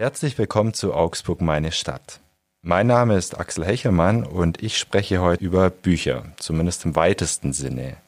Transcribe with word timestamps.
Herzlich 0.00 0.38
willkommen 0.38 0.72
zu 0.72 0.94
Augsburg, 0.94 1.42
meine 1.42 1.72
Stadt. 1.72 2.20
Mein 2.62 2.86
Name 2.86 3.18
ist 3.18 3.38
Axel 3.38 3.66
Hechelmann 3.66 4.24
und 4.24 4.62
ich 4.62 4.78
spreche 4.78 5.20
heute 5.20 5.44
über 5.44 5.68
Bücher, 5.68 6.24
zumindest 6.38 6.86
im 6.86 6.96
weitesten 6.96 7.52
Sinne. 7.52 7.98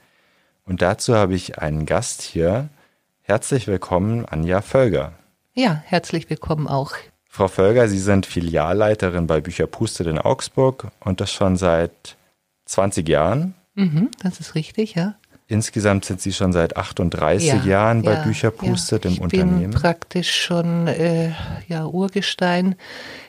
Und 0.64 0.80
dazu 0.80 1.14
habe 1.14 1.34
ich 1.34 1.58
einen 1.58 1.84
Gast 1.84 2.22
hier. 2.22 2.70
Herzlich 3.20 3.66
willkommen, 3.66 4.24
Anja 4.24 4.62
Völger. 4.62 5.12
Ja, 5.52 5.82
herzlich 5.84 6.30
willkommen 6.30 6.66
auch. 6.66 6.94
Frau 7.28 7.46
Völger, 7.46 7.86
Sie 7.88 7.98
sind 7.98 8.24
Filialleiterin 8.24 9.26
bei 9.26 9.42
Bücher 9.42 9.66
Pustet 9.66 10.06
in 10.06 10.18
Augsburg 10.18 10.90
und 11.00 11.20
das 11.20 11.30
schon 11.30 11.58
seit 11.58 12.16
20 12.64 13.06
Jahren. 13.06 13.52
Mhm, 13.74 14.10
das 14.22 14.40
ist 14.40 14.54
richtig, 14.54 14.94
ja. 14.94 15.16
Insgesamt 15.52 16.06
sind 16.06 16.18
Sie 16.22 16.32
schon 16.32 16.54
seit 16.54 16.78
38 16.78 17.46
ja, 17.46 17.56
Jahren 17.56 18.00
bei 18.00 18.14
ja, 18.14 18.22
Bücher 18.22 18.50
Pustet 18.50 19.04
ja. 19.04 19.10
im 19.10 19.16
ich 19.16 19.20
Unternehmen. 19.20 19.56
Ich 19.56 19.68
bin 19.68 19.70
praktisch 19.70 20.34
schon 20.34 20.86
äh, 20.86 21.32
ja, 21.68 21.84
Urgestein 21.84 22.74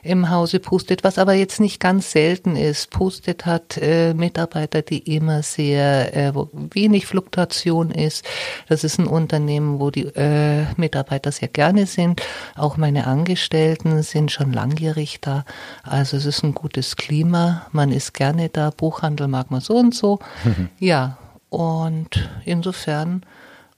im 0.02 0.30
Hause 0.30 0.58
Pustet, 0.58 1.04
was 1.04 1.18
aber 1.18 1.34
jetzt 1.34 1.60
nicht 1.60 1.80
ganz 1.80 2.12
selten 2.12 2.56
ist. 2.56 2.88
Pustet 2.88 3.44
hat 3.44 3.76
äh, 3.76 4.14
Mitarbeiter, 4.14 4.80
die 4.80 5.00
immer 5.14 5.42
sehr, 5.42 6.16
äh, 6.16 6.34
wo 6.34 6.48
wenig 6.54 7.04
Fluktuation 7.06 7.90
ist. 7.90 8.24
Das 8.70 8.84
ist 8.84 8.98
ein 8.98 9.06
Unternehmen, 9.06 9.78
wo 9.78 9.90
die 9.90 10.06
äh, 10.06 10.64
Mitarbeiter 10.78 11.30
sehr 11.30 11.48
gerne 11.48 11.84
sind. 11.84 12.22
Auch 12.56 12.78
meine 12.78 13.06
Angestellten 13.06 14.02
sind 14.02 14.32
schon 14.32 14.50
langjährig 14.50 15.20
da. 15.20 15.44
Also 15.82 16.16
es 16.16 16.24
ist 16.24 16.42
ein 16.42 16.54
gutes 16.54 16.96
Klima. 16.96 17.66
Man 17.72 17.92
ist 17.92 18.14
gerne 18.14 18.48
da. 18.48 18.70
Buchhandel 18.70 19.28
mag 19.28 19.50
man 19.50 19.60
so 19.60 19.76
und 19.76 19.94
so. 19.94 20.20
ja, 20.78 21.18
und 21.54 22.28
insofern 22.44 23.24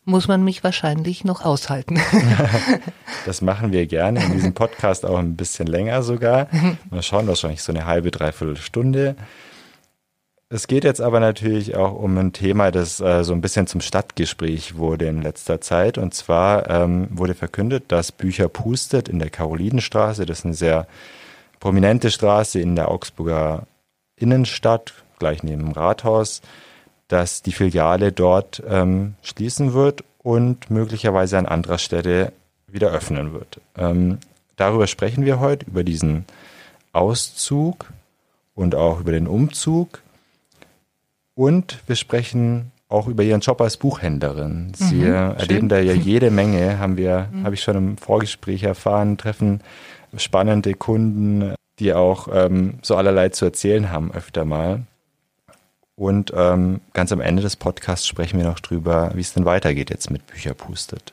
muss 0.07 0.29
man 0.29 0.43
mich 0.43 0.65
wahrscheinlich 0.65 1.25
noch 1.25 1.45
aushalten. 1.45 2.01
das 3.27 3.43
machen 3.43 3.73
wir 3.73 3.87
gerne 3.87 4.25
in 4.25 4.33
diesem 4.33 4.55
Podcast 4.55 5.05
auch 5.05 5.19
ein 5.19 5.37
bisschen 5.37 5.67
länger 5.67 6.03
sogar. 6.03 6.49
Mal 6.91 7.03
schauen, 7.03 7.27
wahrscheinlich 7.27 7.63
so 7.63 7.73
eine 7.73 7.85
halbe, 7.87 8.11
dreiviertel 8.11 8.57
Stunde. 8.57 9.17
Es 10.49 10.69
geht 10.69 10.85
jetzt 10.85 11.01
aber 11.01 11.19
natürlich 11.19 11.77
auch 11.77 11.93
um 11.93 12.17
ein 12.17 12.33
Thema, 12.33 12.71
das 12.71 13.01
äh, 13.01 13.25
so 13.25 13.33
ein 13.33 13.41
bisschen 13.41 13.67
zum 13.67 13.81
Stadtgespräch 13.81 14.77
wurde 14.77 15.07
in 15.07 15.21
letzter 15.21 15.61
Zeit. 15.61 15.99
Und 15.99 16.15
zwar 16.15 16.71
ähm, 16.71 17.09
wurde 17.11 17.35
verkündet, 17.35 17.87
dass 17.89 18.13
Bücher 18.13 18.49
pustet 18.49 19.09
in 19.09 19.19
der 19.19 19.29
Karolinenstraße. 19.29 20.25
Das 20.25 20.39
ist 20.39 20.45
eine 20.45 20.55
sehr 20.55 20.87
prominente 21.59 22.13
Straße 22.13 22.61
in 22.61 22.77
der 22.77 22.93
Augsburger 22.93 23.67
Innenstadt, 24.15 24.95
gleich 25.19 25.43
neben 25.43 25.65
dem 25.65 25.73
Rathaus 25.73 26.43
dass 27.09 27.43
die 27.43 27.53
Filiale 27.53 28.13
dort 28.13 28.63
ähm, 28.69 29.15
schließen 29.23 29.73
wird 29.73 30.05
und 30.19 30.71
möglicherweise 30.71 31.39
an 31.39 31.47
anderer 31.47 31.79
Stelle 31.79 32.33
wieder 32.67 32.91
öffnen 32.91 33.33
wird. 33.33 33.61
Ähm, 33.77 34.19
darüber 34.57 34.87
sprechen 34.87 35.25
wir 35.25 35.39
heute, 35.39 35.67
über 35.67 35.85
diesen 35.85 36.25
Auszug 36.93 37.93
und 38.55 38.75
auch 38.75 39.01
über 39.01 39.13
den 39.13 39.29
Umzug. 39.29 40.03
Und 41.35 41.79
wir 41.87 41.97
sprechen 41.97 42.73
auch 42.89 43.09
über 43.09 43.23
Ihren 43.23 43.41
Job 43.41 43.61
als 43.61 43.77
Buchhändlerin. 43.77 44.73
Sie 44.75 44.97
mhm, 44.97 45.13
erleben 45.13 45.69
da 45.69 45.79
ja 45.79 45.93
jede 45.95 46.31
Menge, 46.31 46.79
haben 46.79 46.97
wir, 46.97 47.29
mhm. 47.31 47.45
habe 47.45 47.55
ich 47.55 47.63
schon 47.63 47.77
im 47.77 47.97
Vorgespräch 47.99 48.63
erfahren, 48.63 49.19
treffen 49.19 49.61
spannende 50.17 50.75
Kunden, 50.75 51.55
die 51.79 51.93
auch 51.93 52.29
ähm, 52.33 52.79
so 52.83 52.97
allerlei 52.97 53.29
zu 53.29 53.45
erzählen 53.45 53.91
haben 53.91 54.13
öfter 54.13 54.45
mal. 54.45 54.83
Und 55.97 56.33
ähm, 56.37 56.83
ganz 56.93 57.11
am 57.11 57.21
Ende 57.21 57.43
des 57.43 57.57
Podcasts 57.57 58.07
sprechen 58.07 58.39
wir 58.39 58.47
noch 58.47 58.61
drüber, 58.61 59.13
wie 59.15 59.23
es 59.23 59.33
denn 59.33 59.47
weitergeht 59.47 59.91
jetzt 59.91 60.11
mit 60.11 60.27
Bücher 60.27 60.53
pustet. 60.53 61.13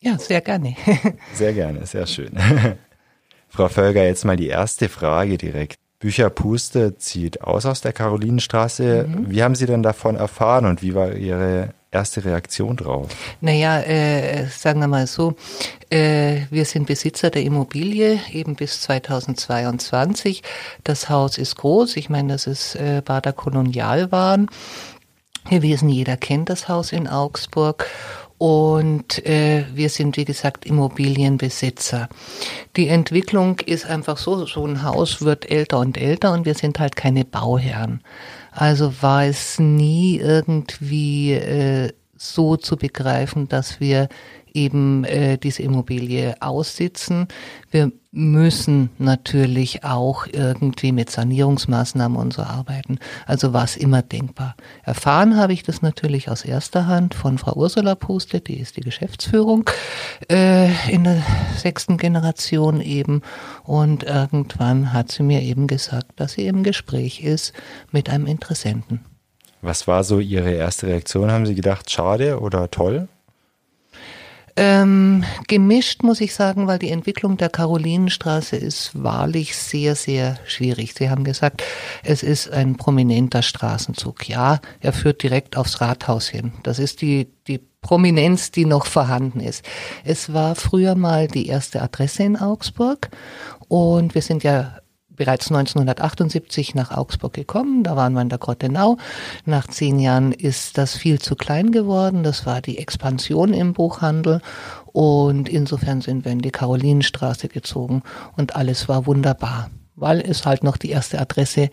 Ja, 0.00 0.18
sehr 0.18 0.40
gerne. 0.40 0.76
sehr 1.34 1.54
gerne, 1.54 1.86
sehr 1.86 2.06
schön. 2.06 2.32
Frau 3.48 3.68
Völger, 3.68 4.04
jetzt 4.04 4.24
mal 4.24 4.36
die 4.36 4.48
erste 4.48 4.88
Frage 4.88 5.38
direkt. 5.38 5.78
Bücher 6.00 6.28
Puste 6.28 6.98
zieht 6.98 7.40
aus 7.42 7.64
aus 7.64 7.80
der 7.80 7.92
Karolinenstraße. 7.92 9.06
Mhm. 9.08 9.30
Wie 9.30 9.42
haben 9.42 9.54
Sie 9.54 9.66
denn 9.66 9.82
davon 9.82 10.16
erfahren 10.16 10.66
und 10.66 10.82
wie 10.82 10.94
war 10.94 11.12
Ihre 11.12 11.70
erste 11.94 12.24
Reaktion 12.24 12.76
drauf? 12.76 13.08
Naja, 13.40 13.80
äh, 13.80 14.46
sagen 14.46 14.80
wir 14.80 14.88
mal 14.88 15.06
so, 15.06 15.34
äh, 15.90 16.42
wir 16.50 16.64
sind 16.64 16.86
Besitzer 16.86 17.30
der 17.30 17.42
Immobilie 17.42 18.20
eben 18.32 18.56
bis 18.56 18.80
2022. 18.82 20.42
Das 20.82 21.08
Haus 21.08 21.38
ist 21.38 21.56
groß, 21.56 21.96
ich 21.96 22.10
meine, 22.10 22.34
das 22.34 22.46
ist 22.46 22.74
äh, 22.76 23.02
Bader 23.04 23.32
Kolonialwaren 23.32 24.50
gewesen. 25.48 25.88
Jeder 25.88 26.16
kennt 26.16 26.48
das 26.50 26.68
Haus 26.68 26.92
in 26.92 27.08
Augsburg. 27.08 27.86
Und 28.36 29.24
äh, 29.26 29.64
wir 29.72 29.88
sind, 29.88 30.16
wie 30.16 30.24
gesagt, 30.24 30.66
Immobilienbesitzer. 30.66 32.08
Die 32.76 32.88
Entwicklung 32.88 33.60
ist 33.60 33.86
einfach 33.86 34.18
so, 34.18 34.44
so 34.44 34.66
ein 34.66 34.82
Haus 34.82 35.22
wird 35.22 35.50
älter 35.50 35.78
und 35.78 35.96
älter 35.96 36.32
und 36.32 36.44
wir 36.44 36.54
sind 36.54 36.80
halt 36.80 36.96
keine 36.96 37.24
Bauherren. 37.24 38.02
Also 38.54 39.02
war 39.02 39.24
es 39.24 39.58
nie 39.58 40.18
irgendwie 40.18 41.32
äh, 41.32 41.92
so 42.16 42.56
zu 42.56 42.76
begreifen, 42.76 43.48
dass 43.48 43.80
wir 43.80 44.08
eben 44.54 45.04
äh, 45.04 45.36
diese 45.36 45.62
Immobilie 45.62 46.36
aussitzen. 46.40 47.28
Wir 47.70 47.90
müssen 48.12 48.90
natürlich 48.98 49.82
auch 49.82 50.26
irgendwie 50.30 50.92
mit 50.92 51.10
Sanierungsmaßnahmen 51.10 52.16
und 52.16 52.32
so 52.32 52.42
arbeiten. 52.42 52.98
Also 53.26 53.52
war 53.52 53.64
es 53.64 53.76
immer 53.76 54.02
denkbar. 54.02 54.54
Erfahren 54.84 55.36
habe 55.36 55.52
ich 55.52 55.64
das 55.64 55.82
natürlich 55.82 56.30
aus 56.30 56.44
erster 56.44 56.86
Hand 56.86 57.14
von 57.14 57.38
Frau 57.38 57.54
Ursula 57.56 57.96
Puste, 57.96 58.40
die 58.40 58.60
ist 58.60 58.76
die 58.76 58.82
Geschäftsführung 58.82 59.68
äh, 60.30 60.70
in 60.88 61.02
der 61.02 61.22
sechsten 61.56 61.96
Generation 61.96 62.80
eben. 62.80 63.22
Und 63.64 64.04
irgendwann 64.04 64.92
hat 64.92 65.10
sie 65.10 65.24
mir 65.24 65.42
eben 65.42 65.66
gesagt, 65.66 66.12
dass 66.16 66.34
sie 66.34 66.46
im 66.46 66.62
Gespräch 66.62 67.20
ist 67.22 67.52
mit 67.90 68.08
einem 68.08 68.26
Interessenten. 68.26 69.00
Was 69.60 69.88
war 69.88 70.04
so 70.04 70.20
Ihre 70.20 70.52
erste 70.52 70.86
Reaktion? 70.86 71.32
Haben 71.32 71.46
Sie 71.46 71.54
gedacht, 71.54 71.90
schade 71.90 72.38
oder 72.38 72.70
toll? 72.70 73.08
Ähm, 74.56 75.24
gemischt 75.48 76.04
muss 76.04 76.20
ich 76.20 76.32
sagen, 76.32 76.68
weil 76.68 76.78
die 76.78 76.90
Entwicklung 76.90 77.36
der 77.36 77.48
Karolinenstraße 77.48 78.56
ist 78.56 78.90
wahrlich 78.94 79.56
sehr, 79.56 79.96
sehr 79.96 80.38
schwierig. 80.46 80.94
Sie 80.94 81.10
haben 81.10 81.24
gesagt, 81.24 81.64
es 82.04 82.22
ist 82.22 82.50
ein 82.50 82.76
prominenter 82.76 83.42
Straßenzug. 83.42 84.28
Ja, 84.28 84.60
er 84.78 84.92
führt 84.92 85.24
direkt 85.24 85.56
aufs 85.56 85.80
Rathaus 85.80 86.28
hin. 86.28 86.52
Das 86.62 86.78
ist 86.78 87.02
die, 87.02 87.28
die 87.48 87.60
Prominenz, 87.80 88.52
die 88.52 88.64
noch 88.64 88.86
vorhanden 88.86 89.40
ist. 89.40 89.64
Es 90.04 90.32
war 90.32 90.54
früher 90.54 90.94
mal 90.94 91.26
die 91.26 91.48
erste 91.48 91.82
Adresse 91.82 92.22
in 92.22 92.36
Augsburg 92.36 93.10
und 93.68 94.14
wir 94.14 94.22
sind 94.22 94.44
ja 94.44 94.78
bereits 95.16 95.48
1978 95.48 96.74
nach 96.74 96.90
Augsburg 96.90 97.32
gekommen. 97.32 97.82
Da 97.82 97.96
waren 97.96 98.14
wir 98.14 98.22
in 98.22 98.28
der 98.28 98.38
Grottenau. 98.38 98.98
Nach 99.44 99.66
zehn 99.66 99.98
Jahren 99.98 100.32
ist 100.32 100.78
das 100.78 100.96
viel 100.96 101.18
zu 101.20 101.36
klein 101.36 101.72
geworden. 101.72 102.22
Das 102.22 102.46
war 102.46 102.60
die 102.60 102.78
Expansion 102.78 103.52
im 103.52 103.72
Buchhandel. 103.72 104.40
Und 104.94 105.48
insofern 105.48 106.00
sind 106.02 106.24
wir 106.24 106.32
in 106.32 106.40
die 106.40 106.52
Karolinenstraße 106.52 107.48
gezogen 107.48 108.02
und 108.36 108.54
alles 108.54 108.88
war 108.88 109.06
wunderbar, 109.06 109.70
weil 109.96 110.20
es 110.20 110.46
halt 110.46 110.62
noch 110.62 110.76
die 110.76 110.90
erste 110.90 111.20
Adresse 111.20 111.70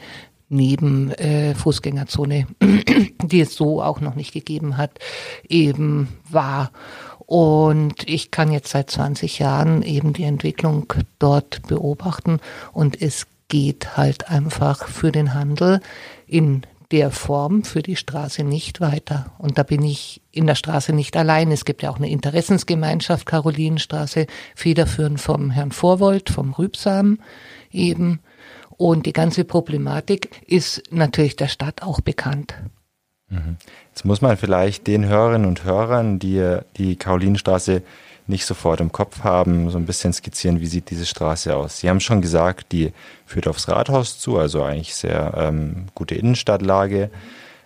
neben 0.50 1.12
äh, 1.12 1.53
Fußgängerzone, 1.53 2.47
die 3.24 3.41
es 3.41 3.56
so 3.56 3.81
auch 3.81 4.01
noch 4.01 4.16
nicht 4.16 4.34
gegeben 4.34 4.75
hat, 4.75 5.00
eben 5.47 6.09
war. 6.30 6.72
Und 7.19 8.09
ich 8.09 8.31
kann 8.31 8.51
jetzt 8.51 8.72
seit 8.72 8.90
20 8.90 9.40
Jahren 9.40 9.84
eben 9.84 10.12
die 10.12 10.24
Entwicklung 10.24 10.91
dort 11.19 11.62
beobachten 11.68 12.40
und 12.74 13.01
es 13.01 13.28
geht 13.51 13.97
halt 13.97 14.29
einfach 14.29 14.88
für 14.88 15.12
den 15.12 15.34
Handel 15.34 15.81
in 16.25 16.62
der 16.92 17.12
Form 17.12 17.63
für 17.65 17.81
die 17.81 17.98
Straße 17.98 18.45
nicht 18.45 18.80
weiter. 18.80 19.33
Und 19.39 19.57
da 19.57 19.63
bin 19.63 19.83
ich 19.83 20.21
in 20.31 20.48
der 20.48 20.56
Straße 20.56 20.94
nicht 20.94 21.18
allein. 21.18 21.51
Es 21.51 21.65
gibt 21.65 21.83
ja 21.83 21.89
auch 21.89 21.98
eine 21.98 22.09
Interessensgemeinschaft 22.09 23.25
Karolinenstraße, 23.25 24.25
federführend 24.56 25.19
vom 25.19 25.51
Herrn 25.51 25.71
Vorwold, 25.74 26.30
vom 26.30 26.53
Rübsam 26.53 27.19
eben. 27.71 28.21
Und 28.77 29.06
die 29.06 29.13
ganze 29.13 29.44
Problematik 29.44 30.30
ist 30.47 30.83
natürlich 30.89 31.36
der 31.36 31.50
Stadt 31.50 31.83
auch 31.83 32.00
bekannt. 32.00 32.56
Mhm. 33.27 33.57
Jetzt 33.89 34.06
muss 34.06 34.21
man 34.21 34.38
vielleicht 34.38 34.88
den 34.88 35.06
Hörerinnen 35.06 35.47
und 35.47 35.65
Hörern, 35.65 36.19
die 36.19 36.57
die 36.77 36.95
Karolinenstraße 36.95 37.83
nicht 38.31 38.45
sofort 38.45 38.81
im 38.81 38.92
Kopf 38.92 39.24
haben, 39.24 39.69
so 39.69 39.78
ein 39.78 39.86
bisschen 39.86 40.13
skizzieren, 40.13 40.60
wie 40.60 40.66
sieht 40.66 40.89
diese 40.89 41.06
Straße 41.06 41.56
aus. 41.56 41.80
Sie 41.80 41.89
haben 41.89 42.00
schon 42.00 42.22
gesagt, 42.22 42.72
die 42.72 42.92
führt 43.25 43.48
aufs 43.48 43.68
Rathaus 43.68 44.18
zu, 44.18 44.39
also 44.39 44.63
eigentlich 44.63 44.95
sehr 44.95 45.33
ähm, 45.38 45.86
gute 45.94 46.16
Innenstadtlage, 46.16 47.12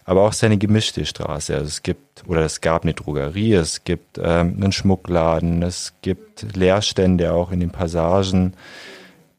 aber 0.03 0.23
auch 0.23 0.33
seine 0.33 0.57
gemischte 0.57 1.05
Straße. 1.05 1.55
Also 1.55 1.67
es 1.67 1.83
gibt 1.83 2.27
oder 2.27 2.41
es 2.41 2.59
gab 2.59 2.83
eine 2.83 2.93
Drogerie, 2.93 3.53
es 3.53 3.85
gibt 3.85 4.17
ähm, 4.17 4.55
einen 4.57 4.71
Schmuckladen, 4.73 5.63
es 5.63 5.93
gibt 6.01 6.55
Leerstände 6.55 7.31
auch 7.31 7.51
in 7.51 7.61
den 7.61 7.71
Passagen 7.71 8.53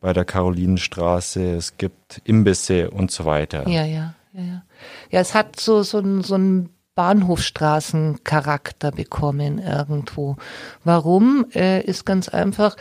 bei 0.01 0.13
der 0.13 0.25
Karolinenstraße, 0.25 1.57
es 1.57 1.77
gibt 1.77 2.23
Imbisse 2.25 2.91
und 2.91 3.11
so 3.11 3.25
weiter. 3.25 3.69
Ja, 3.69 3.85
ja, 3.85 4.15
ja, 4.33 4.43
ja. 4.43 4.63
Ja, 5.11 5.21
es 5.21 5.35
hat 5.35 5.59
so, 5.59 5.83
so, 5.83 6.23
so 6.23 6.37
ein 6.37 6.69
Bahnhofstraßencharakter 6.97 8.91
bekommen 8.91 9.59
irgendwo. 9.59 10.37
Warum? 10.83 11.45
Äh, 11.55 11.83
ist 11.83 12.07
ganz 12.07 12.31
einfach, 12.31 12.77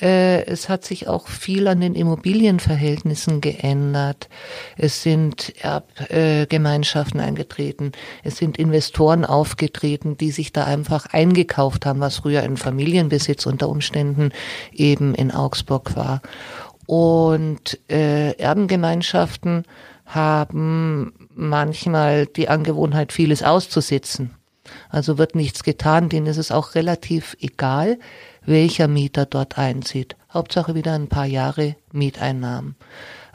äh, 0.00 0.46
es 0.46 0.68
hat 0.68 0.84
sich 0.84 1.08
auch 1.08 1.26
viel 1.26 1.66
an 1.66 1.80
den 1.80 1.96
Immobilienverhältnissen 1.96 3.40
geändert. 3.40 4.28
Es 4.78 5.02
sind 5.02 5.52
Erbgemeinschaften 5.60 7.20
äh, 7.20 7.24
eingetreten. 7.24 7.90
Es 8.22 8.36
sind 8.36 8.56
Investoren 8.56 9.24
aufgetreten, 9.24 10.16
die 10.16 10.30
sich 10.30 10.52
da 10.52 10.64
einfach 10.64 11.06
eingekauft 11.06 11.86
haben, 11.86 11.98
was 11.98 12.18
früher 12.18 12.44
in 12.44 12.56
Familienbesitz 12.56 13.46
unter 13.46 13.68
Umständen 13.68 14.30
eben 14.72 15.12
in 15.12 15.32
Augsburg 15.32 15.96
war. 15.96 16.22
Und 16.86 17.80
äh, 17.90 18.30
Erbengemeinschaften 18.38 19.64
haben 20.06 21.25
manchmal 21.36 22.26
die 22.26 22.48
Angewohnheit, 22.48 23.12
vieles 23.12 23.42
auszusitzen. 23.42 24.34
Also 24.88 25.18
wird 25.18 25.34
nichts 25.34 25.62
getan, 25.62 26.08
denen 26.08 26.26
ist 26.26 26.38
es 26.38 26.50
auch 26.50 26.74
relativ 26.74 27.36
egal, 27.40 27.98
welcher 28.44 28.88
Mieter 28.88 29.26
dort 29.26 29.58
einzieht. 29.58 30.16
Hauptsache 30.32 30.74
wieder 30.74 30.94
ein 30.94 31.08
paar 31.08 31.26
Jahre 31.26 31.76
Mieteinnahmen. 31.92 32.76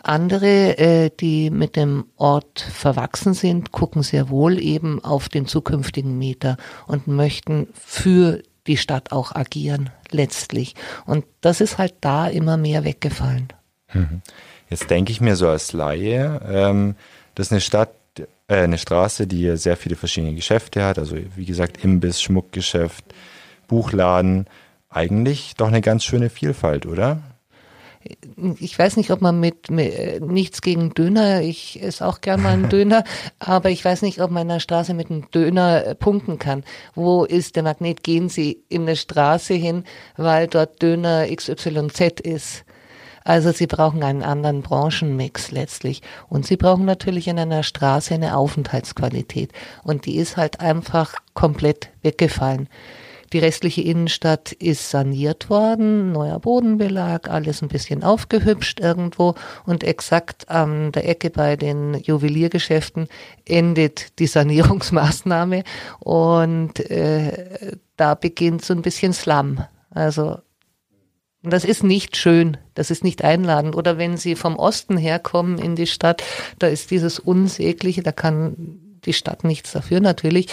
Andere, 0.04 0.78
äh, 0.78 1.12
die 1.20 1.52
mit 1.52 1.76
dem 1.76 2.06
Ort 2.18 2.60
verwachsen 2.60 3.34
sind, 3.34 3.72
gucken 3.72 4.02
sehr 4.02 4.30
wohl 4.30 4.60
eben 4.60 5.04
auf 5.04 5.30
den 5.30 5.46
zukünftigen 5.46 6.18
Mieter 6.18 6.58
und 6.88 7.08
möchten 7.08 7.68
für 7.74 8.42
die 8.68 8.78
Stadt 8.78 9.12
auch 9.12 9.36
agieren, 9.36 9.90
letztlich. 10.10 10.76
Und 11.06 11.26
das 11.42 11.62
ist 11.62 11.78
halt 11.78 11.96
da 12.02 12.28
immer 12.28 12.58
mehr 12.58 12.84
weggefallen. 12.84 13.50
Mhm. 13.94 14.22
Jetzt 14.70 14.90
denke 14.90 15.12
ich 15.12 15.22
mir 15.22 15.36
so 15.36 15.50
als 15.50 15.74
Laie, 15.74 16.42
ähm, 16.50 16.96
das 17.36 17.48
ist 17.48 17.52
eine 17.52 17.62
Stadt, 17.62 17.94
äh, 18.48 18.56
eine 18.56 18.78
Straße, 18.78 19.28
die 19.28 19.56
sehr 19.58 19.78
viele 19.78 19.96
verschiedene 19.96 20.34
Geschäfte 20.34 20.84
hat. 20.84 21.00
Also 21.00 21.18
wie 21.36 21.46
gesagt, 21.46 21.84
Imbiss, 21.84 22.22
Schmuckgeschäft, 22.22 23.06
Buchladen. 23.68 24.46
Eigentlich 24.90 25.54
doch 25.56 25.68
eine 25.68 25.82
ganz 25.82 26.04
schöne 26.04 26.30
Vielfalt, 26.30 26.86
oder? 26.86 27.22
ich 28.60 28.78
weiß 28.78 28.98
nicht, 28.98 29.12
ob 29.12 29.22
man 29.22 29.40
mit, 29.40 29.70
mit, 29.70 30.22
nichts 30.22 30.62
gegen 30.62 30.94
Döner, 30.94 31.42
ich 31.42 31.82
esse 31.82 32.06
auch 32.06 32.22
gern 32.22 32.42
mal 32.42 32.54
einen 32.54 32.70
Döner, 32.70 33.04
aber 33.40 33.70
ich 33.70 33.84
weiß 33.84 34.02
nicht, 34.02 34.22
ob 34.22 34.32
man 34.32 34.44
in 34.44 34.48
der 34.50 34.60
Straße 34.60 34.94
mit 34.94 35.10
einem 35.10 35.30
Döner 35.32 35.86
äh, 35.86 35.96
punkten 35.96 36.40
kann. 36.40 36.64
Wo 36.96 37.26
ist 37.26 37.56
der 37.56 37.64
Magnet? 37.64 38.04
Gehen 38.04 38.30
Sie 38.30 38.64
in 38.70 38.84
eine 38.84 38.96
Straße 38.96 39.54
hin, 39.54 39.84
weil 40.18 40.48
dort 40.48 40.82
Döner 40.82 41.28
XYZ 41.28 42.22
ist. 42.22 42.64
Also 43.24 43.52
sie 43.52 43.68
brauchen 43.68 44.04
einen 44.04 44.24
anderen 44.24 44.62
Branchenmix 44.62 45.52
letztlich. 45.52 46.02
Und 46.30 46.46
sie 46.46 46.58
brauchen 46.58 46.86
natürlich 46.86 47.28
in 47.28 47.40
einer 47.40 47.64
Straße 47.64 48.14
eine 48.14 48.38
Aufenthaltsqualität. 48.38 49.52
Und 49.84 50.06
die 50.06 50.18
ist 50.18 50.38
halt 50.38 50.60
einfach 50.60 51.16
komplett 51.34 51.90
weggefallen. 52.02 52.68
Die 53.34 53.40
restliche 53.40 53.82
Innenstadt 53.82 54.52
ist 54.52 54.90
saniert 54.90 55.50
worden, 55.50 56.12
neuer 56.12 56.40
Bodenbelag, 56.40 57.30
alles 57.30 57.62
ein 57.62 57.70
bisschen 57.70 58.04
aufgehübscht 58.04 58.82
irgendwo 58.82 59.36
und 59.66 59.86
exakt 59.86 60.50
an 60.50 60.92
der 60.92 61.08
Ecke 61.08 61.30
bei 61.30 61.56
den 61.56 61.94
Juweliergeschäften 61.94 63.08
endet 63.46 64.20
die 64.20 64.28
Sanierungsmaßnahme 64.28 65.64
und 66.00 66.78
äh, 66.92 67.78
da 67.96 68.16
beginnt 68.16 68.66
so 68.66 68.74
ein 68.74 68.82
bisschen 68.82 69.14
Slum. 69.14 69.64
Also 69.92 70.40
und 71.44 71.52
das 71.52 71.66
ist 71.66 71.84
nicht 71.84 72.18
schön, 72.18 72.58
das 72.76 72.92
ist 72.92 73.04
nicht 73.04 73.24
einladend. 73.24 73.76
Oder 73.76 73.98
wenn 73.98 74.18
Sie 74.18 74.36
vom 74.36 74.58
Osten 74.58 74.98
herkommen 74.98 75.58
in 75.58 75.76
die 75.76 75.88
Stadt, 75.88 76.24
da 76.60 76.68
ist 76.68 76.92
dieses 76.92 77.18
Unsägliche, 77.18 78.04
da 78.04 78.12
kann 78.12 78.80
die 79.06 79.14
Stadt 79.14 79.44
nichts 79.44 79.72
dafür 79.72 80.00
natürlich. 80.00 80.48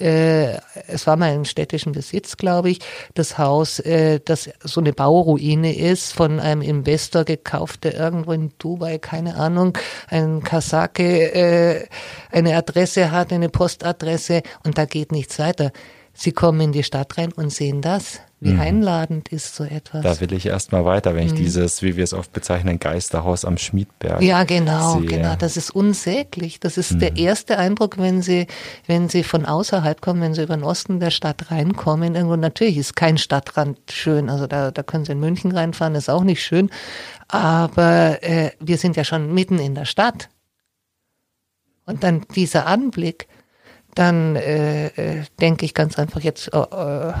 Äh, 0.00 0.56
es 0.88 1.06
war 1.06 1.16
mal 1.16 1.32
in 1.32 1.44
städtischen 1.44 1.92
Besitz, 1.92 2.36
glaube 2.36 2.70
ich, 2.70 2.80
das 3.14 3.38
Haus, 3.38 3.78
äh, 3.78 4.20
das 4.24 4.50
so 4.64 4.80
eine 4.80 4.92
Bauruine 4.92 5.76
ist, 5.76 6.12
von 6.12 6.40
einem 6.40 6.62
Investor 6.62 7.24
gekauft, 7.24 7.84
der 7.84 7.94
irgendwo 7.94 8.32
in 8.32 8.52
Dubai, 8.58 8.98
keine 8.98 9.36
Ahnung, 9.36 9.78
ein 10.08 10.42
Kasake, 10.42 11.32
äh, 11.32 11.86
eine 12.30 12.56
Adresse 12.56 13.12
hat, 13.12 13.32
eine 13.32 13.48
Postadresse 13.48 14.42
und 14.64 14.78
da 14.78 14.84
geht 14.84 15.12
nichts 15.12 15.38
weiter. 15.38 15.70
Sie 16.14 16.32
kommen 16.32 16.60
in 16.60 16.72
die 16.72 16.82
Stadt 16.82 17.16
rein 17.18 17.32
und 17.32 17.50
sehen 17.50 17.80
das. 17.80 18.20
Wie 18.44 18.54
mhm. 18.54 18.60
einladend 18.60 19.28
ist 19.28 19.54
so 19.54 19.62
etwas. 19.62 20.02
Da 20.02 20.20
will 20.20 20.32
ich 20.32 20.46
erstmal 20.46 20.84
weiter, 20.84 21.14
wenn 21.14 21.26
ich 21.26 21.32
mhm. 21.32 21.36
dieses, 21.36 21.80
wie 21.80 21.96
wir 21.96 22.02
es 22.02 22.12
oft 22.12 22.32
bezeichnen, 22.32 22.80
Geisterhaus 22.80 23.44
am 23.44 23.56
Schmiedberg. 23.56 24.20
Ja, 24.20 24.42
genau, 24.42 24.98
sehe. 24.98 25.06
genau. 25.06 25.36
Das 25.36 25.56
ist 25.56 25.70
unsäglich. 25.70 26.58
Das 26.58 26.76
ist 26.76 26.94
mhm. 26.94 26.98
der 26.98 27.16
erste 27.16 27.56
Eindruck, 27.56 27.98
wenn 27.98 28.20
Sie, 28.20 28.48
wenn 28.88 29.08
Sie 29.08 29.22
von 29.22 29.46
außerhalb 29.46 30.00
kommen, 30.00 30.20
wenn 30.20 30.34
Sie 30.34 30.42
über 30.42 30.56
den 30.56 30.64
Osten 30.64 30.98
der 30.98 31.10
Stadt 31.10 31.52
reinkommen. 31.52 32.16
Irgendwo 32.16 32.34
natürlich 32.34 32.78
ist 32.78 32.96
kein 32.96 33.16
Stadtrand 33.16 33.78
schön. 33.92 34.28
Also 34.28 34.48
da, 34.48 34.72
da 34.72 34.82
können 34.82 35.04
Sie 35.04 35.12
in 35.12 35.20
München 35.20 35.52
reinfahren, 35.52 35.94
ist 35.94 36.10
auch 36.10 36.24
nicht 36.24 36.42
schön. 36.42 36.68
Aber 37.28 38.24
äh, 38.24 38.50
wir 38.58 38.76
sind 38.76 38.96
ja 38.96 39.04
schon 39.04 39.32
mitten 39.32 39.60
in 39.60 39.76
der 39.76 39.84
Stadt. 39.84 40.30
Und 41.86 42.02
dann 42.02 42.26
dieser 42.34 42.66
Anblick, 42.66 43.28
dann 43.94 44.36
äh, 44.36 44.86
äh, 44.86 45.24
denke 45.40 45.64
ich 45.64 45.74
ganz 45.74 45.98
einfach 45.98 46.20
jetzt, 46.20 46.48
äh, 46.52 47.12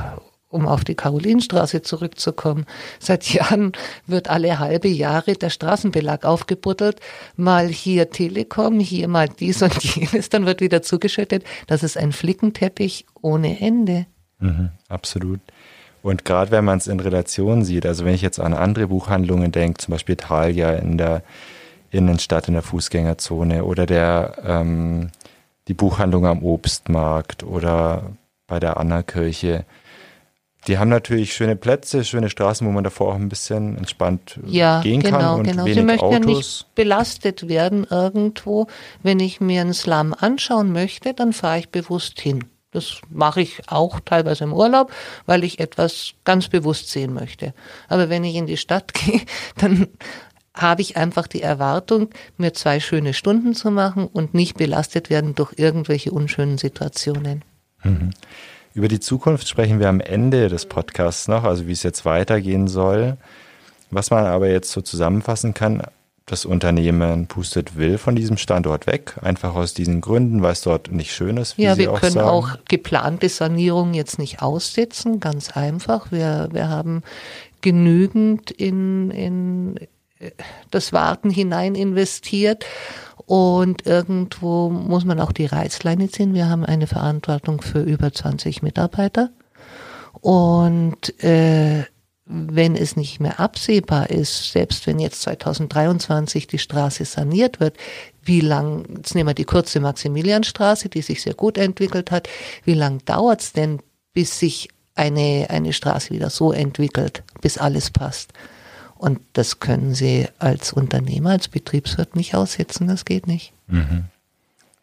um 0.48 0.68
auf 0.68 0.84
die 0.84 0.94
Karolinstraße 0.94 1.82
zurückzukommen. 1.82 2.66
Seit 2.98 3.32
Jahren 3.32 3.72
wird 4.06 4.28
alle 4.28 4.58
halbe 4.58 4.88
Jahre 4.88 5.32
der 5.32 5.50
Straßenbelag 5.50 6.24
aufgebuddelt. 6.24 7.00
Mal 7.36 7.68
hier 7.68 8.10
Telekom, 8.10 8.78
hier 8.80 9.08
mal 9.08 9.28
dies 9.28 9.62
und 9.62 9.82
jenes, 9.96 10.28
dann 10.28 10.46
wird 10.46 10.60
wieder 10.60 10.82
zugeschüttet. 10.82 11.44
Das 11.66 11.82
ist 11.82 11.96
ein 11.96 12.12
Flickenteppich 12.12 13.06
ohne 13.20 13.60
Ende. 13.60 14.06
Mhm, 14.38 14.70
absolut. 14.88 15.40
Und 16.02 16.24
gerade 16.24 16.50
wenn 16.50 16.64
man 16.64 16.78
es 16.78 16.88
in 16.88 17.00
Relation 17.00 17.64
sieht, 17.64 17.86
also 17.86 18.04
wenn 18.04 18.14
ich 18.14 18.22
jetzt 18.22 18.40
an 18.40 18.54
andere 18.54 18.88
Buchhandlungen 18.88 19.52
denke, 19.52 19.78
zum 19.78 19.92
Beispiel 19.92 20.16
Thalia 20.16 20.72
in 20.72 20.98
der 20.98 21.22
Innenstadt, 21.90 22.48
in 22.48 22.54
der 22.54 22.62
Fußgängerzone 22.62 23.64
oder 23.64 23.86
der 23.86 24.34
ähm, 24.44 25.10
die 25.68 25.74
Buchhandlung 25.74 26.26
am 26.26 26.42
Obstmarkt 26.42 27.42
oder 27.44 28.12
bei 28.46 28.58
der 28.60 28.76
Annakirche, 28.76 29.64
die 30.68 30.78
haben 30.78 30.90
natürlich 30.90 31.32
schöne 31.32 31.56
Plätze, 31.56 32.04
schöne 32.04 32.30
Straßen, 32.30 32.66
wo 32.66 32.70
man 32.70 32.84
davor 32.84 33.08
auch 33.08 33.16
ein 33.16 33.28
bisschen 33.28 33.76
entspannt 33.76 34.38
ja, 34.46 34.80
gehen 34.80 35.00
genau, 35.00 35.18
kann 35.18 35.40
und 35.40 35.46
genau. 35.46 35.64
wenig 35.64 35.74
Sie 35.78 35.82
möchten 35.82 36.04
Autos. 36.04 36.20
ja 36.20 36.36
nicht 36.36 36.74
belastet 36.74 37.48
werden 37.48 37.84
irgendwo. 37.90 38.68
Wenn 39.02 39.18
ich 39.18 39.40
mir 39.40 39.60
einen 39.60 39.74
Slum 39.74 40.14
anschauen 40.16 40.72
möchte, 40.72 41.14
dann 41.14 41.32
fahre 41.32 41.58
ich 41.58 41.70
bewusst 41.70 42.20
hin. 42.20 42.44
Das 42.70 43.00
mache 43.10 43.42
ich 43.42 43.68
auch 43.68 44.00
teilweise 44.00 44.44
im 44.44 44.52
Urlaub, 44.52 44.92
weil 45.26 45.44
ich 45.44 45.58
etwas 45.58 46.12
ganz 46.24 46.48
bewusst 46.48 46.90
sehen 46.90 47.12
möchte. 47.12 47.54
Aber 47.88 48.08
wenn 48.08 48.24
ich 48.24 48.36
in 48.36 48.46
die 48.46 48.56
Stadt 48.56 48.94
gehe, 48.94 49.20
dann 49.56 49.88
habe 50.54 50.82
ich 50.82 50.96
einfach 50.96 51.26
die 51.26 51.42
Erwartung, 51.42 52.10
mir 52.36 52.52
zwei 52.52 52.80
schöne 52.80 53.14
Stunden 53.14 53.54
zu 53.54 53.70
machen 53.70 54.06
und 54.06 54.34
nicht 54.34 54.56
belastet 54.56 55.10
werden 55.10 55.34
durch 55.34 55.54
irgendwelche 55.56 56.10
unschönen 56.10 56.58
Situationen. 56.58 57.42
Mhm. 57.82 58.10
Über 58.74 58.88
die 58.88 59.00
Zukunft 59.00 59.48
sprechen 59.48 59.80
wir 59.80 59.88
am 59.88 60.00
Ende 60.00 60.48
des 60.48 60.66
Podcasts 60.66 61.28
noch, 61.28 61.44
also 61.44 61.66
wie 61.66 61.72
es 61.72 61.82
jetzt 61.82 62.04
weitergehen 62.04 62.68
soll. 62.68 63.16
Was 63.90 64.10
man 64.10 64.24
aber 64.24 64.48
jetzt 64.48 64.70
so 64.70 64.80
zusammenfassen 64.80 65.52
kann, 65.52 65.82
das 66.24 66.44
Unternehmen 66.44 67.26
pustet 67.26 67.76
will 67.76 67.98
von 67.98 68.14
diesem 68.14 68.36
Standort 68.36 68.86
weg, 68.86 69.16
einfach 69.20 69.54
aus 69.54 69.74
diesen 69.74 70.00
Gründen, 70.00 70.40
weil 70.40 70.52
es 70.52 70.62
dort 70.62 70.90
nicht 70.90 71.12
schön 71.12 71.36
ist. 71.36 71.58
Wie 71.58 71.64
ja, 71.64 71.76
wir 71.76 71.92
auch 71.92 72.00
können 72.00 72.12
sagen. 72.12 72.28
auch 72.28 72.56
geplante 72.68 73.28
Sanierungen 73.28 73.92
jetzt 73.92 74.18
nicht 74.18 74.40
aussetzen, 74.40 75.20
ganz 75.20 75.56
einfach. 75.56 76.12
Wir, 76.12 76.48
wir 76.52 76.68
haben 76.68 77.02
genügend 77.60 78.50
in, 78.50 79.10
in 79.10 79.74
das 80.70 80.92
Warten 80.92 81.30
hinein 81.30 81.74
investiert 81.74 82.64
und 83.26 83.86
irgendwo 83.86 84.68
muss 84.68 85.04
man 85.04 85.20
auch 85.20 85.32
die 85.32 85.46
Reißleine 85.46 86.10
ziehen. 86.10 86.34
Wir 86.34 86.48
haben 86.48 86.64
eine 86.64 86.86
Verantwortung 86.86 87.62
für 87.62 87.80
über 87.80 88.12
20 88.12 88.62
Mitarbeiter. 88.62 89.30
Und 90.20 91.22
äh, 91.22 91.84
wenn 92.24 92.76
es 92.76 92.96
nicht 92.96 93.20
mehr 93.20 93.40
absehbar 93.40 94.10
ist, 94.10 94.52
selbst 94.52 94.86
wenn 94.86 94.98
jetzt 94.98 95.22
2023 95.22 96.46
die 96.46 96.58
Straße 96.58 97.04
saniert 97.04 97.60
wird, 97.60 97.76
wie 98.22 98.40
lang, 98.40 98.84
jetzt 98.96 99.14
nehmen 99.14 99.28
wir 99.28 99.34
die 99.34 99.44
kurze 99.44 99.80
Maximilianstraße, 99.80 100.88
die 100.88 101.02
sich 101.02 101.22
sehr 101.22 101.34
gut 101.34 101.58
entwickelt 101.58 102.10
hat, 102.10 102.28
wie 102.64 102.74
lang 102.74 103.04
dauert 103.04 103.40
es 103.40 103.52
denn, 103.52 103.80
bis 104.12 104.38
sich 104.38 104.68
eine, 104.94 105.46
eine 105.50 105.72
Straße 105.72 106.10
wieder 106.10 106.30
so 106.30 106.52
entwickelt, 106.52 107.24
bis 107.40 107.58
alles 107.58 107.90
passt? 107.90 108.32
Und 109.02 109.18
das 109.32 109.58
können 109.58 109.96
Sie 109.96 110.28
als 110.38 110.72
Unternehmer, 110.72 111.30
als 111.30 111.48
Betriebswirt 111.48 112.14
nicht 112.14 112.36
aussetzen, 112.36 112.86
das 112.86 113.04
geht 113.04 113.26
nicht. 113.26 113.52
Mhm. 113.66 114.04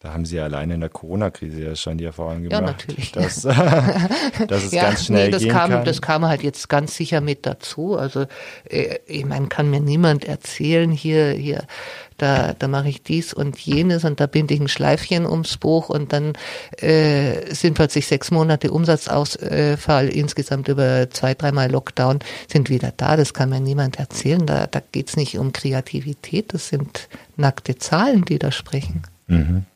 Da 0.02 0.14
haben 0.14 0.24
Sie 0.24 0.40
alleine 0.40 0.72
in 0.74 0.80
der 0.80 0.88
Corona-Krise 0.88 1.62
ja 1.62 1.76
schon 1.76 1.98
die 1.98 2.06
Erfahrung 2.06 2.44
gemacht. 2.44 2.52
Ja, 2.52 2.60
natürlich. 2.62 3.12
Dass, 3.12 3.42
dass 4.48 4.64
es 4.64 4.72
ja, 4.72 4.84
ganz 4.84 5.04
schnell 5.04 5.26
nee, 5.26 5.30
das 5.30 5.42
gehen 5.42 5.52
kam, 5.52 5.70
kann. 5.70 5.84
Das 5.84 6.00
kam 6.00 6.24
halt 6.24 6.42
jetzt 6.42 6.70
ganz 6.70 6.96
sicher 6.96 7.20
mit 7.20 7.44
dazu. 7.44 7.98
Also 7.98 8.24
äh, 8.64 8.96
ich 9.06 9.26
meine, 9.26 9.48
kann 9.48 9.68
mir 9.68 9.80
niemand 9.80 10.24
erzählen, 10.24 10.90
hier, 10.90 11.32
hier, 11.32 11.64
da, 12.16 12.54
da 12.54 12.66
mache 12.66 12.88
ich 12.88 13.02
dies 13.02 13.34
und 13.34 13.58
jenes 13.58 14.04
und 14.04 14.20
da 14.20 14.26
binde 14.26 14.54
ich 14.54 14.60
ein 14.60 14.68
Schleifchen 14.68 15.26
ums 15.26 15.58
Buch 15.58 15.90
und 15.90 16.14
dann 16.14 16.32
äh, 16.78 17.54
sind 17.54 17.74
plötzlich 17.74 18.06
sechs 18.06 18.30
Monate 18.30 18.70
Umsatzausfall, 18.70 20.08
insgesamt 20.08 20.68
über 20.68 21.10
zwei, 21.10 21.34
dreimal 21.34 21.70
Lockdown, 21.70 22.20
sind 22.48 22.70
wieder 22.70 22.94
da. 22.96 23.18
Das 23.18 23.34
kann 23.34 23.50
mir 23.50 23.60
niemand 23.60 23.98
erzählen. 23.98 24.46
Da, 24.46 24.66
da 24.66 24.80
geht's 24.92 25.16
nicht 25.16 25.36
um 25.36 25.52
Kreativität, 25.52 26.54
das 26.54 26.68
sind 26.68 27.10
nackte 27.36 27.76
Zahlen, 27.76 28.24
die 28.24 28.38
da 28.38 28.50
sprechen. 28.50 29.02
Mhm. 29.26 29.66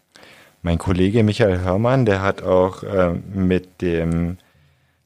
Mein 0.64 0.78
Kollege 0.78 1.22
Michael 1.22 1.60
Hörmann, 1.60 2.06
der 2.06 2.22
hat 2.22 2.42
auch 2.42 2.82
äh, 2.84 3.10
mit 3.34 3.82
dem 3.82 4.38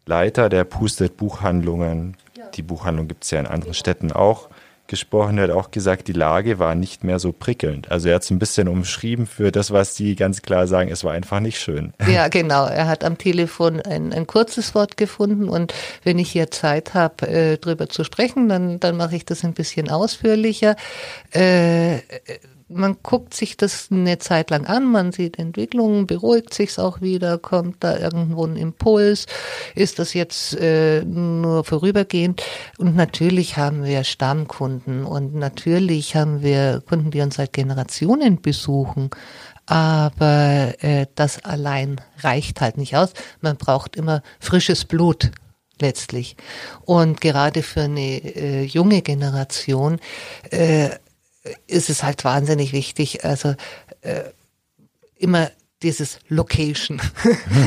Leiter 0.06 0.48
der 0.48 0.62
Pustet 0.62 1.16
Buchhandlungen, 1.16 2.16
ja. 2.36 2.44
die 2.54 2.62
Buchhandlung 2.62 3.08
gibt 3.08 3.24
es 3.24 3.32
ja 3.32 3.40
in 3.40 3.46
anderen 3.48 3.74
Städten 3.74 4.12
auch, 4.12 4.50
gesprochen. 4.86 5.36
Er 5.36 5.48
hat 5.48 5.50
auch 5.50 5.72
gesagt, 5.72 6.06
die 6.06 6.12
Lage 6.12 6.60
war 6.60 6.76
nicht 6.76 7.02
mehr 7.02 7.18
so 7.18 7.32
prickelnd. 7.32 7.90
Also 7.90 8.08
er 8.08 8.14
hat 8.14 8.22
es 8.22 8.30
ein 8.30 8.38
bisschen 8.38 8.68
umschrieben 8.68 9.26
für 9.26 9.50
das, 9.50 9.72
was 9.72 9.96
die 9.96 10.14
ganz 10.14 10.42
klar 10.42 10.68
sagen, 10.68 10.92
es 10.92 11.02
war 11.02 11.12
einfach 11.12 11.40
nicht 11.40 11.58
schön. 11.58 11.92
Ja, 12.06 12.28
genau. 12.28 12.66
Er 12.66 12.86
hat 12.86 13.02
am 13.02 13.18
Telefon 13.18 13.80
ein, 13.80 14.12
ein 14.12 14.28
kurzes 14.28 14.76
Wort 14.76 14.96
gefunden 14.96 15.48
und 15.48 15.74
wenn 16.04 16.20
ich 16.20 16.30
hier 16.30 16.52
Zeit 16.52 16.94
habe, 16.94 17.26
äh, 17.26 17.56
drüber 17.58 17.88
zu 17.88 18.04
sprechen, 18.04 18.48
dann, 18.48 18.78
dann 18.78 18.96
mache 18.96 19.16
ich 19.16 19.24
das 19.24 19.42
ein 19.42 19.54
bisschen 19.54 19.90
ausführlicher. 19.90 20.76
Äh, 21.32 21.96
man 22.68 22.96
guckt 23.02 23.34
sich 23.34 23.56
das 23.56 23.88
eine 23.90 24.18
Zeit 24.18 24.50
lang 24.50 24.66
an, 24.66 24.84
man 24.84 25.12
sieht 25.12 25.38
Entwicklungen, 25.38 26.06
beruhigt 26.06 26.52
sich's 26.52 26.78
auch 26.78 27.00
wieder, 27.00 27.38
kommt 27.38 27.76
da 27.80 27.98
irgendwo 27.98 28.44
ein 28.44 28.56
Impuls, 28.56 29.26
ist 29.75 29.98
das 29.98 30.14
jetzt 30.14 30.54
äh, 30.58 31.02
nur 31.04 31.64
vorübergehend? 31.64 32.42
Und 32.78 32.94
natürlich 32.94 33.56
haben 33.56 33.84
wir 33.84 34.04
Stammkunden 34.04 35.04
und 35.04 35.34
natürlich 35.34 36.14
haben 36.14 36.42
wir 36.42 36.82
Kunden, 36.87 37.10
die 37.10 37.20
uns 37.20 37.37
seit 37.37 37.52
Generationen 37.52 38.40
besuchen. 38.42 39.10
Aber 39.66 40.75
äh, 40.80 41.06
das 41.14 41.44
allein 41.44 42.00
reicht 42.20 42.60
halt 42.60 42.78
nicht 42.78 42.96
aus. 42.96 43.12
Man 43.40 43.56
braucht 43.56 43.96
immer 43.96 44.22
frisches 44.40 44.87
Blut 44.87 45.30
letztlich. 45.80 46.37
Und 46.84 47.20
gerade 47.20 47.62
für 47.62 47.82
eine 47.82 48.00
äh, 48.00 48.64
junge 48.64 49.02
Generation 49.02 49.98
äh, 50.50 50.90
ist 51.67 51.90
es 51.90 52.02
halt 52.02 52.25
wahnsinnig 52.25 52.73
wichtig, 52.73 53.25
also 53.25 53.55
äh, 54.02 54.25
immer 55.17 55.50
dieses 55.83 56.19
Location. 56.28 57.00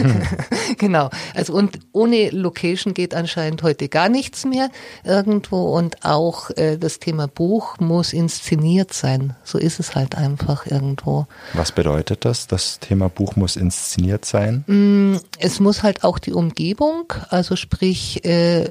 genau. 0.78 1.10
Also 1.34 1.54
und 1.54 1.80
ohne 1.94 2.30
Location 2.32 2.94
geht 2.94 3.16
anscheinend 3.16 3.64
heute 3.64 3.88
gar 3.88 4.10
nichts 4.10 4.46
mehr 4.46 4.70
irgendwo 5.06 5.78
und 5.78 6.04
auch 6.04 6.50
äh, 6.52 6.78
das 6.78 7.00
Thema 7.00 7.28
Buch 7.28 7.80
muss 7.80 8.12
inszeniert 8.12 8.94
sein. 8.94 9.36
So 9.44 9.58
ist 9.58 9.80
es 9.80 9.96
halt 9.96 10.16
einfach 10.16 10.66
irgendwo. 10.66 11.26
Was 11.54 11.72
bedeutet 11.72 12.26
das? 12.26 12.48
Das 12.48 12.80
Thema 12.80 13.08
Buch 13.08 13.38
muss 13.38 13.56
inszeniert 13.56 14.26
sein? 14.26 14.66
Mm, 14.68 15.18
es 15.40 15.62
muss 15.62 15.82
halt 15.82 16.04
auch 16.04 16.20
die 16.20 16.34
Umgebung, 16.34 17.14
also 17.30 17.56
sprich 17.56 18.26
äh, 18.26 18.70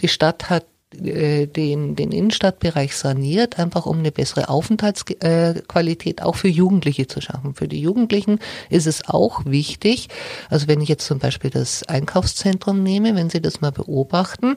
die 0.00 0.08
Stadt 0.08 0.50
hat 0.50 0.66
den, 0.94 1.96
den 1.96 2.12
Innenstadtbereich 2.12 2.96
saniert, 2.96 3.58
einfach 3.58 3.84
um 3.84 3.98
eine 3.98 4.10
bessere 4.10 4.48
Aufenthaltsqualität 4.48 6.22
auch 6.22 6.36
für 6.36 6.48
Jugendliche 6.48 7.06
zu 7.06 7.20
schaffen. 7.20 7.54
Für 7.54 7.68
die 7.68 7.80
Jugendlichen 7.80 8.38
ist 8.70 8.86
es 8.86 9.06
auch 9.06 9.44
wichtig, 9.44 10.08
also 10.48 10.66
wenn 10.66 10.80
ich 10.80 10.88
jetzt 10.88 11.06
zum 11.06 11.18
Beispiel 11.18 11.50
das 11.50 11.82
Einkaufszentrum 11.84 12.82
nehme, 12.82 13.14
wenn 13.14 13.28
Sie 13.28 13.42
das 13.42 13.60
mal 13.60 13.72
beobachten, 13.72 14.56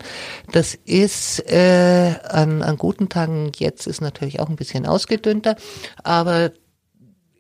das 0.52 0.76
ist 0.86 1.40
äh, 1.52 2.16
an, 2.24 2.62
an 2.62 2.78
guten 2.78 3.10
Tagen, 3.10 3.52
jetzt 3.58 3.86
ist 3.88 4.02
natürlich 4.02 4.40
auch 4.40 4.50
ein 4.50 4.56
bisschen 4.56 4.86
ausgedünnter, 4.86 5.58
aber 6.04 6.52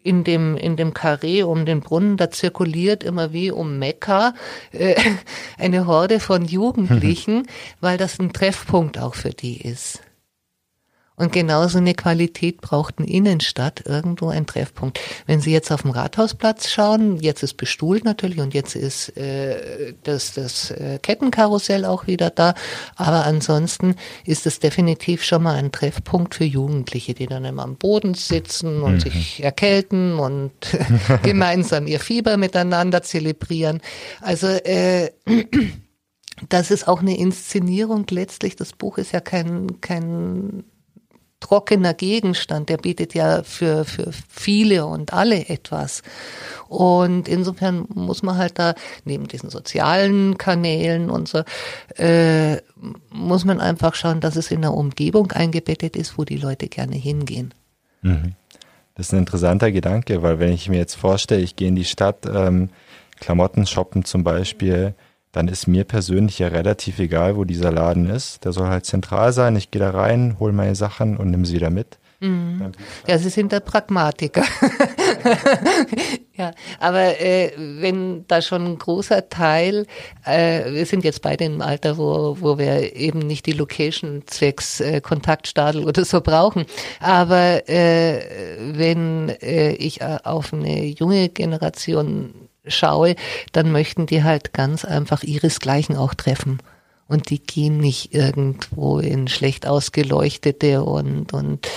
in 0.03 0.24
dem, 0.24 0.58
in 0.58 0.75
dem 0.75 0.93
Karree 0.93 1.43
um 1.43 1.65
den 1.65 1.81
Brunnen, 1.81 2.17
da 2.17 2.31
zirkuliert 2.31 3.03
immer 3.03 3.34
wie 3.34 3.51
um 3.51 3.79
Mekka 3.79 4.34
äh, 4.72 4.96
eine 5.58 5.86
Horde 5.88 6.20
von 6.20 6.46
Jugendlichen, 6.46 7.48
weil 7.79 7.98
das 7.98 8.20
ein 8.20 8.34
Treffpunkt 8.34 8.98
auch 8.98 9.15
für 9.15 9.31
die 9.31 9.62
ist. 9.62 10.01
Und 11.22 11.32
genauso 11.32 11.78
eine 11.78 11.94
Qualität 11.94 12.62
braucht 12.62 12.98
eine 12.98 13.08
Innenstadt 13.08 13.84
irgendwo 13.86 14.30
ein 14.30 14.48
Treffpunkt. 14.48 15.00
Wenn 15.28 15.40
Sie 15.40 15.51
jetzt 15.51 15.72
auf 15.72 15.84
dem 15.84 15.92
Rathausplatz 15.92 16.68
schauen, 16.68 17.18
jetzt 17.18 17.44
ist 17.44 17.58
bestuhlt 17.58 18.06
natürlich 18.06 18.40
und 18.40 18.56
jetzt 18.56 18.75
ist 18.75 19.16
äh, 19.18 19.94
das, 20.01 20.34
das 20.34 20.72
äh, 20.72 20.98
Kettenkarussell 21.00 21.86
auch 21.86 22.08
wieder 22.08 22.32
da. 22.32 22.56
Aber 22.96 23.24
ansonsten 23.25 23.98
ist 24.25 24.48
es 24.48 24.58
definitiv 24.58 25.24
schon 25.24 25.44
mal 25.44 25.58
ein 25.58 25.72
Treffpunkt 25.72 26.34
für 26.34 26.44
Jugendliche, 26.44 27.13
die 27.13 27.28
dann 27.28 27.46
immer 27.46 27.66
am 27.66 27.75
Boden 27.75 28.16
sitzen 28.16 28.82
und 28.82 28.96
mhm. 28.96 29.00
sich 29.01 29.44
erkälten 29.44 30.18
und 30.18 30.54
gemeinsam 31.22 31.86
ihr 31.86 32.00
Fieber 32.00 32.38
miteinander 32.38 33.04
zelebrieren. 33.04 33.82
Also 34.22 34.48
äh, 34.48 35.12
das 36.50 36.72
ist 36.72 36.88
auch 36.88 37.01
eine 37.01 37.16
Inszenierung 37.16 38.08
letztlich. 38.10 38.56
Das 38.56 38.74
Buch 38.74 38.98
ist 38.98 39.12
ja 39.12 39.20
kein, 39.20 39.82
kein 39.82 40.63
trockener 41.42 41.94
Gegenstand, 41.94 42.70
der 42.70 42.78
bietet 42.78 43.14
ja 43.14 43.44
für, 43.44 43.84
für 43.84 44.12
viele 44.30 44.86
und 44.86 45.12
alle 45.12 45.50
etwas. 45.50 46.04
Und 46.70 47.28
insofern 47.28 47.86
muss 47.94 48.24
man 48.24 48.38
halt 48.38 48.58
da 48.58 48.76
neben 49.04 49.28
diesen 49.28 49.50
sozialen 49.50 50.38
Kanälen 50.38 51.10
und 51.10 51.28
so, 51.28 51.44
äh, 51.98 52.58
muss 53.10 53.44
man 53.44 53.60
einfach 53.60 53.96
schauen, 53.96 54.22
dass 54.22 54.38
es 54.38 54.52
in 54.52 54.60
einer 54.60 54.74
Umgebung 54.74 55.32
eingebettet 55.34 55.98
ist, 55.98 56.18
wo 56.18 56.24
die 56.24 56.38
Leute 56.38 56.70
gerne 56.70 56.96
hingehen. 56.96 57.54
Mhm. 58.02 58.36
Das 58.96 59.08
ist 59.08 59.14
ein 59.14 59.20
interessanter 59.20 59.72
Gedanke, 59.72 60.22
weil 60.22 60.40
wenn 60.40 60.54
ich 60.54 60.70
mir 60.70 60.78
jetzt 60.78 60.96
vorstelle, 60.96 61.42
ich 61.42 61.56
gehe 61.56 61.68
in 61.68 61.76
die 61.76 61.86
Stadt, 61.86 62.26
ähm, 62.26 62.70
Klamotten 63.20 63.66
shoppen 63.66 64.06
zum 64.06 64.24
Beispiel, 64.24 64.96
dann 65.32 65.48
ist 65.48 65.68
mir 65.68 65.84
persönlich 65.86 66.40
ja 66.40 66.50
relativ 66.50 67.00
egal, 67.00 67.36
wo 67.36 67.46
dieser 67.46 67.72
Laden 67.72 68.10
ist. 68.10 68.44
Der 68.44 68.52
soll 68.52 68.68
halt 68.68 68.86
zentral 68.86 69.32
sein. 69.34 69.56
Ich 69.56 69.72
gehe 69.72 69.82
da 69.82 69.92
rein, 69.92 70.38
hole 70.40 70.54
meine 70.54 70.76
Sachen 70.76 71.18
und 71.18 71.32
nehme 71.32 71.46
sie 71.46 71.56
wieder 71.56 71.70
mit. 71.70 71.98
Mhm. 72.22 72.72
Ja, 73.08 73.18
Sie 73.18 73.30
sind 73.30 73.52
der 73.52 73.62
Pragmatiker. 73.62 74.44
ja, 76.36 76.52
aber 76.80 77.20
äh, 77.20 77.52
wenn 77.58 78.28
da 78.28 78.44
schon 78.44 78.64
ein 78.66 78.78
großer 78.78 79.28
Teil, 79.30 79.88
äh, 80.24 80.72
wir 80.72 80.86
sind 80.86 81.04
jetzt 81.04 81.24
beide 81.24 81.46
im 81.46 81.62
Alter, 81.64 81.98
wo, 81.98 82.38
wo 82.40 82.60
wir 82.60 82.96
eben 82.96 83.20
nicht 83.20 83.48
die 83.48 83.54
Location 83.54 84.22
zwecks 84.28 84.82
äh, 84.82 85.02
Kontaktstadel 85.02 85.84
oder 85.84 86.06
so 86.06 86.22
brauchen, 86.22 86.66
aber 87.00 87.68
äh, 87.68 88.22
wenn 88.74 89.30
äh, 89.42 89.72
ich 89.72 90.02
äh, 90.02 90.20
auf 90.24 90.54
eine 90.54 90.86
junge 90.86 91.30
Generation 91.30 92.36
schaue, 92.65 93.15
dann 93.51 93.72
möchten 93.72 94.06
die 94.06 94.24
halt 94.24 94.53
ganz 94.53 94.86
einfach 94.86 95.24
ihresgleichen 95.24 95.96
auch 95.96 96.13
treffen. 96.13 96.62
Und 97.08 97.30
die 97.30 97.44
gehen 97.44 97.77
nicht 97.77 98.13
irgendwo 98.13 99.00
in 99.00 99.27
schlecht 99.27 99.68
ausgeleuchtete 99.68 100.82
und, 100.84 101.34
und, 101.34 101.68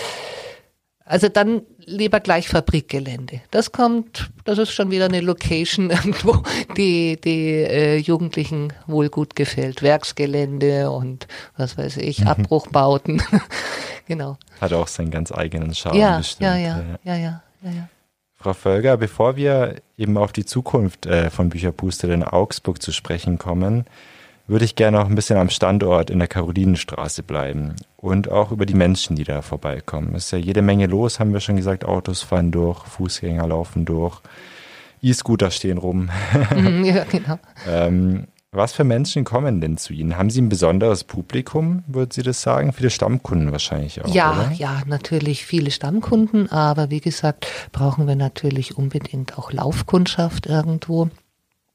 also 1.05 1.29
dann 1.29 1.63
lieber 1.87 2.21
gleich 2.21 2.49
Fabrikgelände. 2.49 3.41
Das 3.51 3.73
kommt, 3.73 4.31
das 4.45 4.59
ist 4.59 4.71
schon 4.71 4.93
wieder 4.93 5.07
eine 5.07 5.21
Location 5.21 5.91
irgendwo, 5.91 6.43
die 6.77 7.21
die 7.21 7.51
äh, 7.51 7.97
Jugendlichen 7.97 8.73
wohl 8.87 9.09
gut 9.09 9.35
gefällt. 9.35 9.83
Werksgelände 9.83 10.91
und 10.91 11.27
was 11.57 11.77
weiß 11.77 11.97
ich, 11.97 12.21
mhm. 12.21 12.29
Abbruchbauten. 12.29 13.21
genau. 14.07 14.39
Hat 14.61 14.73
auch 14.73 14.87
seinen 14.87 15.11
ganz 15.11 15.33
eigenen 15.33 15.75
Charme 15.75 15.99
ja, 15.99 16.19
bestimmt. 16.19 16.43
Ja, 16.43 16.57
ja, 16.57 16.83
ja, 17.03 17.17
ja, 17.17 17.43
ja, 17.63 17.71
ja. 17.71 17.89
Frau 18.45 18.53
Völger, 18.53 18.99
bevor 18.99 19.37
wir 19.37 19.77
eben 19.97 20.19
auf 20.19 20.31
die 20.31 20.45
Zukunft 20.45 21.07
äh, 21.07 21.31
von 21.31 21.49
Bücherpuster 21.49 22.11
in 22.11 22.23
Augsburg 22.23 22.83
zu 22.83 22.93
sprechen 22.93 23.39
kommen, 23.39 23.87
würde 24.47 24.67
ich 24.67 24.77
gerne 24.77 25.01
auch 25.01 25.07
ein 25.07 25.15
bisschen 25.15 25.39
am 25.39 25.49
Standort 25.49 26.11
in 26.11 26.19
der 26.19 26.29
Karolinenstraße 26.29 27.23
bleiben 27.23 27.77
und 27.97 28.31
auch 28.31 28.53
über 28.53 28.67
die 28.67 28.75
Menschen, 28.75 29.17
die 29.17 29.25
da 29.25 29.41
vorbeikommen. 29.41 30.15
Es 30.15 30.27
ist 30.27 30.33
ja 30.33 30.37
jede 30.37 30.61
Menge 30.61 30.89
los, 30.89 31.21
haben 31.21 31.33
wir 31.33 31.41
schon 31.41 31.57
gesagt. 31.57 31.87
Autos 31.87 32.21
fahren 32.21 32.51
durch, 32.51 32.85
Fußgänger 32.85 33.47
laufen 33.49 33.87
durch, 33.87 34.21
E-Scooter 35.01 35.51
stehen 35.51 35.79
rum. 35.79 36.11
Mhm, 36.55 36.85
ja, 36.85 37.05
genau. 37.05 37.39
ähm, 37.67 38.27
was 38.55 38.73
für 38.73 38.85
Menschen 38.85 39.25
kommen 39.25 39.61
denn 39.61 39.77
zu 39.77 39.93
Ihnen? 39.93 40.17
Haben 40.17 40.31
Sie 40.31 40.41
ein 40.41 40.49
besonderes 40.49 41.05
Publikum, 41.05 41.85
würden 41.87 42.11
Sie 42.11 42.23
das 42.23 42.43
sagen? 42.43 42.73
Viele 42.73 42.91
Stammkunden 42.91 43.53
wahrscheinlich 43.53 44.03
auch. 44.05 44.15
Ja, 44.15 44.33
oder? 44.33 44.53
ja, 44.53 44.83
natürlich 44.87 45.45
viele 45.45 45.71
Stammkunden, 45.71 46.51
aber 46.51 46.91
wie 46.91 47.01
gesagt, 47.01 47.47
brauchen 47.73 48.07
wir 48.07 48.17
natürlich 48.17 48.77
unbedingt 48.77 49.39
auch 49.39 49.53
Laufkundschaft 49.53 50.47
irgendwo. 50.47 51.11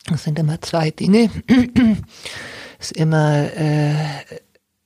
Das 0.07 0.23
sind 0.23 0.39
immer 0.39 0.61
zwei 0.61 0.91
Dinge. 0.91 1.29
ist 2.79 2.93
immer 2.93 3.53
äh, 3.55 3.93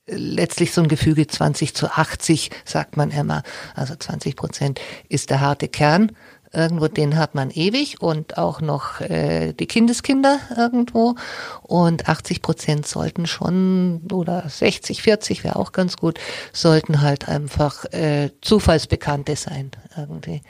letztlich 0.07 0.73
so 0.73 0.81
ein 0.81 0.87
Gefüge 0.87 1.27
20 1.27 1.75
zu 1.75 1.91
80, 1.91 2.51
sagt 2.65 2.97
man 2.97 3.11
immer. 3.11 3.43
Also 3.75 3.95
20 3.95 4.35
Prozent 4.35 4.81
ist 5.09 5.29
der 5.29 5.39
harte 5.39 5.67
Kern 5.67 6.11
irgendwo, 6.53 6.87
den 6.87 7.17
hat 7.17 7.35
man 7.35 7.49
ewig 7.49 8.01
und 8.01 8.37
auch 8.37 8.61
noch 8.61 9.01
äh, 9.01 9.53
die 9.53 9.65
Kindeskinder 9.65 10.39
irgendwo. 10.55 11.15
Und 11.61 12.07
80 12.07 12.41
Prozent 12.41 12.87
sollten 12.87 13.25
schon, 13.25 14.01
oder 14.11 14.47
60, 14.47 15.01
40 15.01 15.43
wäre 15.43 15.55
auch 15.55 15.71
ganz 15.71 15.97
gut, 15.97 16.19
sollten 16.53 17.01
halt 17.01 17.27
einfach 17.27 17.85
äh, 17.91 18.29
Zufallsbekannte 18.41 19.35
sein 19.35 19.71
irgendwie. 19.97 20.41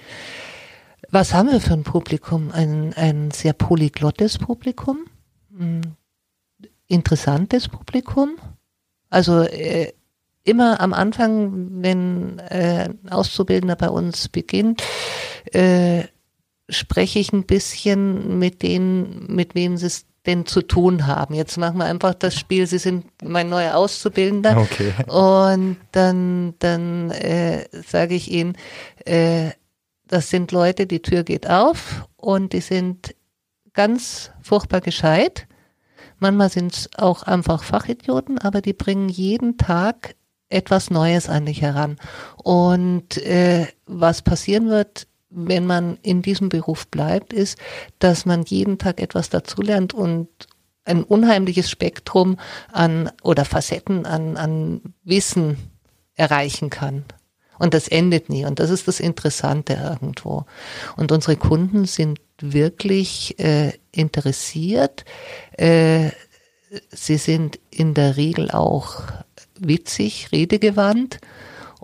Was 1.09 1.33
haben 1.33 1.51
wir 1.51 1.61
für 1.61 1.73
ein 1.73 1.83
Publikum? 1.83 2.51
Ein, 2.51 2.93
ein 2.95 3.31
sehr 3.31 3.53
polyglottes 3.53 4.39
Publikum, 4.39 5.05
ein 5.57 5.95
interessantes 6.87 7.69
Publikum. 7.69 8.31
Also 9.09 9.41
äh, 9.41 9.93
immer 10.43 10.81
am 10.81 10.93
Anfang, 10.93 11.83
wenn 11.83 12.39
äh, 12.39 12.89
ein 12.89 13.09
Auszubildender 13.09 13.75
bei 13.75 13.89
uns 13.89 14.27
beginnt, 14.27 14.83
äh, 15.51 16.03
spreche 16.69 17.19
ich 17.19 17.33
ein 17.33 17.45
bisschen 17.45 18.39
mit 18.39 18.61
denen, 18.61 19.27
mit 19.27 19.55
wem 19.55 19.77
sie 19.77 19.87
es 19.87 20.05
denn 20.25 20.45
zu 20.45 20.61
tun 20.61 21.05
haben. 21.05 21.33
Jetzt 21.33 21.57
machen 21.57 21.77
wir 21.77 21.85
einfach 21.85 22.13
das 22.13 22.35
Spiel, 22.35 22.65
Sie 22.65 22.77
sind 22.77 23.05
mein 23.21 23.49
neuer 23.49 23.75
Auszubildender. 23.75 24.57
Okay. 24.57 24.93
Und 25.07 25.77
dann, 25.91 26.53
dann 26.59 27.11
äh, 27.11 27.67
sage 27.85 28.15
ich 28.15 28.31
Ihnen, 28.31 28.55
äh, 29.05 29.51
das 30.07 30.29
sind 30.29 30.51
Leute, 30.51 30.85
die 30.85 31.01
Tür 31.01 31.23
geht 31.23 31.49
auf 31.49 32.07
und 32.15 32.53
die 32.53 32.61
sind 32.61 33.15
ganz 33.73 34.31
furchtbar 34.41 34.81
gescheit. 34.81 35.47
Manchmal 36.19 36.49
sind 36.49 36.73
es 36.73 36.89
auch 36.95 37.23
einfach 37.23 37.63
Fachidioten, 37.63 38.37
aber 38.37 38.61
die 38.61 38.73
bringen 38.73 39.09
jeden 39.09 39.57
Tag 39.57 40.15
etwas 40.49 40.89
Neues 40.89 41.27
an 41.27 41.45
dich 41.47 41.61
heran. 41.61 41.97
Und 42.37 43.17
äh, 43.17 43.67
was 43.85 44.21
passieren 44.21 44.69
wird, 44.69 45.07
wenn 45.33 45.65
man 45.65 45.97
in 46.01 46.21
diesem 46.21 46.49
Beruf 46.49 46.87
bleibt, 46.87 47.33
ist, 47.33 47.57
dass 47.99 48.25
man 48.25 48.43
jeden 48.43 48.77
Tag 48.77 49.01
etwas 49.01 49.29
dazulernt 49.29 49.93
und 49.93 50.27
ein 50.85 51.03
unheimliches 51.03 51.69
Spektrum 51.69 52.37
an 52.71 53.11
oder 53.23 53.45
Facetten 53.45 54.05
an, 54.05 54.37
an 54.37 54.81
Wissen 55.03 55.57
erreichen 56.15 56.69
kann. 56.69 57.05
Und 57.59 57.73
das 57.73 57.87
endet 57.87 58.29
nie. 58.29 58.45
Und 58.45 58.59
das 58.59 58.69
ist 58.69 58.87
das 58.87 58.99
Interessante 58.99 59.73
irgendwo. 59.73 60.45
Und 60.97 61.11
unsere 61.11 61.37
Kunden 61.37 61.85
sind 61.85 62.19
wirklich 62.41 63.39
äh, 63.39 63.73
interessiert. 63.91 65.05
Äh, 65.53 66.09
sie 66.91 67.17
sind 67.17 67.59
in 67.69 67.93
der 67.93 68.17
Regel 68.17 68.51
auch 68.51 69.03
witzig, 69.59 70.29
redegewandt. 70.31 71.19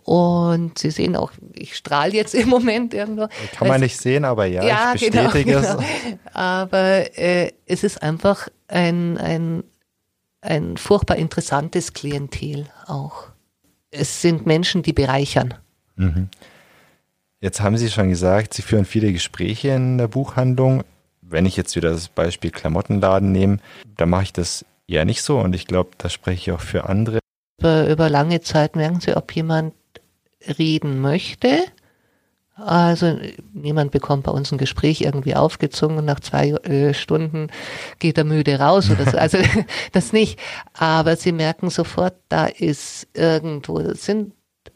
Und 0.10 0.80
Sie 0.80 0.89
sehen 0.89 1.16
auch, 1.16 1.32
ich 1.54 1.75
strahle 1.75 2.13
jetzt 2.13 2.34
im 2.34 2.50
Moment 2.50 2.96
irgendwo. 2.96 3.28
Kann 3.56 3.68
man 3.68 3.80
nicht 3.80 3.96
sehen, 3.96 4.25
aber 4.25 4.48
ja, 4.48 4.66
ja 4.66 4.94
ich 4.96 5.12
bestätige 5.12 5.44
genau, 5.44 5.60
es. 5.60 5.78
Genau. 5.78 6.20
Aber 6.34 7.16
äh, 7.16 7.51
es 7.68 7.84
ist 7.84 8.01
einfach 8.01 8.48
ein, 8.68 9.20
ein, 9.20 9.63
ein 10.42 10.78
furchtbar 10.78 11.18
interessantes 11.18 11.94
Klientel 11.94 12.66
auch. 12.88 13.28
Es 13.92 14.24
sind 14.24 14.48
Menschen, 14.48 14.82
die 14.82 14.94
bereichern. 14.94 15.54
Mhm. 15.96 16.30
Jetzt 17.39 17.62
haben 17.62 17.78
Sie 17.78 17.92
schon 17.92 18.10
gesagt, 18.10 18.56
Sie 18.56 18.63
führen 18.63 18.86
viele 18.86 19.13
Gespräche 19.13 19.68
in 19.68 20.00
der 20.00 20.08
Buchhandlung. 20.08 20.86
Wenn 21.22 21.46
ich 21.46 21.56
jetzt 21.56 21.75
wieder 21.75 21.92
das 21.92 22.08
Beispiel 22.08 22.50
Klamottenladen 22.50 23.32
nehme, 23.32 23.60
dann 23.96 24.10
mache 24.10 24.24
ich 24.24 24.34
das 24.34 24.66
eher 24.88 25.06
nicht 25.06 25.22
so 25.22 25.39
und 25.39 25.54
ich 25.54 25.68
glaube, 25.68 25.92
da 26.00 26.10
spreche 26.10 26.50
ich 26.50 26.51
auch 26.51 26.62
für 26.62 26.89
andere. 26.89 27.20
Über, 27.60 27.88
über 27.88 28.10
lange 28.10 28.42
Zeit 28.42 28.75
merken 28.75 29.01
Sie, 29.01 29.16
ob 29.16 29.36
jemand 29.36 29.74
reden 30.48 31.01
möchte. 31.01 31.65
Also 32.55 33.17
niemand 33.53 33.91
bekommt 33.91 34.24
bei 34.24 34.31
uns 34.31 34.51
ein 34.51 34.58
Gespräch 34.58 35.01
irgendwie 35.01 35.36
aufgezogen 35.36 35.98
und 35.98 36.05
nach 36.05 36.19
zwei 36.19 36.50
äh, 36.50 36.93
Stunden 36.93 37.48
geht 38.00 38.17
er 38.17 38.25
müde 38.25 38.60
raus 38.60 38.89
oder 38.89 39.10
so. 39.10 39.17
Also 39.17 39.38
das 39.93 40.13
nicht. 40.13 40.39
Aber 40.74 41.15
sie 41.15 41.31
merken 41.31 41.69
sofort, 41.69 42.15
da 42.27 42.46
ist 42.46 43.08
irgendwo, 43.13 43.93
sind 43.93 44.34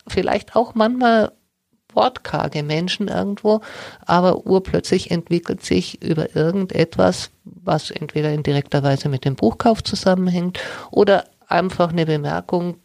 vielleicht 0.07 0.55
auch 0.55 0.75
manchmal 0.75 1.31
wortkarge 1.95 2.63
Menschen 2.63 3.07
irgendwo, 3.07 3.61
aber 4.05 4.45
urplötzlich 4.47 5.11
entwickelt 5.11 5.63
sich 5.63 6.01
über 6.01 6.35
irgendetwas, 6.35 7.29
was 7.43 7.91
entweder 7.91 8.33
in 8.33 8.41
direkter 8.41 8.81
Weise 8.81 9.09
mit 9.09 9.25
dem 9.25 9.35
Buchkauf 9.35 9.83
zusammenhängt 9.83 10.59
oder 10.89 11.25
einfach 11.47 11.89
eine 11.89 12.05
Bemerkung, 12.05 12.77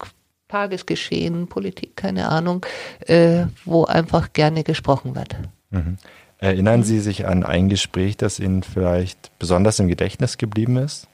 Tagesgeschehen, 0.48 1.46
Politik, 1.46 1.96
keine 1.96 2.28
Ahnung, 2.28 2.64
äh, 3.00 3.46
wo 3.64 3.84
einfach 3.84 4.32
gerne 4.32 4.64
gesprochen 4.64 5.14
wird. 5.14 5.36
Mhm. 5.70 5.98
Erinnern 6.38 6.84
Sie 6.84 7.00
sich 7.00 7.26
an 7.26 7.44
ein 7.44 7.68
Gespräch, 7.68 8.16
das 8.16 8.38
Ihnen 8.38 8.62
vielleicht 8.62 9.36
besonders 9.38 9.78
im 9.78 9.88
Gedächtnis 9.88 10.38
geblieben 10.38 10.76
ist? 10.76 11.08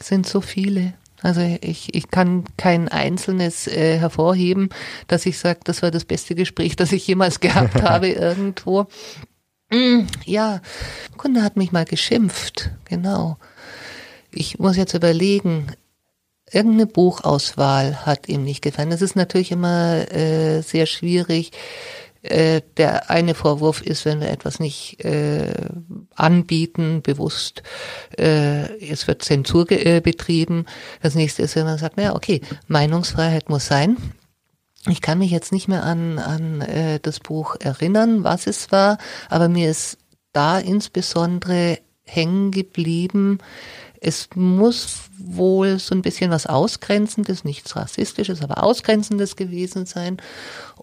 Es 0.00 0.08
sind 0.08 0.26
so 0.26 0.40
viele. 0.40 0.94
Also 1.22 1.40
ich, 1.60 1.94
ich 1.94 2.10
kann 2.10 2.44
kein 2.56 2.88
einzelnes 2.88 3.66
äh, 3.66 3.98
hervorheben, 3.98 4.68
dass 5.08 5.26
ich 5.26 5.38
sage, 5.38 5.60
das 5.64 5.82
war 5.82 5.90
das 5.90 6.04
beste 6.04 6.34
Gespräch, 6.34 6.76
das 6.76 6.92
ich 6.92 7.06
jemals 7.06 7.40
gehabt 7.40 7.74
habe 7.82 8.08
irgendwo. 8.08 8.86
Mm, 9.70 10.02
ja, 10.24 10.60
ein 11.10 11.16
Kunde 11.16 11.42
hat 11.42 11.56
mich 11.56 11.72
mal 11.72 11.84
geschimpft, 11.84 12.70
genau. 12.84 13.38
Ich 14.30 14.58
muss 14.58 14.76
jetzt 14.76 14.94
überlegen, 14.94 15.66
irgendeine 16.50 16.86
Buchauswahl 16.86 18.06
hat 18.06 18.28
ihm 18.28 18.44
nicht 18.44 18.62
gefallen. 18.62 18.90
Das 18.90 19.02
ist 19.02 19.16
natürlich 19.16 19.50
immer 19.50 20.10
äh, 20.12 20.62
sehr 20.62 20.86
schwierig. 20.86 21.52
Äh, 22.22 22.62
der 22.76 23.10
eine 23.10 23.34
Vorwurf 23.34 23.82
ist, 23.82 24.04
wenn 24.04 24.20
wir 24.20 24.30
etwas 24.30 24.58
nicht 24.58 25.04
äh, 25.04 25.52
anbieten, 26.14 27.02
bewusst, 27.02 27.62
äh, 28.18 28.64
es 28.84 29.06
wird 29.06 29.22
Zensur 29.22 29.70
äh, 29.70 30.00
betrieben. 30.00 30.66
Das 31.02 31.14
nächste 31.14 31.42
ist, 31.42 31.54
wenn 31.56 31.66
man 31.66 31.78
sagt, 31.78 31.96
naja, 31.96 32.14
okay, 32.14 32.40
Meinungsfreiheit 32.66 33.48
muss 33.48 33.66
sein. 33.66 33.96
Ich 34.88 35.02
kann 35.02 35.18
mich 35.18 35.30
jetzt 35.30 35.52
nicht 35.52 35.68
mehr 35.68 35.84
an, 35.84 36.18
an 36.18 36.60
äh, 36.62 37.00
das 37.00 37.20
Buch 37.20 37.56
erinnern, 37.60 38.24
was 38.24 38.46
es 38.46 38.70
war, 38.70 38.98
aber 39.28 39.48
mir 39.48 39.70
ist 39.70 39.98
da 40.32 40.58
insbesondere 40.58 41.78
hängen 42.04 42.52
geblieben, 42.52 43.38
es 44.00 44.28
muss 44.34 45.10
wohl 45.18 45.78
so 45.78 45.94
ein 45.94 46.02
bisschen 46.02 46.30
was 46.30 46.46
Ausgrenzendes, 46.46 47.44
nichts 47.44 47.76
Rassistisches, 47.76 48.42
aber 48.42 48.62
Ausgrenzendes 48.62 49.36
gewesen 49.36 49.86
sein. 49.86 50.18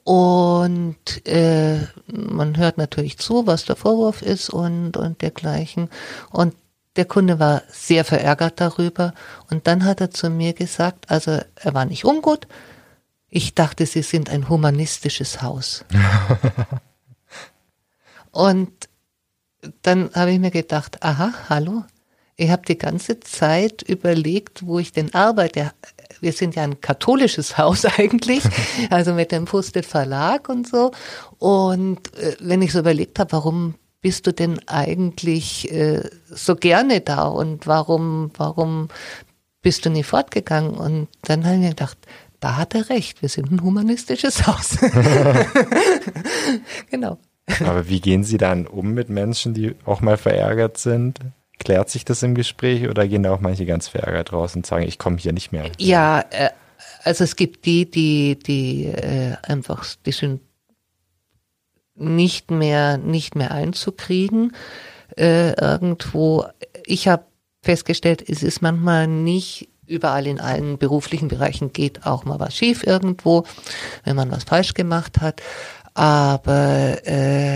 Und 0.03 1.25
äh, 1.27 1.79
man 2.07 2.57
hört 2.57 2.77
natürlich 2.77 3.17
zu, 3.17 3.47
was 3.47 3.65
der 3.65 3.75
Vorwurf 3.75 4.21
ist 4.21 4.49
und, 4.49 4.97
und 4.97 5.21
dergleichen. 5.21 5.89
Und 6.31 6.55
der 6.95 7.05
Kunde 7.05 7.39
war 7.39 7.63
sehr 7.69 8.05
verärgert 8.05 8.59
darüber. 8.59 9.13
Und 9.49 9.67
dann 9.67 9.85
hat 9.85 10.01
er 10.01 10.11
zu 10.11 10.29
mir 10.29 10.53
gesagt, 10.53 11.09
also 11.09 11.39
er 11.55 11.73
war 11.73 11.85
nicht 11.85 12.05
ungut. 12.05 12.47
Ich 13.29 13.55
dachte, 13.55 13.85
Sie 13.85 14.03
sind 14.03 14.29
ein 14.29 14.49
humanistisches 14.49 15.41
Haus. 15.41 15.85
und 18.31 18.71
dann 19.81 20.11
habe 20.13 20.31
ich 20.31 20.39
mir 20.39 20.51
gedacht, 20.51 21.01
aha, 21.03 21.33
hallo, 21.49 21.83
ich 22.35 22.49
habe 22.49 22.63
die 22.67 22.77
ganze 22.77 23.19
Zeit 23.19 23.83
überlegt, 23.83 24.65
wo 24.65 24.79
ich 24.79 24.91
denn 24.91 25.13
arbeite. 25.13 25.71
Wir 26.19 26.33
sind 26.33 26.55
ja 26.55 26.63
ein 26.63 26.81
katholisches 26.81 27.57
Haus 27.57 27.85
eigentlich, 27.85 28.43
also 28.89 29.13
mit 29.13 29.31
dem 29.31 29.45
Pustet 29.45 29.85
Verlag 29.85 30.49
und 30.49 30.67
so. 30.67 30.91
Und 31.37 32.13
äh, 32.17 32.35
wenn 32.39 32.61
ich 32.61 32.71
so 32.71 32.79
überlegt 32.79 33.19
habe, 33.19 33.33
warum 33.33 33.75
bist 34.01 34.27
du 34.27 34.33
denn 34.33 34.59
eigentlich 34.67 35.71
äh, 35.71 36.01
so 36.29 36.55
gerne 36.55 37.01
da 37.01 37.23
und 37.23 37.67
warum, 37.67 38.31
warum 38.37 38.89
bist 39.61 39.85
du 39.85 39.89
nie 39.89 40.03
fortgegangen? 40.03 40.71
Und 40.71 41.07
dann 41.21 41.45
habe 41.45 41.55
ich 41.55 41.61
mir 41.61 41.69
gedacht, 41.69 41.97
da 42.41 42.57
hat 42.57 42.75
er 42.75 42.89
recht, 42.89 43.21
wir 43.21 43.29
sind 43.29 43.51
ein 43.51 43.63
humanistisches 43.63 44.45
Haus. 44.45 44.77
genau. 46.91 47.17
Aber 47.65 47.87
wie 47.87 48.01
gehen 48.01 48.25
Sie 48.25 48.37
dann 48.37 48.67
um 48.67 48.93
mit 48.93 49.09
Menschen, 49.09 49.53
die 49.53 49.75
auch 49.85 50.01
mal 50.01 50.17
verärgert 50.17 50.77
sind? 50.77 51.19
Klärt 51.59 51.89
sich 51.89 52.03
das 52.03 52.23
im 52.23 52.35
Gespräch 52.35 52.89
oder 52.89 53.07
gehen 53.07 53.23
da 53.23 53.33
auch 53.33 53.39
manche 53.39 53.65
ganz 53.65 53.87
verärgert 53.87 54.33
raus 54.33 54.55
und 54.55 54.65
sagen, 54.65 54.85
ich 54.85 54.97
komme 54.97 55.17
hier 55.17 55.33
nicht 55.33 55.51
mehr? 55.51 55.65
Ja, 55.77 56.21
äh, 56.31 56.49
also 57.03 57.23
es 57.23 57.35
gibt 57.35 57.65
die, 57.65 57.89
die, 57.89 58.37
die 58.39 58.85
äh, 58.85 59.35
einfach, 59.43 59.85
die 60.05 60.11
sind 60.11 60.41
nicht 61.95 62.51
mehr, 62.51 62.97
nicht 62.97 63.35
mehr 63.35 63.51
einzukriegen 63.51 64.53
äh, 65.17 65.53
irgendwo. 65.53 66.45
Ich 66.85 67.07
habe 67.07 67.25
festgestellt, 67.61 68.27
es 68.27 68.43
ist 68.43 68.61
manchmal 68.61 69.07
nicht 69.07 69.69
überall 69.85 70.27
in 70.27 70.39
allen 70.39 70.77
beruflichen 70.77 71.27
Bereichen 71.27 71.73
geht 71.73 72.05
auch 72.05 72.25
mal 72.25 72.39
was 72.39 72.55
schief 72.55 72.85
irgendwo, 72.85 73.43
wenn 74.03 74.15
man 74.15 74.31
was 74.31 74.43
falsch 74.45 74.73
gemacht 74.73 75.21
hat. 75.21 75.41
Aber 75.93 76.97
äh, 77.05 77.52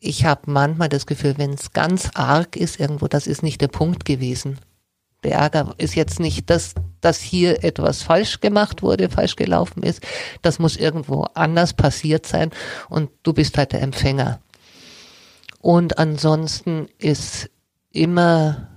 ich 0.00 0.24
habe 0.24 0.50
manchmal 0.50 0.88
das 0.88 1.06
Gefühl, 1.06 1.34
wenn 1.38 1.52
es 1.52 1.72
ganz 1.72 2.10
arg 2.14 2.56
ist 2.56 2.78
irgendwo, 2.78 3.08
das 3.08 3.26
ist 3.26 3.42
nicht 3.42 3.60
der 3.60 3.68
Punkt 3.68 4.04
gewesen. 4.04 4.58
Der 5.24 5.32
Ärger 5.32 5.74
ist 5.78 5.96
jetzt 5.96 6.20
nicht, 6.20 6.48
dass, 6.48 6.74
dass 7.00 7.20
hier 7.20 7.64
etwas 7.64 8.02
falsch 8.02 8.40
gemacht 8.40 8.82
wurde, 8.82 9.10
falsch 9.10 9.34
gelaufen 9.34 9.82
ist. 9.82 10.00
Das 10.42 10.60
muss 10.60 10.76
irgendwo 10.76 11.22
anders 11.34 11.72
passiert 11.72 12.26
sein 12.26 12.50
und 12.88 13.10
du 13.24 13.32
bist 13.32 13.58
halt 13.58 13.72
der 13.72 13.82
Empfänger. 13.82 14.40
Und 15.60 15.98
ansonsten 15.98 16.88
ist 16.98 17.50
immer 17.90 18.68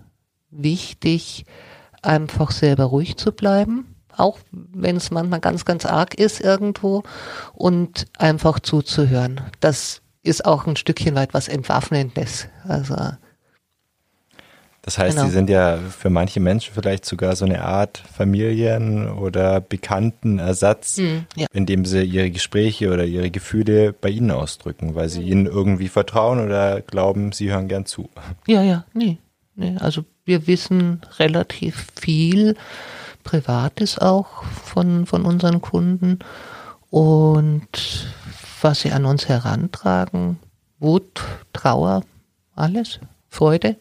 wichtig, 0.50 1.46
einfach 2.02 2.50
selber 2.50 2.86
ruhig 2.86 3.18
zu 3.18 3.32
bleiben, 3.32 3.96
auch 4.18 4.40
wenn 4.52 4.96
es 4.96 5.12
manchmal 5.12 5.40
ganz, 5.40 5.64
ganz 5.64 5.86
arg 5.86 6.16
ist 6.16 6.42
irgendwo 6.42 7.04
und 7.54 8.08
einfach 8.18 8.60
zuzuhören. 8.60 9.42
Das 9.60 10.01
ist 10.24 10.46
auch 10.46 10.68
ein 10.68 10.76
Stückchen 10.76 11.16
weit 11.16 11.34
was 11.34 11.48
Entwaffnendes. 11.48 12.48
Also 12.68 12.96
das 14.84 14.98
heißt, 14.98 15.18
genau. 15.18 15.28
sie 15.28 15.34
sind 15.34 15.50
ja 15.50 15.78
für 15.78 16.10
manche 16.10 16.40
Menschen 16.40 16.74
vielleicht 16.74 17.06
sogar 17.06 17.36
so 17.36 17.46
eine 17.46 17.64
Art 17.64 18.02
Familien- 18.18 19.12
oder 19.12 19.62
Bekanntenersatz, 19.62 20.98
mhm, 20.98 21.26
ja. 21.36 21.46
indem 21.54 21.86
sie 21.86 22.02
ihre 22.02 22.32
Gespräche 22.32 22.92
oder 22.92 23.06
ihre 23.06 23.30
Gefühle 23.30 23.94
bei 23.94 24.10
ihnen 24.10 24.32
ausdrücken, 24.32 24.96
weil 24.96 25.08
sie 25.08 25.22
ihnen 25.22 25.46
irgendwie 25.46 25.88
vertrauen 25.88 26.40
oder 26.44 26.82
glauben, 26.82 27.32
sie 27.32 27.52
hören 27.52 27.68
gern 27.68 27.86
zu. 27.86 28.10
Ja, 28.48 28.64
ja, 28.64 28.86
nee. 28.94 29.20
nee. 29.56 29.76
Also 29.80 30.04
wir 30.26 30.48
wissen 30.48 31.02
relativ 31.20 31.88
viel 32.00 32.56
Privates 33.24 34.00
auch 34.00 34.44
von, 34.44 35.06
von 35.06 35.26
unseren 35.26 35.62
Kunden 35.62 36.20
und 36.90 38.08
was 38.64 38.82
sie 38.82 38.92
an 38.92 39.06
uns 39.06 39.28
herantragen, 39.28 40.40
Wut, 40.80 41.22
Trauer, 41.54 42.04
alles, 42.56 43.00
Freude. 43.30 43.78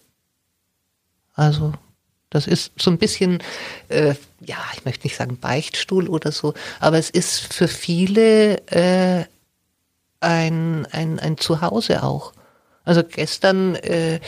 Also 1.34 1.72
das 2.30 2.46
ist 2.46 2.72
so 2.78 2.90
ein 2.90 2.98
bisschen, 2.98 3.42
äh, 3.88 4.14
ja, 4.40 4.58
ich 4.74 4.84
möchte 4.84 5.06
nicht 5.06 5.16
sagen 5.16 5.38
Beichtstuhl 5.38 6.08
oder 6.08 6.30
so, 6.30 6.54
aber 6.78 6.96
es 6.98 7.10
ist 7.10 7.52
für 7.52 7.66
viele 7.66 8.58
äh, 8.68 9.24
ein, 10.20 10.86
ein, 10.92 11.18
ein 11.18 11.38
Zuhause 11.38 12.02
auch. 12.02 12.32
Also 12.84 13.02
gestern 13.02 13.74
äh, 13.76 14.20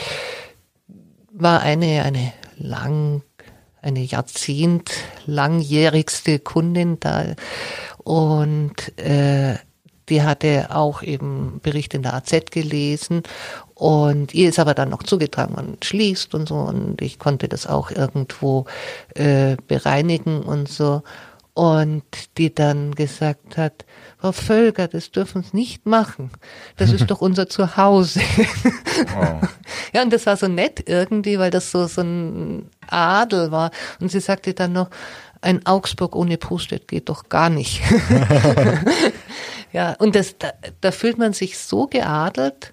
war 1.30 1.60
eine, 1.60 2.02
eine 2.02 2.32
lang, 2.56 3.22
eine 3.80 4.00
Jahrzehnt 4.00 4.90
langjährigste 5.26 6.38
Kundin 6.38 6.98
da 6.98 7.34
und 7.98 8.98
äh, 8.98 9.56
die 10.08 10.22
hatte 10.22 10.68
auch 10.70 11.02
eben 11.02 11.60
Bericht 11.62 11.94
in 11.94 12.02
der 12.02 12.14
AZ 12.14 12.50
gelesen 12.50 13.22
und 13.74 14.34
ihr 14.34 14.48
ist 14.48 14.58
aber 14.58 14.74
dann 14.74 14.90
noch 14.90 15.02
zugetragen, 15.02 15.54
man 15.54 15.76
schließt 15.82 16.34
und 16.34 16.48
so 16.48 16.56
und 16.56 17.00
ich 17.02 17.18
konnte 17.18 17.48
das 17.48 17.66
auch 17.66 17.90
irgendwo 17.90 18.66
äh, 19.14 19.56
bereinigen 19.66 20.42
und 20.42 20.68
so 20.68 21.02
und 21.54 22.04
die 22.38 22.54
dann 22.54 22.94
gesagt 22.94 23.58
hat, 23.58 23.84
Frau 24.18 24.32
Völker, 24.32 24.88
das 24.88 25.10
dürfen 25.10 25.42
Sie 25.42 25.56
nicht 25.56 25.84
machen. 25.84 26.30
Das 26.76 26.92
ist 26.92 27.06
doch 27.10 27.20
unser 27.20 27.48
Zuhause. 27.48 28.20
Oh. 29.18 29.46
Ja, 29.92 30.02
und 30.02 30.12
das 30.12 30.24
war 30.24 30.36
so 30.36 30.48
nett 30.48 30.84
irgendwie, 30.86 31.38
weil 31.38 31.50
das 31.50 31.70
so, 31.70 31.86
so 31.86 32.00
ein 32.00 32.70
Adel 32.86 33.50
war. 33.50 33.70
Und 34.00 34.10
sie 34.10 34.20
sagte 34.20 34.54
dann 34.54 34.72
noch, 34.72 34.88
ein 35.42 35.66
Augsburg 35.66 36.16
ohne 36.16 36.38
Pustet 36.38 36.88
geht 36.88 37.08
doch 37.08 37.28
gar 37.28 37.50
nicht. 37.50 37.82
ja, 39.72 39.94
und 39.94 40.14
das, 40.14 40.38
da, 40.38 40.52
da 40.80 40.90
fühlt 40.90 41.18
man 41.18 41.32
sich 41.32 41.58
so 41.58 41.86
geadelt 41.86 42.72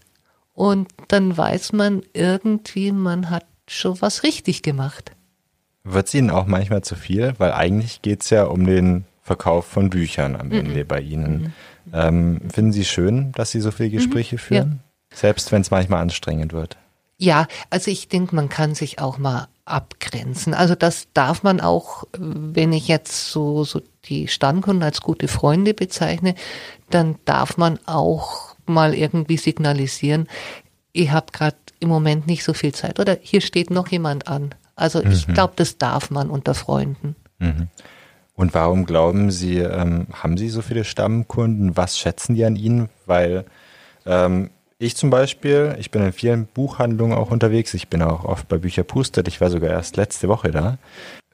und 0.54 0.90
dann 1.08 1.36
weiß 1.38 1.74
man 1.74 2.04
irgendwie, 2.14 2.92
man 2.92 3.30
hat 3.30 3.46
schon 3.68 4.02
was 4.02 4.24
richtig 4.24 4.62
gemacht. 4.62 5.12
Wird 5.84 6.08
es 6.08 6.14
Ihnen 6.14 6.30
auch 6.30 6.46
manchmal 6.46 6.84
zu 6.84 6.96
viel? 6.96 7.34
Weil 7.38 7.54
eigentlich 7.54 8.02
geht 8.02 8.24
es 8.24 8.30
ja 8.30 8.44
um 8.44 8.66
den 8.66 9.06
Verkauf 9.22 9.66
von 9.66 9.90
Büchern 9.90 10.36
am 10.36 10.48
mhm. 10.48 10.54
Ende 10.54 10.86
bei 10.86 11.02
Ihnen. 11.02 11.42
Mhm. 11.86 11.94
Ähm, 11.94 12.42
finden 12.54 12.74
Sie 12.74 12.86
schön, 12.86 13.32
dass 13.34 13.52
Sie 13.52 13.62
so 13.62 13.72
viele 13.72 13.90
Gespräche 13.90 14.36
mhm. 14.36 14.40
führen? 14.40 14.80
Ja. 15.12 15.18
Selbst 15.18 15.52
wenn 15.52 15.62
es 15.62 15.72
manchmal 15.72 16.02
anstrengend 16.02 16.54
wird. 16.54 16.78
Ja, 17.18 17.48
also 17.70 17.92
ich 17.92 18.08
denke, 18.08 18.36
man 18.36 18.50
kann 18.50 18.76
sich 18.76 19.00
auch 19.00 19.18
mal 19.18 19.48
abgrenzen. 19.70 20.54
Also 20.54 20.76
das 20.76 21.08
darf 21.14 21.44
man 21.44 21.62
auch, 21.62 22.06
wenn 22.18 22.74
ich 22.74 22.88
jetzt 22.88 23.32
so, 23.32 23.64
so 23.64 23.82
die 24.06 24.28
Stammkunden 24.28 24.84
als 24.84 25.02
gute 25.02 25.28
Freunde 25.28 25.74
bezeichne, 25.74 26.36
dann 26.90 27.16
darf 27.26 27.58
man 27.58 27.80
auch 27.86 28.56
mal 28.66 28.94
irgendwie 28.94 29.38
signalisieren, 29.38 30.28
ich 30.92 31.12
habe 31.12 31.28
gerade 31.32 31.58
im 31.80 31.90
Moment 31.90 32.28
nicht 32.28 32.44
so 32.44 32.54
viel 32.54 32.74
Zeit 32.74 33.00
oder 33.00 33.18
hier 33.22 33.42
steht 33.42 33.70
noch 33.70 33.88
jemand 33.88 34.28
an. 34.28 34.56
Also 34.76 35.04
mhm. 35.04 35.12
ich 35.12 35.28
glaube, 35.28 35.54
das 35.56 35.78
darf 35.78 36.10
man 36.10 36.30
unter 36.30 36.54
Freunden. 36.54 37.16
Mhm. 37.40 37.68
Und 38.34 38.54
warum 38.54 38.86
glauben 38.86 39.32
Sie, 39.32 39.58
ähm, 39.58 40.08
haben 40.14 40.38
Sie 40.38 40.50
so 40.50 40.62
viele 40.62 40.86
Stammkunden? 40.86 41.76
Was 41.76 41.98
schätzen 42.00 42.36
die 42.36 42.46
an 42.46 42.56
Ihnen? 42.56 42.90
Weil 43.06 43.46
ähm, 44.06 44.50
ich 44.80 44.96
zum 44.96 45.10
Beispiel, 45.10 45.76
ich 45.78 45.92
bin 45.92 46.02
in 46.02 46.14
vielen 46.14 46.46
Buchhandlungen 46.48 47.18
auch 47.18 47.32
unterwegs. 47.32 47.74
Ich 47.74 47.90
bin 47.90 48.02
auch 48.02 48.24
oft 48.24 48.48
bei 48.48 48.58
Bücher 48.58 48.84
Pustet. 48.84 49.28
Ich 49.28 49.42
war 49.42 49.50
sogar 49.50 49.70
erst 49.70 49.98
letzte 49.98 50.30
Woche 50.30 50.52
da. 50.52 50.78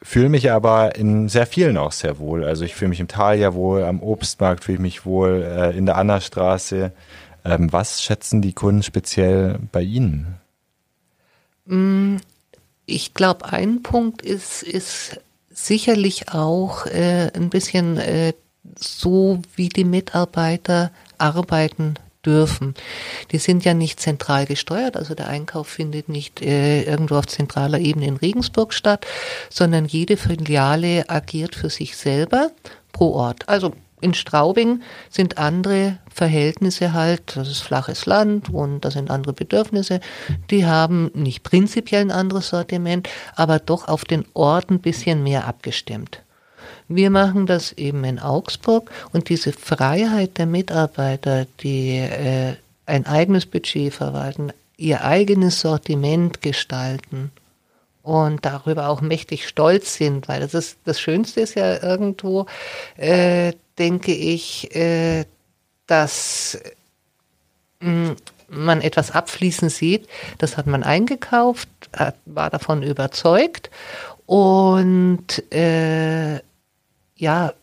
Fühle 0.01 0.29
mich 0.29 0.51
aber 0.51 0.95
in 0.95 1.29
sehr 1.29 1.45
vielen 1.45 1.77
auch 1.77 1.91
sehr 1.91 2.17
wohl. 2.17 2.43
Also 2.43 2.65
ich 2.65 2.73
fühle 2.73 2.89
mich 2.89 2.99
im 2.99 3.07
Thalia 3.07 3.53
wohl, 3.53 3.83
am 3.83 4.01
Obstmarkt 4.01 4.63
fühle 4.63 4.77
ich 4.77 4.81
mich 4.81 5.05
wohl, 5.05 5.43
äh, 5.43 5.77
in 5.77 5.85
der 5.85 5.97
Annastraße. 5.97 6.91
Ähm, 7.45 7.71
was 7.71 8.01
schätzen 8.01 8.41
die 8.41 8.53
Kunden 8.53 8.81
speziell 8.81 9.59
bei 9.71 9.83
Ihnen? 9.83 10.39
Mm, 11.65 12.17
ich 12.87 13.13
glaube, 13.13 13.45
ein 13.51 13.83
Punkt 13.83 14.23
ist, 14.23 14.63
ist 14.63 15.19
sicherlich 15.51 16.29
auch 16.29 16.87
äh, 16.87 17.31
ein 17.35 17.51
bisschen 17.51 17.97
äh, 17.97 18.33
so, 18.75 19.39
wie 19.55 19.69
die 19.69 19.85
Mitarbeiter 19.85 20.91
arbeiten 21.19 21.95
dürfen. 22.25 22.73
Die 23.31 23.37
sind 23.37 23.65
ja 23.65 23.73
nicht 23.73 23.99
zentral 23.99 24.45
gesteuert, 24.45 24.97
also 24.97 25.15
der 25.15 25.27
Einkauf 25.27 25.67
findet 25.67 26.09
nicht 26.09 26.41
äh, 26.41 26.83
irgendwo 26.83 27.15
auf 27.15 27.27
zentraler 27.27 27.79
Ebene 27.79 28.07
in 28.07 28.17
Regensburg 28.17 28.73
statt, 28.73 29.05
sondern 29.49 29.85
jede 29.85 30.17
Filiale 30.17 31.09
agiert 31.09 31.55
für 31.55 31.69
sich 31.69 31.95
selber 31.95 32.51
pro 32.91 33.13
Ort. 33.13 33.47
Also 33.47 33.73
in 34.01 34.13
Straubing 34.13 34.81
sind 35.09 35.37
andere 35.37 35.99
Verhältnisse 36.13 36.93
halt, 36.93 37.35
das 37.35 37.47
ist 37.47 37.61
flaches 37.61 38.05
Land 38.05 38.49
und 38.49 38.81
da 38.81 38.91
sind 38.91 39.09
andere 39.09 39.33
Bedürfnisse. 39.33 39.99
Die 40.51 40.65
haben 40.65 41.11
nicht 41.13 41.43
prinzipiell 41.43 42.01
ein 42.01 42.11
anderes 42.11 42.49
Sortiment, 42.49 43.09
aber 43.35 43.59
doch 43.59 43.87
auf 43.87 44.05
den 44.05 44.25
Ort 44.33 44.69
ein 44.69 44.79
bisschen 44.79 45.23
mehr 45.23 45.47
abgestimmt. 45.47 46.21
Wir 46.87 47.09
machen 47.09 47.47
das 47.47 47.71
eben 47.73 48.03
in 48.03 48.19
Augsburg 48.19 48.91
und 49.11 49.29
diese 49.29 49.53
Freiheit 49.53 50.37
der 50.37 50.45
Mitarbeiter, 50.45 51.47
die 51.61 51.97
äh, 51.97 52.55
ein 52.85 53.05
eigenes 53.07 53.45
Budget 53.45 53.93
verwalten, 53.93 54.53
ihr 54.77 55.03
eigenes 55.03 55.61
Sortiment 55.61 56.41
gestalten 56.41 57.31
und 58.03 58.45
darüber 58.45 58.89
auch 58.89 59.01
mächtig 59.01 59.47
stolz 59.47 59.95
sind, 59.95 60.27
weil 60.27 60.41
das 60.41 60.53
ist 60.53 60.77
das 60.85 60.99
Schönste 60.99 61.41
ist 61.41 61.55
ja 61.55 61.81
irgendwo, 61.81 62.45
äh, 62.97 63.53
denke 63.79 64.13
ich, 64.13 64.75
äh, 64.75 65.25
dass 65.87 66.59
mh, 67.79 68.11
mm, 68.11 68.15
man 68.47 68.81
etwas 68.81 69.09
abfließen 69.09 69.69
sieht, 69.69 70.07
das 70.37 70.55
hat 70.55 70.67
man 70.67 70.83
eingekauft, 70.83 71.67
hat, 71.93 72.15
war 72.25 72.51
davon 72.51 72.83
überzeugt 72.83 73.71
und 74.27 75.51
äh, 75.51 76.41
ja, 77.15 77.53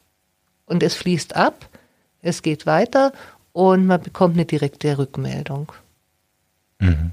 und 0.66 0.82
es 0.82 0.94
fließt 0.94 1.36
ab, 1.36 1.68
es 2.22 2.42
geht 2.42 2.66
weiter 2.66 3.12
und 3.52 3.86
man 3.86 4.00
bekommt 4.00 4.34
eine 4.34 4.46
direkte 4.46 4.96
Rückmeldung. 4.98 5.72
Mhm. 6.78 7.12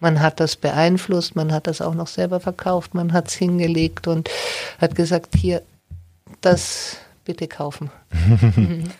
Man 0.00 0.20
hat 0.20 0.40
das 0.40 0.56
beeinflusst, 0.56 1.36
man 1.36 1.52
hat 1.52 1.66
das 1.66 1.80
auch 1.82 1.94
noch 1.94 2.06
selber 2.06 2.40
verkauft, 2.40 2.94
man 2.94 3.12
hat 3.12 3.28
es 3.28 3.34
hingelegt 3.34 4.06
und 4.06 4.30
hat 4.80 4.94
gesagt, 4.94 5.34
hier, 5.36 5.62
das 6.40 6.96
bitte 7.24 7.48
kaufen. 7.48 7.90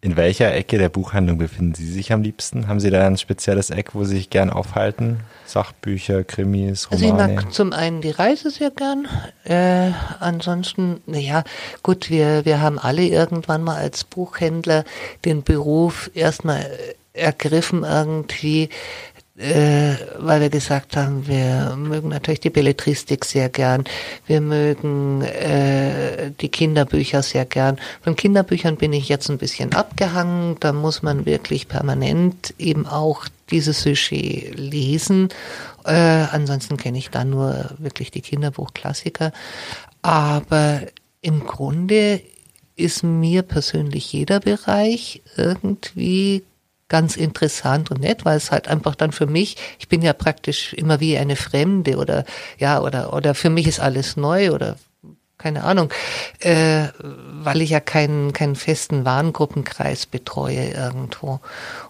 In 0.00 0.16
welcher 0.16 0.54
Ecke 0.54 0.78
der 0.78 0.90
Buchhandlung 0.90 1.38
befinden 1.38 1.74
Sie 1.74 1.90
sich 1.90 2.12
am 2.12 2.22
liebsten? 2.22 2.68
Haben 2.68 2.78
Sie 2.78 2.90
da 2.90 3.04
ein 3.04 3.18
spezielles 3.18 3.70
Eck, 3.70 3.96
wo 3.96 4.04
Sie 4.04 4.16
sich 4.16 4.30
gern 4.30 4.48
aufhalten? 4.48 5.20
Sachbücher, 5.44 6.22
Krimis, 6.22 6.92
Romane? 6.92 7.12
Also 7.12 7.30
ich 7.30 7.34
mag 7.34 7.52
zum 7.52 7.72
einen 7.72 8.00
die 8.00 8.12
Reise 8.12 8.50
sehr 8.50 8.70
gern. 8.70 9.08
Äh, 9.42 9.90
ansonsten, 10.20 11.00
naja, 11.06 11.42
gut, 11.82 12.10
wir, 12.10 12.44
wir 12.44 12.60
haben 12.60 12.78
alle 12.78 13.02
irgendwann 13.02 13.64
mal 13.64 13.76
als 13.76 14.04
Buchhändler 14.04 14.84
den 15.24 15.42
Beruf 15.42 16.12
erstmal 16.14 16.64
ergriffen 17.12 17.82
irgendwie, 17.82 18.68
äh, 19.38 19.94
weil 20.18 20.40
wir 20.40 20.50
gesagt 20.50 20.96
haben, 20.96 21.26
wir 21.28 21.76
mögen 21.76 22.08
natürlich 22.08 22.40
die 22.40 22.50
Belletristik 22.50 23.24
sehr 23.24 23.48
gern, 23.48 23.84
wir 24.26 24.40
mögen 24.40 25.22
äh, 25.22 26.32
die 26.40 26.48
Kinderbücher 26.48 27.22
sehr 27.22 27.44
gern. 27.44 27.78
Von 28.02 28.16
Kinderbüchern 28.16 28.76
bin 28.76 28.92
ich 28.92 29.08
jetzt 29.08 29.30
ein 29.30 29.38
bisschen 29.38 29.74
abgehangen, 29.74 30.56
da 30.60 30.72
muss 30.72 31.02
man 31.02 31.24
wirklich 31.24 31.68
permanent 31.68 32.52
eben 32.58 32.86
auch 32.86 33.26
dieses 33.50 33.82
Sujet 33.82 34.58
lesen. 34.58 35.28
Äh, 35.84 35.92
ansonsten 35.92 36.76
kenne 36.76 36.98
ich 36.98 37.10
da 37.10 37.24
nur 37.24 37.70
wirklich 37.78 38.10
die 38.10 38.22
Kinderbuchklassiker. 38.22 39.32
Aber 40.02 40.82
im 41.22 41.46
Grunde 41.46 42.20
ist 42.76 43.02
mir 43.02 43.42
persönlich 43.42 44.12
jeder 44.12 44.40
Bereich 44.40 45.22
irgendwie 45.36 46.44
ganz 46.88 47.16
interessant 47.16 47.90
und 47.90 48.00
nett, 48.00 48.24
weil 48.24 48.36
es 48.36 48.50
halt 48.50 48.68
einfach 48.68 48.94
dann 48.94 49.12
für 49.12 49.26
mich, 49.26 49.56
ich 49.78 49.88
bin 49.88 50.02
ja 50.02 50.12
praktisch 50.12 50.72
immer 50.72 51.00
wie 51.00 51.18
eine 51.18 51.36
Fremde 51.36 51.96
oder 51.96 52.24
ja, 52.58 52.80
oder, 52.80 53.12
oder 53.12 53.34
für 53.34 53.50
mich 53.50 53.66
ist 53.66 53.80
alles 53.80 54.16
neu 54.16 54.52
oder 54.52 54.76
keine 55.36 55.62
Ahnung, 55.62 55.90
äh, 56.40 56.88
weil 56.98 57.62
ich 57.62 57.70
ja 57.70 57.80
keinen, 57.80 58.32
keinen 58.32 58.56
festen 58.56 59.04
Warengruppenkreis 59.04 60.06
betreue 60.06 60.70
irgendwo. 60.70 61.40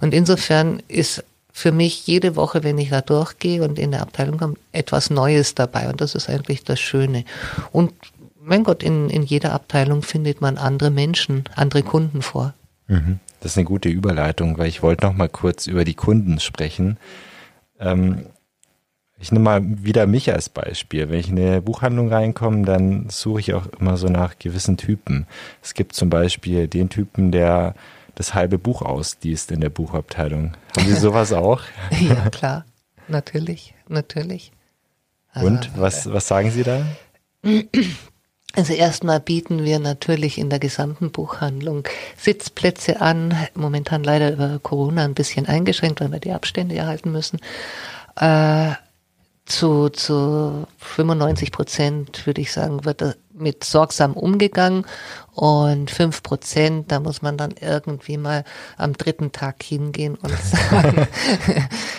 Und 0.00 0.12
insofern 0.12 0.82
ist 0.86 1.24
für 1.50 1.72
mich 1.72 2.06
jede 2.06 2.36
Woche, 2.36 2.62
wenn 2.62 2.78
ich 2.78 2.90
da 2.90 3.00
durchgehe 3.00 3.62
und 3.62 3.78
in 3.78 3.90
der 3.90 4.02
Abteilung 4.02 4.38
komme, 4.38 4.54
etwas 4.72 5.10
Neues 5.10 5.54
dabei. 5.54 5.88
Und 5.88 6.00
das 6.00 6.14
ist 6.14 6.28
eigentlich 6.28 6.62
das 6.62 6.78
Schöne. 6.78 7.24
Und 7.72 7.92
mein 8.40 8.64
Gott, 8.64 8.82
in, 8.82 9.10
in 9.10 9.22
jeder 9.24 9.52
Abteilung 9.52 10.02
findet 10.02 10.40
man 10.40 10.58
andere 10.58 10.90
Menschen, 10.90 11.44
andere 11.56 11.82
Kunden 11.82 12.22
vor. 12.22 12.54
Mhm. 12.86 13.18
Das 13.40 13.52
ist 13.52 13.58
eine 13.58 13.64
gute 13.64 13.88
Überleitung, 13.88 14.58
weil 14.58 14.68
ich 14.68 14.82
wollte 14.82 15.06
noch 15.06 15.14
mal 15.14 15.28
kurz 15.28 15.66
über 15.66 15.84
die 15.84 15.94
Kunden 15.94 16.40
sprechen. 16.40 16.98
Ähm, 17.78 18.26
ich 19.20 19.32
nehme 19.32 19.44
mal 19.44 19.62
wieder 19.64 20.06
mich 20.06 20.32
als 20.32 20.48
Beispiel. 20.48 21.08
Wenn 21.08 21.18
ich 21.18 21.28
in 21.28 21.38
eine 21.38 21.60
Buchhandlung 21.60 22.12
reinkomme, 22.12 22.64
dann 22.64 23.08
suche 23.10 23.40
ich 23.40 23.54
auch 23.54 23.66
immer 23.78 23.96
so 23.96 24.08
nach 24.08 24.38
gewissen 24.38 24.76
Typen. 24.76 25.26
Es 25.62 25.74
gibt 25.74 25.94
zum 25.94 26.08
Beispiel 26.08 26.68
den 26.68 26.88
Typen, 26.88 27.32
der 27.32 27.74
das 28.14 28.34
halbe 28.34 28.58
Buch 28.58 28.82
ausliest 28.82 29.50
in 29.50 29.60
der 29.60 29.70
Buchabteilung. 29.70 30.56
Haben 30.76 30.86
Sie 30.86 30.94
sowas 30.94 31.32
auch? 31.34 31.62
ja, 31.90 32.30
klar. 32.30 32.64
Natürlich, 33.08 33.74
natürlich. 33.88 34.52
Und 35.34 35.70
was, 35.76 36.10
was 36.12 36.28
sagen 36.28 36.50
Sie 36.50 36.62
da? 36.62 36.84
Also 38.54 38.72
erstmal 38.72 39.20
bieten 39.20 39.64
wir 39.64 39.78
natürlich 39.78 40.38
in 40.38 40.50
der 40.50 40.58
gesamten 40.58 41.10
Buchhandlung 41.10 41.86
Sitzplätze 42.16 43.00
an, 43.00 43.34
momentan 43.54 44.02
leider 44.02 44.32
über 44.32 44.58
Corona 44.58 45.04
ein 45.04 45.14
bisschen 45.14 45.46
eingeschränkt, 45.46 46.00
weil 46.00 46.10
wir 46.10 46.18
die 46.18 46.32
Abstände 46.32 46.74
erhalten 46.74 47.12
müssen. 47.12 47.40
Äh, 48.16 48.72
zu, 49.48 49.88
zu 49.90 50.66
95 50.78 51.52
Prozent, 51.52 52.26
würde 52.26 52.40
ich 52.40 52.52
sagen, 52.52 52.84
wird 52.84 53.16
mit 53.32 53.64
sorgsam 53.64 54.12
umgegangen 54.14 54.84
und 55.32 55.90
fünf 55.90 56.22
Prozent, 56.22 56.90
da 56.90 57.00
muss 57.00 57.22
man 57.22 57.36
dann 57.38 57.54
irgendwie 57.60 58.18
mal 58.18 58.44
am 58.76 58.92
dritten 58.94 59.32
Tag 59.32 59.62
hingehen 59.62 60.16
und 60.16 60.32
sagen, 60.70 61.06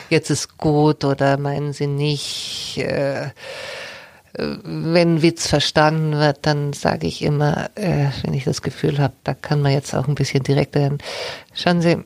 jetzt 0.10 0.30
ist 0.30 0.58
gut 0.58 1.04
oder 1.06 1.38
meinen 1.38 1.74
Sie 1.74 1.88
nicht. 1.88 2.78
Äh, 2.78 3.30
wenn 4.34 5.22
Witz 5.22 5.48
verstanden 5.48 6.14
wird, 6.14 6.40
dann 6.44 6.74
sage 6.74 7.08
ich 7.08 7.22
immer, 7.22 7.70
äh, 7.76 8.08
wenn 8.24 8.34
ich 8.34 8.44
das 8.44 8.62
Gefühl 8.62 9.00
habe, 9.00 9.14
da 9.24 9.34
kann 9.34 9.62
man 9.62 9.72
jetzt 9.72 9.94
auch 9.96 10.08
ein 10.08 10.16
bisschen 10.16 10.44
direkter 10.44 10.82
werden. 10.82 10.98
Schauen 11.54 11.82
Sie, 11.82 11.98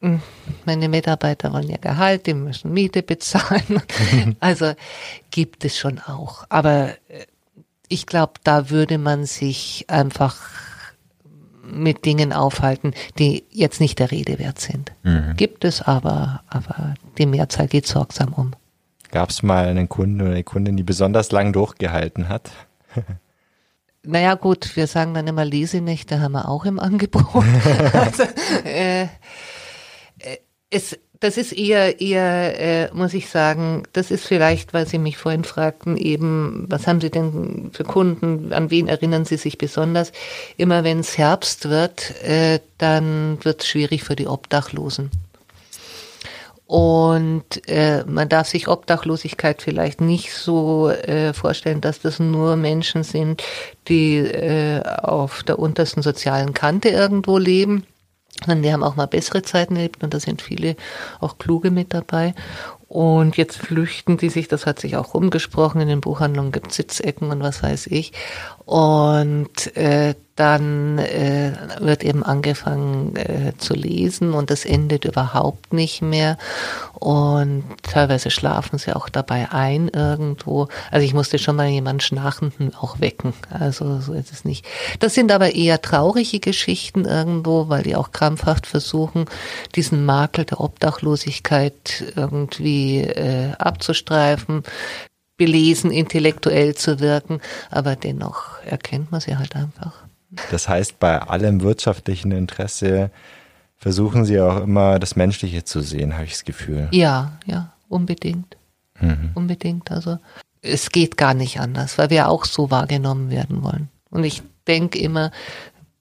hm, 0.00 0.20
meine 0.64 0.88
Mitarbeiter 0.88 1.52
wollen 1.52 1.68
ja 1.68 1.78
Gehalt, 1.78 2.26
die 2.26 2.34
müssen 2.34 2.72
Miete 2.72 3.02
bezahlen. 3.02 3.82
also 4.40 4.72
gibt 5.30 5.64
es 5.64 5.78
schon 5.78 5.98
auch. 6.00 6.44
Aber 6.48 6.90
äh, 7.08 7.26
ich 7.88 8.06
glaube, 8.06 8.34
da 8.42 8.70
würde 8.70 8.98
man 8.98 9.26
sich 9.26 9.84
einfach 9.88 10.36
mit 11.62 12.04
Dingen 12.04 12.32
aufhalten, 12.32 12.94
die 13.18 13.44
jetzt 13.50 13.80
nicht 13.80 13.98
der 13.98 14.10
Rede 14.10 14.38
wert 14.38 14.60
sind. 14.60 14.92
Mhm. 15.02 15.34
Gibt 15.36 15.64
es 15.64 15.82
aber, 15.82 16.42
aber 16.48 16.94
die 17.18 17.26
Mehrzahl 17.26 17.66
geht 17.68 17.86
sorgsam 17.86 18.32
um. 18.32 18.52
Gab 19.16 19.30
es 19.30 19.42
mal 19.42 19.66
einen 19.66 19.88
Kunden 19.88 20.20
oder 20.20 20.32
eine 20.32 20.44
Kundin, 20.44 20.76
die 20.76 20.82
besonders 20.82 21.32
lang 21.32 21.54
durchgehalten 21.54 22.28
hat? 22.28 22.50
naja 24.02 24.34
gut, 24.34 24.76
wir 24.76 24.86
sagen 24.86 25.14
dann 25.14 25.26
immer 25.26 25.42
Lesenächte 25.42 26.20
haben 26.20 26.32
wir 26.32 26.50
auch 26.50 26.66
im 26.66 26.78
Angebot. 26.78 27.24
also, 27.94 28.24
äh, 28.66 29.04
äh, 29.04 29.08
es, 30.68 30.98
das 31.18 31.38
ist 31.38 31.52
eher, 31.54 31.98
eher, 32.02 32.60
äh, 32.90 32.94
muss 32.94 33.14
ich 33.14 33.30
sagen, 33.30 33.84
das 33.94 34.10
ist 34.10 34.26
vielleicht, 34.26 34.74
weil 34.74 34.86
Sie 34.86 34.98
mich 34.98 35.16
vorhin 35.16 35.44
fragten, 35.44 35.96
eben, 35.96 36.66
was 36.68 36.86
haben 36.86 37.00
Sie 37.00 37.10
denn 37.10 37.70
für 37.72 37.84
Kunden, 37.84 38.52
an 38.52 38.70
wen 38.70 38.86
erinnern 38.86 39.24
Sie 39.24 39.38
sich 39.38 39.56
besonders? 39.56 40.12
Immer 40.58 40.84
wenn 40.84 40.98
es 40.98 41.16
Herbst 41.16 41.70
wird, 41.70 42.22
äh, 42.22 42.60
dann 42.76 43.38
wird 43.42 43.62
es 43.62 43.68
schwierig 43.68 44.04
für 44.04 44.14
die 44.14 44.26
Obdachlosen. 44.26 45.10
Und 46.66 47.68
äh, 47.68 48.04
man 48.06 48.28
darf 48.28 48.48
sich 48.48 48.66
Obdachlosigkeit 48.66 49.62
vielleicht 49.62 50.00
nicht 50.00 50.34
so 50.34 50.90
äh, 50.90 51.32
vorstellen, 51.32 51.80
dass 51.80 52.00
das 52.00 52.18
nur 52.18 52.56
Menschen 52.56 53.04
sind, 53.04 53.42
die 53.86 54.16
äh, 54.16 54.82
auf 54.82 55.44
der 55.44 55.60
untersten 55.60 56.02
sozialen 56.02 56.54
Kante 56.54 56.88
irgendwo 56.88 57.38
leben. 57.38 57.86
Sondern 58.44 58.62
die 58.62 58.72
haben 58.72 58.82
auch 58.82 58.96
mal 58.96 59.06
bessere 59.06 59.42
Zeiten 59.42 59.76
erlebt 59.76 60.02
und 60.02 60.12
da 60.12 60.20
sind 60.20 60.42
viele 60.42 60.76
auch 61.20 61.38
kluge 61.38 61.70
mit 61.70 61.94
dabei. 61.94 62.34
Und 62.88 63.36
jetzt 63.36 63.56
flüchten 63.56 64.16
die 64.16 64.28
sich, 64.28 64.46
das 64.48 64.66
hat 64.66 64.78
sich 64.78 64.96
auch 64.96 65.14
rumgesprochen, 65.14 65.80
in 65.80 65.88
den 65.88 66.00
Buchhandlungen 66.00 66.52
gibt 66.52 66.72
Sitzecken 66.72 67.30
und 67.30 67.40
was 67.40 67.62
weiß 67.62 67.86
ich. 67.88 68.12
Und 68.64 69.76
äh, 69.76 70.14
dann 70.36 70.98
äh, 70.98 71.52
wird 71.80 72.04
eben 72.04 72.22
angefangen 72.22 73.16
äh, 73.16 73.54
zu 73.56 73.74
lesen 73.74 74.34
und 74.34 74.50
das 74.50 74.66
endet 74.66 75.06
überhaupt 75.06 75.72
nicht 75.72 76.02
mehr. 76.02 76.36
Und 76.92 77.64
teilweise 77.82 78.30
schlafen 78.30 78.78
sie 78.78 78.94
auch 78.94 79.08
dabei 79.08 79.48
ein 79.50 79.88
irgendwo. 79.88 80.68
Also 80.90 81.06
ich 81.06 81.14
musste 81.14 81.38
schon 81.38 81.56
mal 81.56 81.68
jemanden 81.68 82.00
Schnarchenden 82.00 82.74
auch 82.74 83.00
wecken. 83.00 83.32
Also 83.50 84.00
so 84.00 84.12
ist 84.12 84.30
es 84.30 84.44
nicht. 84.44 84.66
Das 85.00 85.14
sind 85.14 85.32
aber 85.32 85.54
eher 85.54 85.80
traurige 85.80 86.38
Geschichten 86.38 87.06
irgendwo, 87.06 87.68
weil 87.70 87.82
die 87.82 87.96
auch 87.96 88.12
krampfhaft 88.12 88.66
versuchen, 88.66 89.24
diesen 89.74 90.04
Makel 90.04 90.44
der 90.44 90.60
Obdachlosigkeit 90.60 92.12
irgendwie 92.14 93.00
äh, 93.00 93.52
abzustreifen 93.58 94.62
belesen, 95.38 95.90
intellektuell 95.90 96.74
zu 96.74 96.98
wirken, 97.00 97.42
aber 97.70 97.94
dennoch 97.94 98.58
erkennt 98.64 99.12
man 99.12 99.20
sie 99.20 99.36
halt 99.36 99.54
einfach. 99.54 100.05
Das 100.50 100.68
heißt, 100.68 100.98
bei 100.98 101.20
allem 101.20 101.60
wirtschaftlichen 101.60 102.32
Interesse 102.32 103.10
versuchen 103.76 104.24
Sie 104.24 104.40
auch 104.40 104.62
immer 104.62 104.98
das 104.98 105.16
Menschliche 105.16 105.64
zu 105.64 105.80
sehen, 105.80 106.14
habe 106.14 106.24
ich 106.24 106.32
das 106.32 106.44
Gefühl. 106.44 106.88
Ja, 106.92 107.38
ja, 107.46 107.72
unbedingt. 107.88 108.56
Mhm. 109.00 109.30
Unbedingt. 109.34 109.90
Also 109.90 110.18
es 110.62 110.90
geht 110.90 111.16
gar 111.16 111.34
nicht 111.34 111.60
anders, 111.60 111.98
weil 111.98 112.10
wir 112.10 112.28
auch 112.28 112.44
so 112.44 112.70
wahrgenommen 112.70 113.30
werden 113.30 113.62
wollen. 113.62 113.88
Und 114.10 114.24
ich 114.24 114.42
denke 114.66 114.98
immer, 114.98 115.30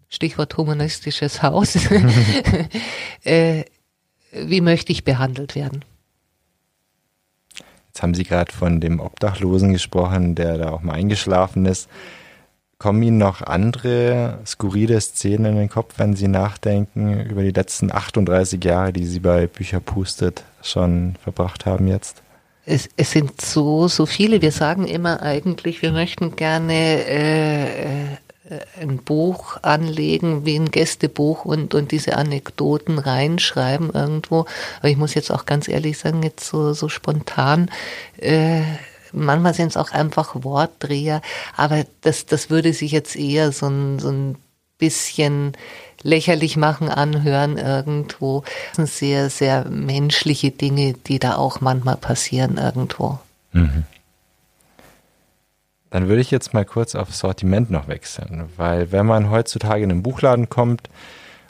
Stichwort 0.09 0.55
humanistisches 0.57 1.43
Haus, 1.43 1.75
äh, 3.23 3.65
wie 4.31 4.61
möchte 4.61 4.91
ich 4.91 5.03
behandelt 5.03 5.55
werden? 5.55 5.83
Jetzt 7.88 8.03
haben 8.03 8.13
Sie 8.13 8.23
gerade 8.23 8.51
von 8.51 8.81
dem 8.81 8.99
Obdachlosen 8.99 9.71
gesprochen, 9.71 10.35
der 10.35 10.57
da 10.57 10.71
auch 10.71 10.81
mal 10.81 10.93
eingeschlafen 10.93 11.65
ist. 11.65 11.89
Kommen 12.77 13.01
Ihnen 13.03 13.17
noch 13.17 13.41
andere 13.41 14.39
skurrile 14.45 14.99
Szenen 14.99 15.45
in 15.45 15.55
den 15.55 15.69
Kopf, 15.69 15.93
wenn 15.97 16.13
Sie 16.15 16.27
nachdenken 16.27 17.21
über 17.21 17.41
die 17.41 17.51
letzten 17.51 17.89
38 17.89 18.61
Jahre, 18.63 18.91
die 18.91 19.05
Sie 19.05 19.21
bei 19.21 19.47
Bücher 19.47 19.79
pustet 19.79 20.43
schon 20.61 21.15
verbracht 21.23 21.65
haben 21.65 21.88
jetzt? 21.88 22.21
Es, 22.65 22.89
es 22.97 23.11
sind 23.11 23.39
so, 23.39 23.88
so 23.88 24.05
viele. 24.05 24.41
Wir 24.41 24.51
sagen 24.51 24.88
immer 24.88 25.21
eigentlich, 25.21 25.81
wir 25.81 25.91
möchten 25.91 26.35
gerne 26.35 26.73
äh, 26.73 27.63
äh 27.63 28.17
ein 28.79 28.97
Buch 28.97 29.57
anlegen, 29.63 30.45
wie 30.45 30.55
ein 30.55 30.69
Gästebuch 30.69 31.45
und, 31.45 31.73
und 31.73 31.91
diese 31.91 32.15
Anekdoten 32.15 32.99
reinschreiben 32.99 33.89
irgendwo. 33.91 34.45
Aber 34.79 34.89
ich 34.89 34.97
muss 34.97 35.15
jetzt 35.15 35.31
auch 35.31 35.45
ganz 35.45 35.67
ehrlich 35.67 35.97
sagen, 35.97 36.21
jetzt 36.21 36.45
so, 36.45 36.73
so 36.73 36.88
spontan, 36.88 37.71
äh, 38.17 38.61
manchmal 39.15 39.54
sind 39.54 39.67
es 39.67 39.78
auch 39.78 39.91
einfach 39.91 40.36
Wortdreher, 40.43 41.21
aber 41.56 41.86
das, 42.01 42.25
das 42.25 42.49
würde 42.49 42.73
sich 42.73 42.91
jetzt 42.91 43.15
eher 43.15 43.51
so 43.51 43.67
ein, 43.67 43.99
so 43.99 44.10
ein 44.10 44.38
bisschen 44.78 45.54
lächerlich 46.01 46.58
machen, 46.58 46.89
anhören 46.89 47.58
irgendwo. 47.58 48.43
Das 48.69 48.75
sind 48.75 48.89
sehr, 48.89 49.30
sehr 49.30 49.65
menschliche 49.69 50.51
Dinge, 50.51 50.93
die 50.93 51.19
da 51.19 51.36
auch 51.36 51.62
manchmal 51.62 51.97
passieren 51.97 52.58
irgendwo. 52.58 53.19
Mhm. 53.54 53.84
Dann 55.89 56.08
würde 56.10 56.21
ich 56.21 56.30
jetzt 56.30 56.54
mal 56.54 56.65
kurz 56.65 56.93
auf 56.93 57.15
Sortiment 57.15 57.71
noch 57.71 57.88
wechseln, 57.88 58.49
weil 58.58 58.91
wenn 58.91 59.06
man 59.06 59.30
heutzutage 59.30 59.84
in 59.84 59.91
einen 59.91 60.04
Buchladen 60.04 60.49
kommt, 60.49 60.89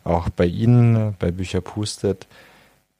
auch 0.04 0.30
bei 0.30 0.46
Ihnen, 0.46 1.16
bei 1.18 1.32
Bücher 1.32 1.62
pustet, 1.62 2.28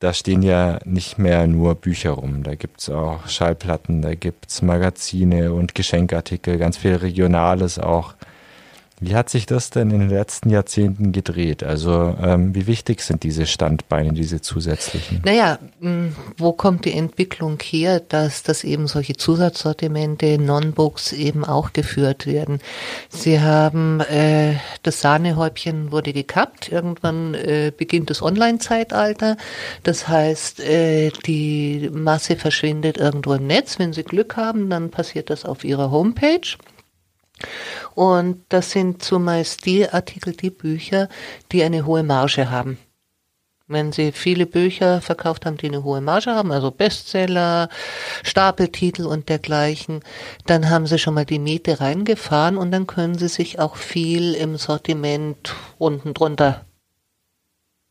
da 0.06 0.14
stehen 0.14 0.44
ja 0.44 0.78
nicht 0.86 1.18
mehr 1.18 1.48
nur 1.48 1.74
Bücher 1.74 2.12
rum. 2.12 2.44
Da 2.44 2.54
gibt 2.54 2.80
es 2.80 2.92
auch 2.92 3.28
Schallplatten, 3.28 4.04
da 4.04 4.14
gibt 4.14 4.52
es 4.52 4.62
Magazine 4.62 5.52
und 5.52 5.74
Geschenkartikel, 5.74 6.60
ganz 6.60 6.78
viel 6.78 6.94
Regionales 6.94 7.80
auch. 7.80 8.14
Wie 9.02 9.14
hat 9.14 9.30
sich 9.30 9.46
das 9.46 9.72
denn 9.72 9.92
in 9.92 10.00
den 10.00 10.10
letzten 10.10 10.50
Jahrzehnten 10.50 11.12
gedreht? 11.12 11.64
Also 11.64 12.16
ähm, 12.22 12.56
wie 12.56 12.66
wichtig 12.66 13.02
sind 13.02 13.24
diese 13.24 13.46
Standbeine, 13.46 14.14
diese 14.14 14.40
zusätzlichen? 14.40 15.22
Naja, 15.26 15.60
wo 16.38 16.54
kommt 16.54 16.86
die 16.86 16.94
Entwicklung 16.94 17.60
her, 17.62 18.00
dass, 18.00 18.44
dass 18.44 18.64
eben 18.64 18.88
solche 18.88 19.18
Zusatzsortimente, 19.18 20.38
Non-Books 20.38 21.12
eben 21.12 21.44
auch 21.44 21.74
geführt 21.74 22.26
werden? 22.26 22.60
Sie 23.10 23.42
haben, 23.42 24.00
äh, 24.00 24.56
das 24.84 25.02
Sahnehäubchen 25.02 25.92
wurde 25.92 26.14
gekappt, 26.14 26.72
irgendwann 26.72 27.34
äh, 27.34 27.74
beginnt 27.76 28.10
das 28.10 28.22
Online-Zeitalter. 28.22 29.36
Das 29.84 30.08
heißt, 30.08 30.62
äh, 30.62 31.12
die 31.26 31.90
Masse 31.92 32.38
verschwindet 32.38 32.98
irgendwo 32.98 33.34
im 33.34 33.46
Netz. 33.46 33.78
Wenn 33.78 33.92
Sie 33.92 34.04
Glück 34.04 34.38
haben, 34.38 34.70
dann 34.70 34.90
passiert 34.90 35.30
das 35.30 35.44
auf 35.44 35.66
Ihrer 35.66 35.92
Homepage. 35.92 36.56
Und 37.94 38.44
das 38.50 38.72
sind 38.72 39.04
zumeist 39.04 39.66
die 39.66 39.90
Artikel, 39.90 40.34
die 40.34 40.50
Bücher, 40.50 41.10
die 41.52 41.64
eine 41.64 41.86
hohe 41.86 42.04
Marge 42.04 42.50
haben. 42.50 42.78
Wenn 43.68 43.92
Sie 43.92 44.12
viele 44.12 44.46
Bücher 44.46 45.02
verkauft 45.02 45.46
haben, 45.46 45.58
die 45.58 45.68
eine 45.68 45.84
hohe 45.84 46.00
Marge 46.00 46.32
haben, 46.32 46.52
also 46.52 46.70
Bestseller, 46.70 47.70
Stapeltitel 48.22 49.08
und 49.08 49.28
dergleichen, 49.28 50.02
dann 50.46 50.70
haben 50.70 50.86
Sie 50.86 51.00
schon 51.00 51.16
mal 51.16 51.26
die 51.26 51.40
Miete 51.40 51.80
reingefahren 51.80 52.58
und 52.58 52.72
dann 52.72 52.86
können 52.86 53.18
Sie 53.18 53.28
sich 53.28 53.58
auch 53.58 53.76
viel 53.76 54.36
im 54.36 54.58
Sortiment 54.58 55.56
unten 55.80 56.14
drunter 56.14 56.66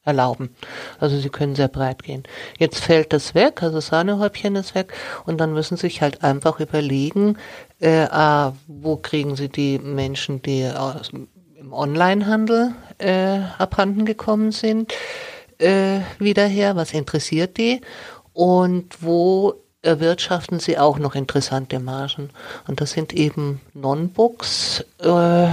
erlauben. 0.05 0.55
Also 0.99 1.19
sie 1.19 1.31
können 1.31 1.55
sehr 1.55 1.69
breit 1.69 2.03
gehen. 2.03 2.25
Jetzt 2.59 2.81
fällt 2.81 3.13
das 3.13 3.35
weg, 3.35 3.63
also 3.63 3.81
Sahnehäubchen 3.81 4.57
ist 4.57 4.75
weg 4.75 4.93
und 5.27 5.39
dann 5.39 5.53
müssen 5.53 5.77
sie 5.77 5.87
sich 5.87 6.03
halt 6.03 6.23
einfach 6.23 6.61
überlegen, 6.61 7.37
äh, 7.81 8.07
ah, 8.11 8.53
wo 8.67 8.97
kriegen 8.97 9.37
sie 9.37 9.49
die 9.49 9.79
Menschen, 9.79 10.43
die 10.43 10.67
aus, 10.67 11.11
im 11.11 11.73
Onlinehandel 11.73 12.75
äh, 12.99 13.41
abhanden 13.59 14.05
gekommen 14.05 14.53
sind, 14.53 14.93
äh, 15.59 16.01
wieder 16.19 16.47
her, 16.47 16.77
was 16.77 16.93
interessiert 16.93 17.57
die 17.57 17.81
und 18.33 19.03
wo 19.03 19.55
erwirtschaften 19.83 20.61
sie 20.61 20.79
auch 20.79 20.99
noch 20.99 21.15
interessante 21.15 21.79
Margen. 21.79 22.31
Und 22.67 22.81
das 22.81 22.93
sind 22.93 23.13
eben 23.13 23.61
Non-Books, 23.75 24.85
äh, 25.01 25.49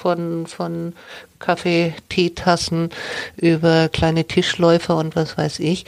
von, 0.00 0.46
von 0.46 0.94
Kaffee, 1.38 1.94
Teetassen 2.08 2.90
über 3.36 3.88
kleine 3.88 4.24
Tischläufer 4.24 4.96
und 4.96 5.14
was 5.14 5.36
weiß 5.36 5.60
ich, 5.60 5.84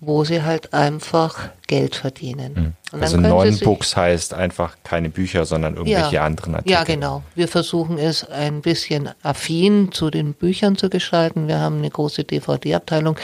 wo 0.00 0.24
sie 0.24 0.42
halt 0.42 0.72
einfach 0.72 1.50
Geld 1.66 1.94
verdienen. 1.94 2.74
Mhm. 2.92 3.02
Also 3.02 3.18
Non-Books 3.18 3.96
heißt 3.96 4.32
einfach 4.32 4.76
keine 4.82 5.10
Bücher, 5.10 5.44
sondern 5.44 5.76
irgendwelche 5.76 6.14
ja, 6.14 6.24
anderen 6.24 6.54
Artikel. 6.54 6.72
Ja, 6.72 6.84
genau. 6.84 7.22
Wir 7.34 7.48
versuchen 7.48 7.98
es 7.98 8.24
ein 8.24 8.62
bisschen 8.62 9.10
affin 9.22 9.92
zu 9.92 10.10
den 10.10 10.32
Büchern 10.32 10.76
zu 10.76 10.88
gestalten. 10.88 11.48
Wir 11.48 11.60
haben 11.60 11.78
eine 11.78 11.90
große 11.90 12.24
DVD-Abteilung, 12.24 13.16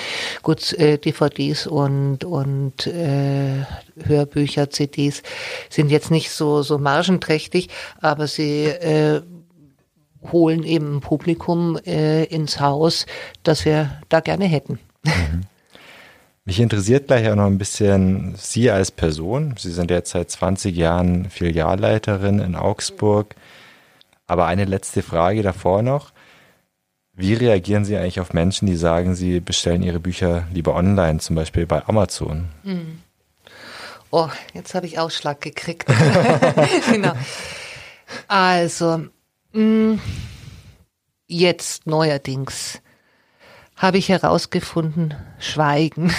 gut 0.42 0.74
äh, 0.74 0.98
DVDs 0.98 1.66
und 1.66 2.24
und 2.24 2.86
äh, 2.86 3.64
Hörbücher, 4.04 4.68
CDs 4.68 5.22
sind 5.70 5.90
jetzt 5.90 6.10
nicht 6.10 6.30
so 6.30 6.62
so 6.62 6.78
margenträchtig, 6.78 7.70
aber 8.02 8.26
sie 8.26 8.66
äh, 8.66 9.22
holen 10.32 10.62
eben 10.64 10.96
ein 10.96 11.00
Publikum 11.00 11.78
äh, 11.86 12.24
ins 12.24 12.60
Haus, 12.60 13.06
das 13.42 13.64
wir 13.64 14.00
da 14.08 14.20
gerne 14.20 14.46
hätten. 14.46 14.78
Mhm. 15.04 15.42
Mich 16.44 16.60
interessiert 16.60 17.08
gleich 17.08 17.28
auch 17.28 17.34
noch 17.34 17.46
ein 17.46 17.58
bisschen 17.58 18.36
Sie 18.36 18.70
als 18.70 18.92
Person. 18.92 19.54
Sie 19.58 19.72
sind 19.72 19.90
jetzt 19.90 20.10
seit 20.10 20.30
20 20.30 20.76
Jahren 20.76 21.28
Filialleiterin 21.28 22.38
in 22.38 22.54
Augsburg. 22.54 23.34
Aber 24.28 24.46
eine 24.46 24.64
letzte 24.64 25.02
Frage 25.02 25.42
davor 25.42 25.82
noch. 25.82 26.12
Wie 27.14 27.34
reagieren 27.34 27.84
Sie 27.84 27.96
eigentlich 27.96 28.20
auf 28.20 28.32
Menschen, 28.32 28.66
die 28.66 28.76
sagen, 28.76 29.14
sie 29.16 29.40
bestellen 29.40 29.82
ihre 29.82 29.98
Bücher 29.98 30.46
lieber 30.52 30.76
online, 30.76 31.18
zum 31.18 31.34
Beispiel 31.34 31.66
bei 31.66 31.84
Amazon? 31.86 32.48
Mhm. 32.62 33.00
Oh, 34.10 34.28
jetzt 34.54 34.74
habe 34.74 34.86
ich 34.86 35.00
Ausschlag 35.00 35.40
gekriegt. 35.40 35.86
genau. 36.92 37.14
Also, 38.28 39.06
jetzt 41.26 41.86
neuerdings 41.86 42.80
habe 43.76 43.98
ich 43.98 44.08
herausgefunden, 44.08 45.14
Schweigen 45.38 46.12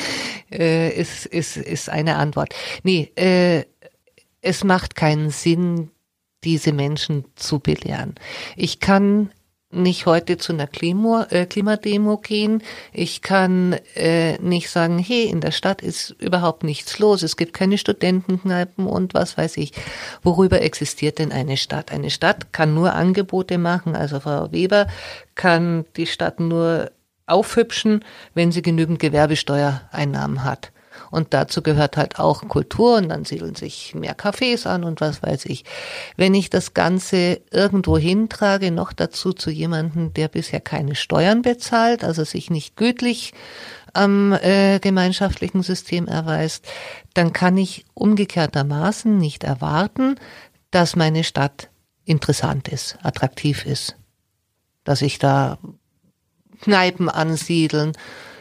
äh, 0.50 0.90
ist, 0.90 1.26
ist, 1.26 1.56
ist 1.56 1.90
eine 1.90 2.16
Antwort. 2.16 2.54
Nee, 2.82 3.12
äh, 3.16 3.64
es 4.40 4.64
macht 4.64 4.94
keinen 4.94 5.30
Sinn, 5.30 5.90
diese 6.42 6.72
Menschen 6.72 7.24
zu 7.36 7.60
belehren. 7.60 8.14
Ich 8.56 8.80
kann 8.80 9.30
nicht 9.72 10.06
heute 10.06 10.36
zu 10.36 10.52
einer 10.52 10.66
Klima, 10.66 11.26
äh, 11.30 11.46
Klimademo 11.46 12.18
gehen. 12.18 12.62
Ich 12.92 13.22
kann 13.22 13.74
äh, 13.94 14.38
nicht 14.38 14.70
sagen, 14.70 14.98
hey, 14.98 15.24
in 15.24 15.40
der 15.40 15.50
Stadt 15.50 15.82
ist 15.82 16.10
überhaupt 16.18 16.62
nichts 16.62 16.98
los. 16.98 17.22
Es 17.22 17.36
gibt 17.36 17.54
keine 17.54 17.78
Studentenkneipen 17.78 18.86
und 18.86 19.14
was 19.14 19.36
weiß 19.36 19.56
ich. 19.56 19.72
Worüber 20.22 20.62
existiert 20.62 21.18
denn 21.18 21.32
eine 21.32 21.56
Stadt? 21.56 21.90
Eine 21.90 22.10
Stadt 22.10 22.52
kann 22.52 22.74
nur 22.74 22.94
Angebote 22.94 23.58
machen. 23.58 23.96
Also 23.96 24.20
Frau 24.20 24.52
Weber 24.52 24.86
kann 25.34 25.84
die 25.96 26.06
Stadt 26.06 26.38
nur 26.38 26.90
aufhübschen, 27.26 28.04
wenn 28.34 28.52
sie 28.52 28.62
genügend 28.62 28.98
Gewerbesteuereinnahmen 28.98 30.44
hat. 30.44 30.72
Und 31.12 31.34
dazu 31.34 31.60
gehört 31.60 31.98
halt 31.98 32.18
auch 32.18 32.48
Kultur 32.48 32.96
und 32.96 33.10
dann 33.10 33.26
siedeln 33.26 33.54
sich 33.54 33.94
mehr 33.94 34.16
Cafés 34.16 34.66
an 34.66 34.82
und 34.82 35.02
was 35.02 35.22
weiß 35.22 35.44
ich. 35.44 35.64
Wenn 36.16 36.34
ich 36.34 36.48
das 36.48 36.72
Ganze 36.72 37.42
irgendwo 37.50 37.98
hintrage, 37.98 38.70
noch 38.70 38.94
dazu 38.94 39.34
zu 39.34 39.50
jemandem, 39.50 40.14
der 40.14 40.28
bisher 40.28 40.60
keine 40.60 40.94
Steuern 40.94 41.42
bezahlt, 41.42 42.02
also 42.02 42.24
sich 42.24 42.48
nicht 42.50 42.76
gütlich 42.76 43.34
am 43.92 44.32
äh, 44.32 44.78
gemeinschaftlichen 44.78 45.62
System 45.62 46.08
erweist, 46.08 46.66
dann 47.12 47.34
kann 47.34 47.58
ich 47.58 47.84
umgekehrtermaßen 47.92 49.18
nicht 49.18 49.44
erwarten, 49.44 50.16
dass 50.70 50.96
meine 50.96 51.24
Stadt 51.24 51.68
interessant 52.06 52.68
ist, 52.68 52.96
attraktiv 53.02 53.66
ist, 53.66 53.96
dass 54.84 55.02
ich 55.02 55.18
da 55.18 55.58
Kneipen 56.62 57.10
ansiedeln, 57.10 57.92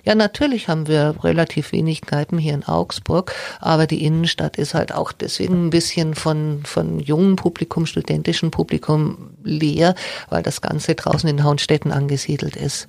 ja, 0.04 0.16
natürlich 0.16 0.68
haben 0.68 0.88
wir 0.88 1.16
relativ 1.24 1.72
wenig 1.72 2.02
Kneipen 2.02 2.38
hier 2.38 2.54
in 2.54 2.64
Augsburg, 2.64 3.34
aber 3.60 3.88
die 3.88 4.04
Innenstadt 4.04 4.58
ist 4.58 4.74
halt 4.74 4.94
auch 4.94 5.12
deswegen 5.12 5.68
ein 5.68 5.70
bisschen 5.70 6.16
von, 6.16 6.62
von 6.66 7.00
jungem 7.00 7.36
Publikum, 7.36 7.86
studentischem 7.86 8.52
Publikum 8.52 9.36
leer, 9.44 9.96
weil 10.30 10.44
das 10.44 10.62
Ganze 10.62 10.96
draußen 10.96 11.30
in 11.30 11.44
Haunstetten 11.44 11.92
angesiedelt 11.92 12.56
ist. 12.56 12.88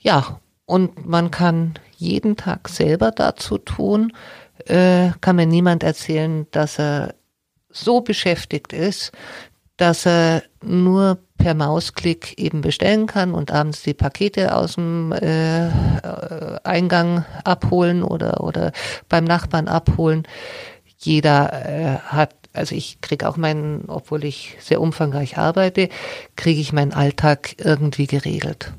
Ja, 0.00 0.40
und 0.66 1.06
man 1.06 1.30
kann 1.30 1.74
jeden 1.96 2.36
Tag 2.36 2.68
selber 2.68 3.10
dazu 3.10 3.58
tun, 3.58 4.12
äh, 4.66 5.10
kann 5.20 5.36
mir 5.36 5.46
niemand 5.46 5.82
erzählen, 5.82 6.46
dass 6.50 6.78
er 6.78 7.14
so 7.70 8.00
beschäftigt 8.00 8.72
ist, 8.72 9.12
dass 9.76 10.06
er 10.06 10.42
nur 10.62 11.18
per 11.38 11.54
Mausklick 11.54 12.38
eben 12.38 12.60
bestellen 12.60 13.06
kann 13.06 13.32
und 13.32 13.50
abends 13.50 13.82
die 13.82 13.94
Pakete 13.94 14.54
aus 14.54 14.74
dem 14.74 15.12
äh, 15.12 15.70
Eingang 16.64 17.24
abholen 17.44 18.02
oder, 18.02 18.42
oder 18.42 18.72
beim 19.08 19.24
Nachbarn 19.24 19.68
abholen. 19.68 20.24
Jeder 20.98 21.52
äh, 21.52 21.98
hat, 22.00 22.34
also 22.52 22.74
ich 22.74 23.00
kriege 23.00 23.28
auch 23.28 23.36
meinen, 23.36 23.84
obwohl 23.86 24.24
ich 24.24 24.56
sehr 24.60 24.80
umfangreich 24.80 25.38
arbeite, 25.38 25.88
kriege 26.36 26.60
ich 26.60 26.72
meinen 26.72 26.92
Alltag 26.92 27.54
irgendwie 27.58 28.06
geregelt. 28.06 28.72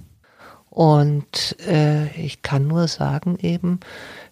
Und 0.70 1.56
äh, 1.66 2.08
ich 2.12 2.42
kann 2.42 2.68
nur 2.68 2.88
sagen 2.88 3.38
eben, 3.42 3.80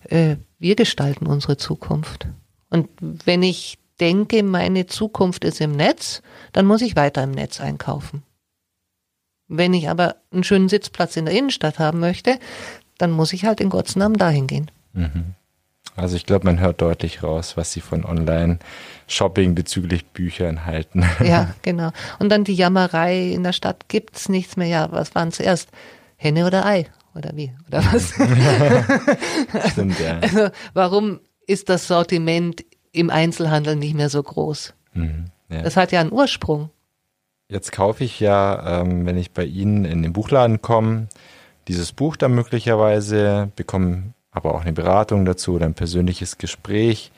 äh, 0.03 0.35
wir 0.59 0.75
gestalten 0.75 1.25
unsere 1.27 1.57
Zukunft. 1.57 2.27
Und 2.69 2.89
wenn 2.99 3.41
ich 3.41 3.79
denke, 3.99 4.43
meine 4.43 4.85
Zukunft 4.85 5.43
ist 5.43 5.61
im 5.61 5.71
Netz, 5.71 6.21
dann 6.53 6.65
muss 6.65 6.81
ich 6.81 6.95
weiter 6.95 7.23
im 7.23 7.31
Netz 7.31 7.59
einkaufen. 7.59 8.23
Wenn 9.47 9.73
ich 9.73 9.89
aber 9.89 10.17
einen 10.31 10.43
schönen 10.43 10.69
Sitzplatz 10.69 11.15
in 11.15 11.25
der 11.25 11.33
Innenstadt 11.33 11.79
haben 11.79 11.99
möchte, 11.99 12.37
dann 12.97 13.11
muss 13.11 13.33
ich 13.33 13.45
halt 13.45 13.61
in 13.61 13.69
Gottes 13.69 13.95
Namen 13.95 14.17
dahin 14.17 14.47
gehen. 14.47 14.71
Mhm. 14.93 15.35
Also 15.95 16.15
ich 16.15 16.25
glaube, 16.25 16.45
man 16.45 16.59
hört 16.59 16.81
deutlich 16.81 17.23
raus, 17.23 17.57
was 17.57 17.71
sie 17.71 17.81
von 17.81 18.05
Online-Shopping 18.05 19.55
bezüglich 19.55 20.05
Büchern 20.05 20.65
halten. 20.65 21.03
Ja, 21.23 21.55
genau. 21.63 21.91
Und 22.19 22.29
dann 22.29 22.43
die 22.43 22.53
Jammerei, 22.53 23.31
in 23.31 23.43
der 23.43 23.53
Stadt 23.53 23.87
gibt's 23.87 24.29
nichts 24.29 24.57
mehr. 24.57 24.67
Ja, 24.67 24.91
was 24.91 25.15
waren 25.15 25.31
zuerst? 25.31 25.69
Henne 26.15 26.45
oder 26.45 26.65
Ei? 26.65 26.87
Oder 27.15 27.31
wie? 27.33 27.51
Oder 27.67 27.83
was? 27.85 28.13
Stimmt, 29.71 29.99
ja. 29.99 30.19
Also 30.19 30.49
warum 30.73 31.19
ist 31.47 31.69
das 31.69 31.87
Sortiment 31.87 32.63
im 32.97 33.09
Einzelhandel 33.09 33.75
nicht 33.75 33.95
mehr 33.95 34.09
so 34.09 34.21
groß. 34.21 34.73
Mhm, 34.93 35.25
ja. 35.49 35.61
Das 35.61 35.77
hat 35.77 35.91
ja 35.91 36.01
einen 36.01 36.11
Ursprung. 36.11 36.69
Jetzt 37.49 37.71
kaufe 37.71 38.03
ich 38.03 38.19
ja, 38.19 38.81
ähm, 38.81 39.05
wenn 39.05 39.17
ich 39.17 39.31
bei 39.31 39.45
Ihnen 39.45 39.85
in 39.85 40.03
den 40.03 40.11
Buchladen 40.13 40.61
komme, 40.61 41.07
dieses 41.67 41.93
Buch 41.93 42.17
dann 42.17 42.33
möglicherweise, 42.33 43.51
bekomme 43.55 44.13
aber 44.31 44.53
auch 44.53 44.61
eine 44.61 44.73
Beratung 44.73 45.25
dazu 45.25 45.53
oder 45.53 45.65
ein 45.65 45.73
persönliches 45.73 46.37
Gespräch. 46.37 47.11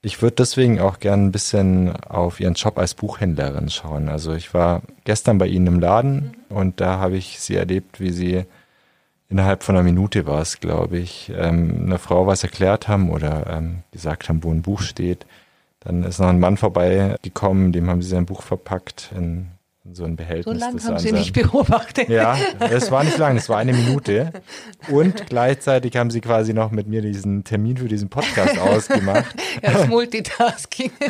Ich 0.00 0.22
würde 0.22 0.36
deswegen 0.36 0.80
auch 0.80 1.00
gern 1.00 1.26
ein 1.26 1.32
bisschen 1.32 1.94
auf 1.96 2.38
Ihren 2.40 2.54
Job 2.54 2.78
als 2.78 2.94
Buchhändlerin 2.94 3.68
schauen. 3.68 4.08
Also 4.08 4.32
ich 4.32 4.54
war 4.54 4.82
gestern 5.04 5.38
bei 5.38 5.48
Ihnen 5.48 5.66
im 5.66 5.80
Laden 5.80 6.36
und 6.48 6.80
da 6.80 6.98
habe 6.98 7.16
ich 7.16 7.40
Sie 7.40 7.56
erlebt, 7.56 7.98
wie 8.00 8.12
Sie 8.12 8.44
innerhalb 9.28 9.62
von 9.62 9.76
einer 9.76 9.84
Minute 9.84 10.26
war 10.26 10.40
es, 10.40 10.60
glaube 10.60 10.98
ich, 10.98 11.32
ähm, 11.36 11.84
einer 11.86 11.98
Frau 11.98 12.26
was 12.26 12.42
erklärt 12.42 12.88
haben 12.88 13.10
oder 13.10 13.46
ähm, 13.48 13.82
gesagt 13.92 14.28
haben, 14.28 14.42
wo 14.42 14.50
ein 14.50 14.62
Buch 14.62 14.80
steht. 14.80 15.26
Dann 15.80 16.02
ist 16.02 16.18
noch 16.18 16.28
ein 16.28 16.40
Mann 16.40 16.56
vorbeigekommen, 16.56 17.72
dem 17.72 17.88
haben 17.88 18.02
sie 18.02 18.08
sein 18.08 18.26
Buch 18.26 18.42
verpackt 18.42 19.10
in, 19.14 19.48
in 19.84 19.94
so 19.94 20.04
ein 20.04 20.16
Behältnis. 20.16 20.58
So 20.58 20.66
lange 20.66 20.82
haben 20.82 20.98
Sie 20.98 21.12
nicht 21.12 21.32
beobachtet. 21.34 22.08
Ja, 22.08 22.36
es 22.58 22.90
war 22.90 23.04
nicht 23.04 23.16
lang, 23.16 23.36
es 23.36 23.48
war 23.48 23.58
eine 23.58 23.72
Minute. 23.72 24.32
Und 24.90 25.28
gleichzeitig 25.28 25.96
haben 25.96 26.10
sie 26.10 26.20
quasi 26.20 26.52
noch 26.52 26.72
mit 26.72 26.88
mir 26.88 27.00
diesen 27.00 27.44
Termin 27.44 27.76
für 27.76 27.86
diesen 27.86 28.08
Podcast 28.08 28.58
ausgemacht. 28.58 29.36
Ja, 29.62 29.72
das 29.72 29.88
Multitasking. 29.88 30.90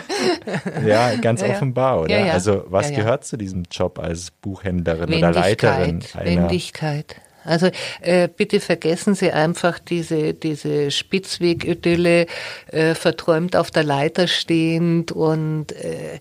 Ja, 0.87 1.15
ganz 1.17 1.41
ja, 1.41 1.49
offenbar, 1.49 2.03
oder? 2.03 2.19
Ja, 2.19 2.27
ja. 2.27 2.33
Also 2.33 2.65
was 2.69 2.91
gehört 2.91 3.25
zu 3.25 3.37
diesem 3.37 3.65
Job 3.71 3.99
als 3.99 4.31
Buchhändlerin 4.31 5.15
oder 5.15 5.33
Leiterin? 5.33 6.03
Wendigkeit. 6.03 6.27
Wendigkeit. 6.27 7.17
Also 7.49 7.71
äh, 8.01 8.29
bitte 8.29 8.61
vergessen 8.61 9.15
Sie 9.15 9.33
einfach 9.33 9.79
diese, 9.79 10.35
diese 10.35 10.91
Spitzwegidylle, 10.91 12.27
äh, 12.69 12.95
verträumt 12.95 13.57
auf 13.57 13.71
der 13.71 13.85
Leiter 13.85 14.27
stehend 14.29 15.13
und 15.13 15.73
äh, 15.73 16.21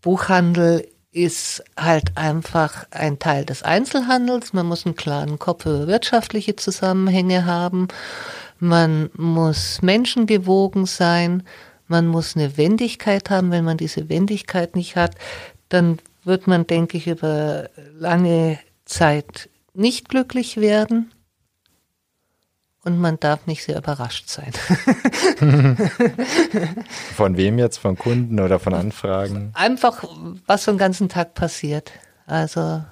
Buchhandel 0.00 0.86
ist 1.12 1.62
halt 1.76 2.16
einfach 2.16 2.86
ein 2.90 3.18
Teil 3.18 3.44
des 3.44 3.62
Einzelhandels. 3.62 4.54
Man 4.54 4.66
muss 4.66 4.86
einen 4.86 4.96
klaren 4.96 5.38
Kopf 5.38 5.66
über 5.66 5.86
wirtschaftliche 5.86 6.56
Zusammenhänge 6.56 7.44
haben. 7.44 7.88
Man 8.58 9.10
muss 9.14 9.82
menschengewogen 9.82 10.86
sein. 10.86 11.42
Man 11.86 12.06
muss 12.06 12.34
eine 12.34 12.56
Wendigkeit 12.56 13.28
haben. 13.28 13.50
Wenn 13.50 13.64
man 13.64 13.76
diese 13.76 14.08
Wendigkeit 14.08 14.74
nicht 14.74 14.96
hat, 14.96 15.14
dann 15.68 15.98
wird 16.24 16.46
man, 16.46 16.66
denke 16.66 16.96
ich, 16.96 17.06
über 17.06 17.68
lange 17.98 18.58
Zeit 18.86 19.50
nicht 19.74 20.08
glücklich 20.08 20.56
werden. 20.58 21.12
Und 22.84 22.98
man 22.98 23.20
darf 23.20 23.46
nicht 23.46 23.62
sehr 23.62 23.78
überrascht 23.78 24.28
sein. 24.28 24.52
Von 27.14 27.36
wem 27.36 27.58
jetzt? 27.58 27.78
Von 27.78 27.96
Kunden 27.96 28.40
oder 28.40 28.58
von 28.58 28.74
Anfragen? 28.74 29.52
Einfach, 29.54 30.02
was 30.46 30.64
so 30.64 30.72
den 30.72 30.78
ganzen 30.78 31.08
Tag 31.08 31.34
passiert. 31.34 31.92
Also, 32.26 32.82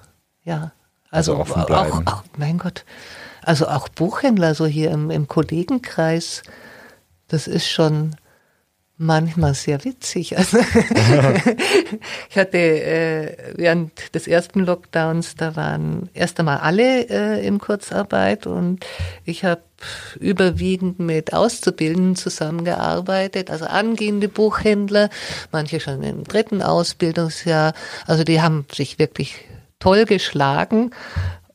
ja. 0.43 0.71
Also 1.09 1.33
Also, 1.33 1.37
offen 1.41 1.61
auch, 1.63 1.65
bleiben. 1.65 2.07
auch, 2.07 2.23
mein 2.37 2.57
Gott. 2.57 2.85
Also 3.43 3.67
auch 3.67 3.89
Buchhändler, 3.89 4.55
so 4.55 4.65
hier 4.65 4.91
im, 4.91 5.11
im 5.11 5.27
Kollegenkreis, 5.27 6.43
das 7.27 7.47
ist 7.47 7.67
schon 7.67 8.15
manchmal 9.01 9.53
sehr 9.53 9.83
witzig. 9.83 10.35
Also 10.41 10.57
ich 12.29 12.37
hatte 12.37 12.57
äh, 12.57 13.53
während 13.55 14.15
des 14.15 14.27
ersten 14.27 14.61
Lockdowns, 14.61 15.35
da 15.35 15.55
waren 15.55 16.09
erst 16.13 16.39
einmal 16.39 16.57
alle 16.59 17.09
äh, 17.09 17.45
in 17.45 17.59
Kurzarbeit 17.59 18.47
und 18.47 18.85
ich 19.25 19.43
habe 19.43 19.61
überwiegend 20.19 20.99
mit 20.99 21.33
Auszubildenden 21.33 22.15
zusammengearbeitet, 22.15 23.49
also 23.49 23.65
angehende 23.65 24.29
Buchhändler, 24.29 25.09
manche 25.51 25.79
schon 25.79 26.03
im 26.03 26.23
dritten 26.23 26.61
Ausbildungsjahr. 26.61 27.73
Also 28.07 28.23
die 28.23 28.41
haben 28.41 28.65
sich 28.71 28.99
wirklich 28.99 29.35
toll 29.79 30.05
geschlagen 30.05 30.91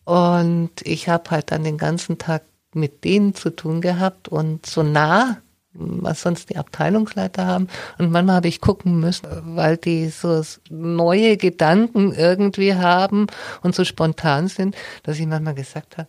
und 0.04 0.70
ich 0.82 1.08
habe 1.08 1.30
halt 1.30 1.50
dann 1.50 1.64
den 1.64 1.78
ganzen 1.78 2.18
Tag 2.18 2.42
mit 2.74 3.04
denen 3.04 3.34
zu 3.34 3.50
tun 3.50 3.80
gehabt 3.80 4.28
und 4.28 4.66
so 4.66 4.82
nah 4.82 5.38
was 5.78 6.22
sonst 6.22 6.50
die 6.50 6.56
Abteilungsleiter 6.56 7.46
haben. 7.46 7.68
Und 7.98 8.10
manchmal 8.10 8.36
habe 8.36 8.48
ich 8.48 8.60
gucken 8.60 9.00
müssen, 9.00 9.26
weil 9.56 9.76
die 9.76 10.08
so 10.08 10.42
neue 10.70 11.36
Gedanken 11.36 12.12
irgendwie 12.12 12.74
haben 12.74 13.26
und 13.62 13.74
so 13.74 13.84
spontan 13.84 14.48
sind, 14.48 14.76
dass 15.02 15.18
ich 15.18 15.26
manchmal 15.26 15.54
gesagt 15.54 15.98
habe, 15.98 16.08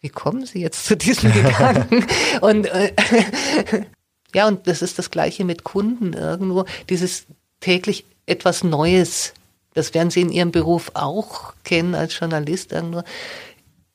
wie 0.00 0.10
kommen 0.10 0.44
Sie 0.44 0.60
jetzt 0.60 0.84
zu 0.84 0.96
diesen 0.96 1.32
Gedanken? 1.32 2.06
Und 2.40 2.66
äh, 2.66 2.92
ja, 4.34 4.46
und 4.46 4.66
das 4.66 4.82
ist 4.82 4.98
das 4.98 5.10
Gleiche 5.10 5.44
mit 5.44 5.64
Kunden 5.64 6.12
irgendwo, 6.12 6.66
dieses 6.90 7.26
täglich 7.60 8.04
etwas 8.26 8.64
Neues. 8.64 9.32
Das 9.72 9.94
werden 9.94 10.10
Sie 10.10 10.20
in 10.20 10.30
Ihrem 10.30 10.52
Beruf 10.52 10.90
auch 10.94 11.54
kennen 11.64 11.94
als 11.94 12.18
Journalist 12.18 12.72
irgendwo. 12.72 13.02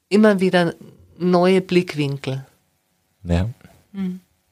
Immer 0.10 0.40
wieder 0.40 0.74
neue 1.20 1.62
Blickwinkel. 1.62 2.46
Ja. 3.24 3.50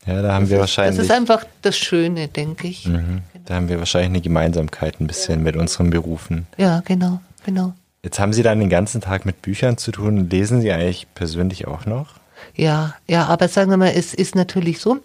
Ja, 0.07 0.21
da 0.21 0.33
haben 0.33 0.49
wir 0.49 0.59
wahrscheinlich. 0.59 0.97
Das 0.97 1.05
ist 1.05 1.11
einfach 1.11 1.43
das 1.61 1.77
Schöne, 1.77 2.29
denke 2.29 2.67
ich. 2.67 2.87
Mhm. 2.87 3.21
Da 3.45 3.55
haben 3.55 3.69
wir 3.69 3.79
wahrscheinlich 3.79 4.09
eine 4.09 4.21
Gemeinsamkeit 4.21 4.99
ein 4.99 5.07
bisschen 5.07 5.43
mit 5.43 5.55
unseren 5.55 5.89
Berufen. 5.89 6.47
Ja, 6.57 6.81
genau, 6.85 7.19
genau. 7.45 7.73
Jetzt 8.03 8.19
haben 8.19 8.33
Sie 8.33 8.43
dann 8.43 8.59
den 8.59 8.69
ganzen 8.69 9.01
Tag 9.01 9.25
mit 9.25 9.41
Büchern 9.41 9.77
zu 9.77 9.91
tun. 9.91 10.29
Lesen 10.29 10.61
Sie 10.61 10.71
eigentlich 10.71 11.07
persönlich 11.13 11.67
auch 11.67 11.85
noch? 11.85 12.15
Ja, 12.55 12.95
ja, 13.07 13.25
aber 13.25 13.47
sagen 13.47 13.69
wir 13.69 13.77
mal, 13.77 13.91
es 13.95 14.13
ist 14.13 14.35
natürlich 14.35 14.79
so, 14.79 14.99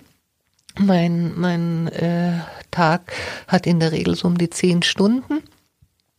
mein, 0.79 1.33
mein 1.37 1.89
äh, 1.89 2.33
Tag 2.71 3.13
hat 3.49 3.67
in 3.67 3.81
der 3.81 3.93
Regel 3.93 4.15
so 4.15 4.29
um 4.29 4.39
die 4.39 4.51
zehn 4.51 4.83
Stunden. 4.83 5.43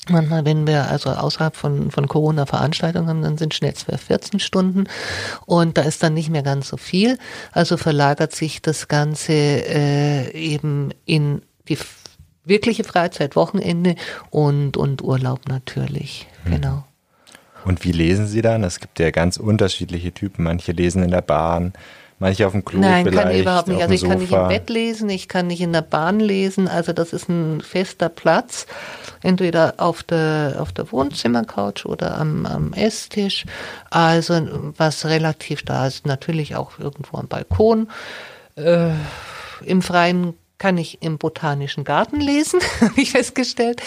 Manchmal, 0.09 0.45
wenn 0.45 0.67
wir 0.67 0.89
also 0.89 1.11
außerhalb 1.11 1.55
von, 1.55 1.89
von 1.89 2.07
Corona 2.07 2.45
Veranstaltungen 2.45 3.07
haben, 3.07 3.21
dann 3.21 3.37
sind 3.37 3.53
schnell 3.53 3.73
12, 3.73 4.01
14 4.01 4.39
Stunden 4.39 4.85
und 5.45 5.77
da 5.77 5.83
ist 5.83 6.03
dann 6.03 6.13
nicht 6.13 6.29
mehr 6.29 6.43
ganz 6.43 6.67
so 6.67 6.77
viel. 6.77 7.17
Also 7.51 7.77
verlagert 7.77 8.35
sich 8.35 8.61
das 8.61 8.87
Ganze 8.87 9.33
äh, 9.33 10.31
eben 10.31 10.89
in 11.05 11.41
die 11.69 11.77
wirkliche 12.43 12.83
Freizeit, 12.83 13.35
Wochenende 13.35 13.95
und, 14.29 14.75
und 14.75 15.01
Urlaub 15.01 15.47
natürlich. 15.47 16.27
Genau. 16.45 16.83
Und 17.65 17.85
wie 17.85 17.93
lesen 17.93 18.27
Sie 18.27 18.41
dann? 18.41 18.63
Es 18.63 18.79
gibt 18.79 18.99
ja 18.99 19.11
ganz 19.11 19.37
unterschiedliche 19.37 20.13
Typen. 20.13 20.43
Manche 20.43 20.73
lesen 20.73 21.01
in 21.03 21.11
der 21.11 21.21
Bahn, 21.21 21.73
manche 22.23 22.47
auf 22.47 22.53
dem 22.53 22.65
Klo 22.65 22.79
Nein, 22.79 23.05
vielleicht. 23.05 23.23
kann 23.23 23.35
ich 23.35 23.41
überhaupt 23.41 23.67
nicht. 23.67 23.81
Also 23.81 23.93
ich 23.93 24.01
kann 24.03 24.19
nicht 24.19 24.31
im. 24.31 24.47
Bett 24.47 24.69
lesen, 24.69 25.09
ich 25.09 25.27
kann 25.27 25.47
nicht 25.47 25.61
in 25.61 25.73
der 25.73 25.81
Bahn 25.81 26.19
lesen. 26.19 26.67
Also 26.67 26.93
das 26.93 27.13
ist 27.13 27.29
ein 27.29 27.61
fester 27.61 28.09
Platz, 28.09 28.65
entweder 29.21 29.75
auf 29.77 30.01
der 30.03 30.55
auf 30.59 30.71
der 30.71 30.91
Wohnzimmercouch 30.91 31.85
oder 31.85 32.17
am, 32.17 32.45
am 32.45 32.73
Esstisch. 32.73 33.45
Also 33.89 34.73
was 34.77 35.05
relativ 35.05 35.63
da 35.63 35.85
ist, 35.85 36.07
natürlich 36.07 36.55
auch 36.55 36.79
irgendwo 36.79 37.17
am 37.17 37.27
Balkon. 37.27 37.89
Äh, 38.55 38.91
Im 39.65 39.81
Freien 39.81 40.33
kann 40.57 40.77
ich 40.77 41.01
im 41.01 41.17
botanischen 41.17 41.83
Garten 41.83 42.21
lesen, 42.21 42.61
habe 42.81 43.01
ich 43.01 43.11
festgestellt. 43.11 43.81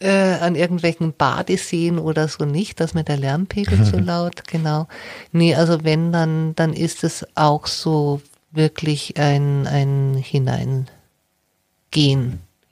Äh, 0.00 0.34
an 0.40 0.54
irgendwelchen 0.54 1.12
Badeseen 1.12 1.98
oder 1.98 2.28
so 2.28 2.44
nicht, 2.44 2.78
dass 2.78 2.94
mir 2.94 3.02
der 3.02 3.16
Lärmpegel 3.16 3.84
zu 3.84 3.98
laut, 4.00 4.46
genau. 4.46 4.86
Nee, 5.32 5.56
also 5.56 5.82
wenn, 5.82 6.12
dann, 6.12 6.54
dann 6.54 6.72
ist 6.72 7.02
es 7.02 7.26
auch 7.34 7.66
so 7.66 8.20
wirklich 8.52 9.18
ein, 9.18 9.66
ein 9.66 10.14
Hineingehen 10.14 10.86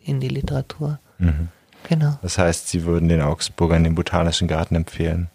in 0.05 0.21
die 0.21 0.29
Literatur. 0.29 1.01
Mhm. 1.19 1.49
Genau. 1.89 2.19
Das 2.23 2.39
heißt, 2.39 2.69
Sie 2.69 2.85
würden 2.85 3.09
den 3.09 3.23
Augsburgern 3.23 3.83
den 3.83 3.97
Botanischen 3.97 4.47
Garten 4.47 4.77
empfehlen. 4.77 5.29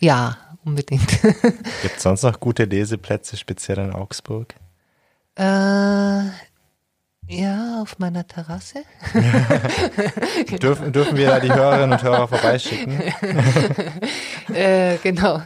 Ja, 0.00 0.36
unbedingt. 0.64 1.08
Gibt 1.22 1.96
es 1.96 2.02
sonst 2.02 2.24
noch 2.24 2.40
gute 2.40 2.64
Leseplätze, 2.64 3.36
speziell 3.38 3.78
in 3.78 3.92
Augsburg? 3.92 4.54
äh, 5.38 6.22
ja, 7.28 7.80
auf 7.82 7.98
meiner 7.98 8.26
Terrasse. 8.26 8.84
Dürfen, 10.62 10.92
dürfen 10.92 11.16
wir 11.16 11.26
da 11.28 11.40
die 11.40 11.52
Hörerinnen 11.52 11.92
und 11.92 12.02
Hörer 12.02 12.26
vorbeischicken? 12.28 13.00
äh, 14.54 14.96
genau. 15.02 15.42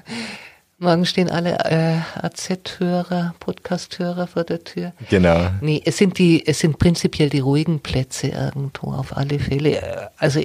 Morgen 0.79 1.07
stehen 1.07 1.31
alle 1.31 1.59
äh, 1.65 1.99
AZ-Hörer, 2.25 3.35
Podcast-Hörer 3.39 4.27
vor 4.27 4.45
der 4.45 4.65
Tür. 4.65 4.93
Genau. 5.11 5.51
Nee, 5.61 5.81
es 5.85 5.97
sind 5.97 6.19
die, 6.19 6.45
es 6.47 6.59
sind 6.59 6.79
prinzipiell 6.79 7.31
die 7.31 7.39
ruhigen 7.41 7.81
Plätze 7.81 8.29
irgendwo 8.29 8.93
auf 8.93 9.17
alle 9.17 9.39
Fälle. 9.39 9.81
Äh, 9.81 10.09
Also 10.17 10.41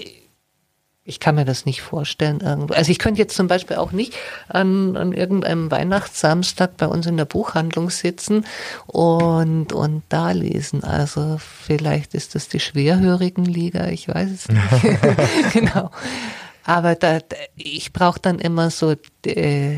ich 1.08 1.22
kann 1.22 1.36
mir 1.36 1.46
das 1.46 1.66
nicht 1.66 1.82
vorstellen 1.82 2.42
irgendwo. 2.42 2.74
Also 2.74 2.92
ich 2.92 3.00
könnte 3.00 3.22
jetzt 3.22 3.36
zum 3.36 3.48
Beispiel 3.48 3.78
auch 3.78 3.94
nicht 3.94 4.14
an, 4.50 4.98
an 4.98 5.14
irgendeinem 5.14 5.72
Weihnachtssamstag 5.72 6.76
bei 6.76 6.86
uns 6.86 7.06
in 7.06 7.16
der 7.16 7.24
Buchhandlung 7.24 7.90
sitzen 7.90 8.46
und, 8.88 9.72
und 9.72 10.04
da 10.10 10.32
lesen. 10.32 10.84
Also 10.84 11.38
vielleicht 11.40 12.14
ist 12.14 12.36
das 12.36 12.50
die 12.50 12.60
schwerhörigen 12.60 13.46
Liga, 13.46 13.88
ich 13.88 14.10
weiß 14.10 14.30
es 14.32 14.50
nicht. 14.50 14.62
genau. 15.54 15.92
Aber 16.66 16.96
da, 16.96 17.20
ich 17.56 17.94
brauche 17.94 18.20
dann 18.20 18.40
immer 18.40 18.70
so 18.70 18.94
äh, 19.26 19.78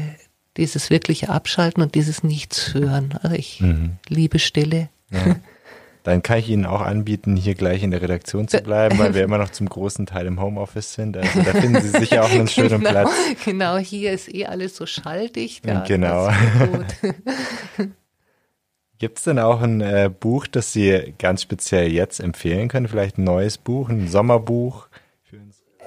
dieses 0.57 0.89
wirkliche 0.89 1.29
Abschalten 1.29 1.83
und 1.83 1.93
dieses 1.93 2.23
Nichts 2.23 2.73
hören. 2.73 3.19
Also 3.21 3.35
ich 3.35 3.63
liebe 4.07 4.39
Stille. 4.39 4.89
Ja. 5.11 5.35
Dann 6.03 6.23
kann 6.23 6.39
ich 6.39 6.49
Ihnen 6.49 6.65
auch 6.65 6.81
anbieten, 6.81 7.35
hier 7.35 7.55
gleich 7.55 7.83
in 7.83 7.91
der 7.91 8.01
Redaktion 8.01 8.47
zu 8.47 8.61
bleiben, 8.61 8.97
weil 8.97 9.13
wir 9.13 9.23
immer 9.25 9.37
noch 9.37 9.49
zum 9.49 9.67
großen 9.67 10.05
Teil 10.05 10.27
im 10.27 10.39
Homeoffice 10.41 10.93
sind. 10.93 11.17
Also 11.17 11.41
da 11.41 11.51
finden 11.51 11.81
Sie 11.81 11.89
sicher 11.89 12.23
auch 12.23 12.29
einen 12.31 12.47
schönen 12.49 12.79
genau, 12.79 12.89
Platz. 12.89 13.09
Genau, 13.43 13.77
hier 13.77 14.13
ist 14.13 14.33
eh 14.33 14.45
alles 14.45 14.75
so 14.75 14.85
schalldicht. 14.85 15.65
Ja, 15.65 15.83
Genau. 15.83 16.29
ist 16.29 16.35
gut. 16.59 17.89
Gibt 18.97 19.17
es 19.17 19.23
denn 19.23 19.39
auch 19.39 19.61
ein 19.61 19.79
äh, 19.79 20.09
Buch, 20.17 20.45
das 20.47 20.73
Sie 20.73 21.13
ganz 21.19 21.41
speziell 21.41 21.89
jetzt 21.91 22.19
empfehlen 22.19 22.67
können? 22.67 22.87
Vielleicht 22.87 23.17
ein 23.17 23.23
neues 23.23 23.57
Buch, 23.57 23.87
ein 23.89 24.07
Sommerbuch? 24.09 24.87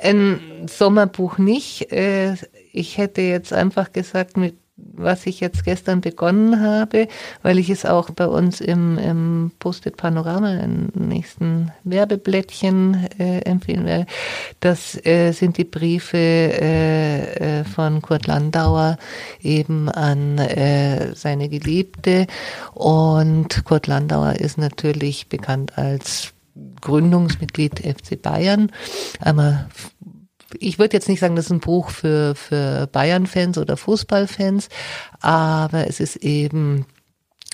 Ein 0.00 0.66
Sommerbuch 0.66 1.36
nicht. 1.38 1.92
Äh, 1.92 2.36
ich 2.72 2.96
hätte 2.96 3.20
jetzt 3.20 3.52
einfach 3.52 3.92
gesagt, 3.92 4.36
mit 4.38 4.54
was 4.76 5.26
ich 5.26 5.40
jetzt 5.40 5.64
gestern 5.64 6.00
begonnen 6.00 6.60
habe, 6.60 7.08
weil 7.42 7.58
ich 7.58 7.68
es 7.70 7.84
auch 7.84 8.10
bei 8.10 8.26
uns 8.26 8.60
im, 8.60 8.98
im 8.98 9.52
Posted 9.58 9.96
Panorama, 9.96 10.54
im 10.54 10.90
nächsten 10.94 11.72
Werbeblättchen 11.84 13.08
äh, 13.18 13.40
empfehlen 13.40 13.84
werde. 13.84 14.06
Das 14.60 14.94
äh, 15.04 15.32
sind 15.32 15.58
die 15.58 15.64
Briefe 15.64 16.16
äh, 16.16 17.60
äh, 17.60 17.64
von 17.64 18.00
Kurt 18.00 18.26
Landauer 18.26 18.96
eben 19.42 19.88
an 19.88 20.38
äh, 20.38 21.14
seine 21.14 21.48
Geliebte. 21.48 22.26
Und 22.72 23.64
Kurt 23.64 23.86
Landauer 23.86 24.34
ist 24.34 24.58
natürlich 24.58 25.28
bekannt 25.28 25.76
als 25.76 26.32
Gründungsmitglied 26.80 27.80
FC 27.80 28.20
Bayern, 28.20 28.70
einmal 29.20 29.68
ich 30.58 30.78
würde 30.78 30.96
jetzt 30.96 31.08
nicht 31.08 31.20
sagen, 31.20 31.36
das 31.36 31.46
ist 31.46 31.52
ein 31.52 31.60
Buch 31.60 31.90
für, 31.90 32.34
für 32.34 32.86
Bayern-Fans 32.86 33.58
oder 33.58 33.76
Fußballfans, 33.76 34.68
aber 35.20 35.88
es 35.88 36.00
ist 36.00 36.16
eben 36.16 36.86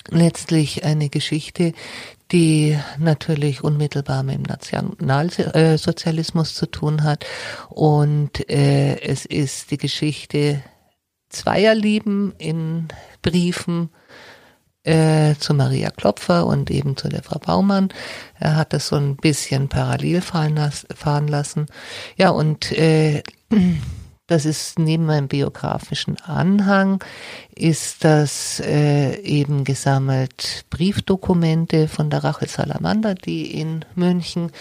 letztlich 0.09 0.83
eine 0.83 1.09
Geschichte, 1.09 1.73
die 2.31 2.77
natürlich 2.97 3.63
unmittelbar 3.63 4.23
mit 4.23 4.35
dem 4.35 4.43
Nationalsozialismus 4.43 6.53
zu 6.53 6.67
tun 6.67 7.03
hat. 7.03 7.25
Und 7.69 8.49
äh, 8.49 9.01
es 9.01 9.25
ist 9.25 9.71
die 9.71 9.77
Geschichte 9.77 10.61
zweier 11.29 11.75
Lieben 11.75 12.33
in 12.37 12.87
Briefen 13.21 13.89
äh, 14.89 15.35
zu 15.37 15.53
Maria 15.53 15.91
Klopfer 15.91 16.47
und 16.47 16.71
eben 16.71 16.97
zu 16.97 17.09
der 17.09 17.21
Frau 17.21 17.37
Baumann. 17.37 17.89
Er 18.39 18.55
hat 18.55 18.73
das 18.73 18.87
so 18.87 18.95
ein 18.95 19.15
bisschen 19.17 19.69
parallel 19.69 20.21
fahren, 20.21 20.55
las 20.55 20.87
fahren 20.95 21.27
lassen. 21.27 21.67
Ja, 22.17 22.31
und 22.31 22.71
äh, 22.71 23.21
das 24.25 24.45
ist 24.45 24.79
neben 24.79 25.05
meinem 25.05 25.27
biografischen 25.27 26.17
Anhang, 26.21 27.03
ist 27.53 28.03
das 28.03 28.59
äh, 28.65 29.19
eben 29.21 29.63
gesammelt 29.63 30.65
Briefdokumente 30.71 31.87
von 31.87 32.09
der 32.09 32.23
Rachel 32.23 32.47
Salamander, 32.47 33.13
die 33.13 33.59
in 33.59 33.85
München 33.95 34.51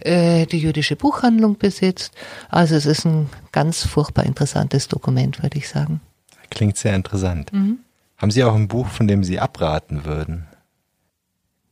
äh, 0.00 0.46
die 0.46 0.58
jüdische 0.58 0.96
Buchhandlung 0.96 1.56
besitzt. 1.56 2.14
Also 2.48 2.74
es 2.74 2.86
ist 2.86 3.04
ein 3.04 3.28
ganz 3.52 3.84
furchtbar 3.84 4.24
interessantes 4.24 4.88
Dokument, 4.88 5.40
würde 5.42 5.58
ich 5.58 5.68
sagen. 5.68 6.00
Klingt 6.50 6.76
sehr 6.76 6.94
interessant. 6.96 7.52
Mhm. 7.52 7.78
Haben 8.18 8.32
Sie 8.32 8.42
auch 8.42 8.54
ein 8.54 8.68
Buch, 8.68 8.88
von 8.88 9.06
dem 9.06 9.22
Sie 9.22 9.38
abraten 9.38 10.04
würden? 10.04 10.48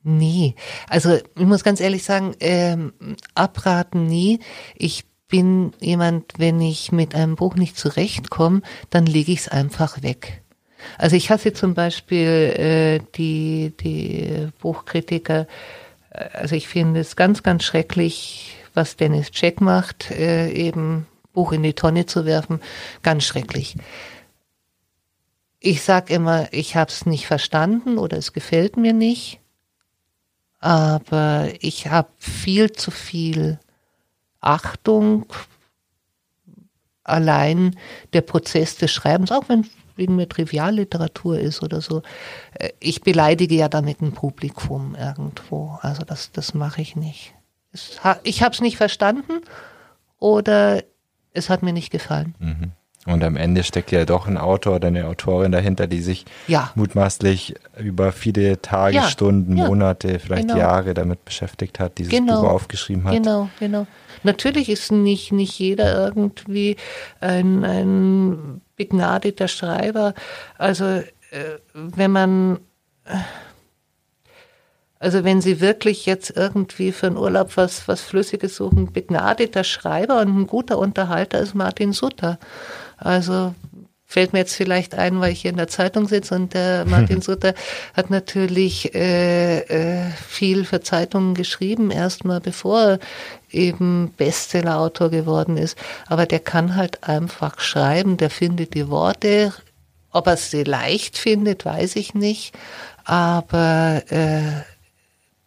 Nee, 0.04 0.54
also 0.88 1.16
ich 1.16 1.44
muss 1.44 1.64
ganz 1.64 1.80
ehrlich 1.80 2.04
sagen, 2.04 2.36
ähm, 2.38 2.92
abraten 3.34 4.06
nie. 4.06 4.38
Ich 4.76 5.04
bin 5.26 5.72
jemand, 5.80 6.34
wenn 6.38 6.60
ich 6.60 6.92
mit 6.92 7.16
einem 7.16 7.34
Buch 7.34 7.56
nicht 7.56 7.76
zurechtkomme, 7.76 8.62
dann 8.90 9.04
lege 9.06 9.32
ich 9.32 9.40
es 9.40 9.48
einfach 9.48 10.04
weg. 10.04 10.44
Also 10.96 11.16
ich 11.16 11.30
hasse 11.30 11.52
zum 11.52 11.74
Beispiel 11.74 12.28
äh, 12.28 13.00
die, 13.16 13.74
die 13.80 14.48
Buchkritiker, 14.60 15.48
äh, 16.10 16.28
also 16.32 16.54
ich 16.54 16.68
finde 16.68 17.00
es 17.00 17.16
ganz, 17.16 17.42
ganz 17.42 17.64
schrecklich, 17.64 18.54
was 18.74 18.94
Dennis 18.94 19.32
Check 19.32 19.60
macht, 19.60 20.12
äh, 20.12 20.50
eben 20.52 21.08
Buch 21.32 21.50
in 21.50 21.64
die 21.64 21.74
Tonne 21.74 22.06
zu 22.06 22.24
werfen, 22.24 22.60
ganz 23.02 23.24
schrecklich 23.24 23.74
ich 25.66 25.82
sag 25.82 26.10
immer, 26.10 26.52
ich 26.52 26.76
habe 26.76 26.90
es 26.90 27.06
nicht 27.06 27.26
verstanden 27.26 27.98
oder 27.98 28.16
es 28.16 28.32
gefällt 28.32 28.76
mir 28.76 28.92
nicht, 28.92 29.40
aber 30.60 31.48
ich 31.60 31.88
habe 31.88 32.08
viel 32.18 32.70
zu 32.70 32.92
viel 32.92 33.58
Achtung 34.40 35.26
allein 37.02 37.76
der 38.12 38.20
Prozess 38.20 38.76
des 38.76 38.92
Schreibens, 38.92 39.32
auch 39.32 39.48
wenn 39.48 39.68
wegen 39.96 40.14
mir 40.14 40.28
Trivialliteratur 40.28 41.40
ist 41.40 41.62
oder 41.62 41.80
so. 41.80 42.02
Äh, 42.52 42.70
ich 42.78 43.00
beleidige 43.00 43.56
ja 43.56 43.68
damit 43.68 44.02
ein 44.02 44.12
Publikum 44.12 44.94
irgendwo. 44.94 45.78
Also 45.82 46.04
das, 46.04 46.30
das 46.32 46.54
mache 46.54 46.82
ich 46.82 46.94
nicht. 46.96 47.34
ich 48.22 48.42
habe 48.42 48.54
es 48.54 48.60
nicht 48.60 48.76
verstanden 48.76 49.40
oder 50.18 50.84
es 51.32 51.48
hat 51.50 51.62
mir 51.62 51.72
nicht 51.72 51.90
gefallen. 51.90 52.34
Mhm. 52.38 52.72
Und 53.06 53.22
am 53.22 53.36
Ende 53.36 53.62
steckt 53.62 53.92
ja 53.92 54.04
doch 54.04 54.26
ein 54.26 54.36
Autor 54.36 54.76
oder 54.76 54.88
eine 54.88 55.06
Autorin 55.06 55.52
dahinter, 55.52 55.86
die 55.86 56.02
sich 56.02 56.24
ja. 56.48 56.70
mutmaßlich 56.74 57.54
über 57.78 58.12
viele 58.12 58.60
Tage, 58.60 58.96
ja. 58.96 59.08
Stunden, 59.08 59.56
ja. 59.56 59.68
Monate, 59.68 60.18
vielleicht 60.18 60.48
genau. 60.48 60.58
Jahre 60.58 60.92
damit 60.92 61.24
beschäftigt 61.24 61.78
hat, 61.78 61.98
dieses 61.98 62.10
genau. 62.10 62.42
Buch 62.42 62.48
aufgeschrieben 62.48 63.04
hat. 63.04 63.14
Genau, 63.14 63.48
genau. 63.60 63.86
Natürlich 64.24 64.68
ist 64.68 64.90
nicht, 64.90 65.30
nicht 65.32 65.58
jeder 65.58 66.06
irgendwie 66.06 66.76
ein, 67.20 67.64
ein 67.64 68.60
begnadeter 68.74 69.46
Schreiber. 69.46 70.14
Also 70.58 70.84
äh, 70.84 71.04
wenn 71.74 72.10
man 72.10 72.58
also 74.98 75.24
wenn 75.24 75.40
Sie 75.40 75.60
wirklich 75.60 76.06
jetzt 76.06 76.30
irgendwie 76.34 76.90
für 76.90 77.06
einen 77.06 77.18
Urlaub 77.18 77.56
was, 77.56 77.86
was 77.86 78.00
Flüssiges 78.00 78.56
suchen, 78.56 78.92
begnadeter 78.92 79.62
Schreiber 79.62 80.20
und 80.20 80.36
ein 80.36 80.46
guter 80.46 80.78
Unterhalter 80.78 81.38
ist 81.38 81.54
Martin 81.54 81.92
Sutter. 81.92 82.38
Also 82.96 83.54
fällt 84.06 84.32
mir 84.32 84.38
jetzt 84.40 84.54
vielleicht 84.54 84.94
ein, 84.94 85.20
weil 85.20 85.32
ich 85.32 85.42
hier 85.42 85.50
in 85.50 85.56
der 85.56 85.68
Zeitung 85.68 86.06
sitze 86.08 86.34
und 86.34 86.54
der 86.54 86.84
Martin 86.86 87.20
Sutter 87.20 87.54
hat 87.94 88.10
natürlich 88.10 88.94
äh, 88.94 89.58
äh, 89.58 90.10
viel 90.10 90.64
für 90.64 90.80
Zeitungen 90.80 91.34
geschrieben, 91.34 91.90
erstmal 91.90 92.40
bevor 92.40 92.80
er 92.80 92.98
eben 93.50 94.12
Bestsellerautor 94.16 95.10
geworden 95.10 95.56
ist. 95.56 95.76
Aber 96.06 96.26
der 96.26 96.40
kann 96.40 96.76
halt 96.76 97.04
einfach 97.04 97.60
schreiben, 97.60 98.16
der 98.16 98.30
findet 98.30 98.74
die 98.74 98.88
Worte. 98.88 99.52
Ob 100.12 100.28
er 100.28 100.36
sie 100.36 100.62
leicht 100.62 101.18
findet, 101.18 101.64
weiß 101.64 101.96
ich 101.96 102.14
nicht. 102.14 102.54
Aber 103.04 104.02
äh, 104.08 104.62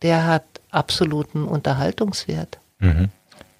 der 0.02 0.28
hat 0.28 0.44
absoluten 0.70 1.46
Unterhaltungswert. 1.46 2.60
Mhm. 2.80 3.10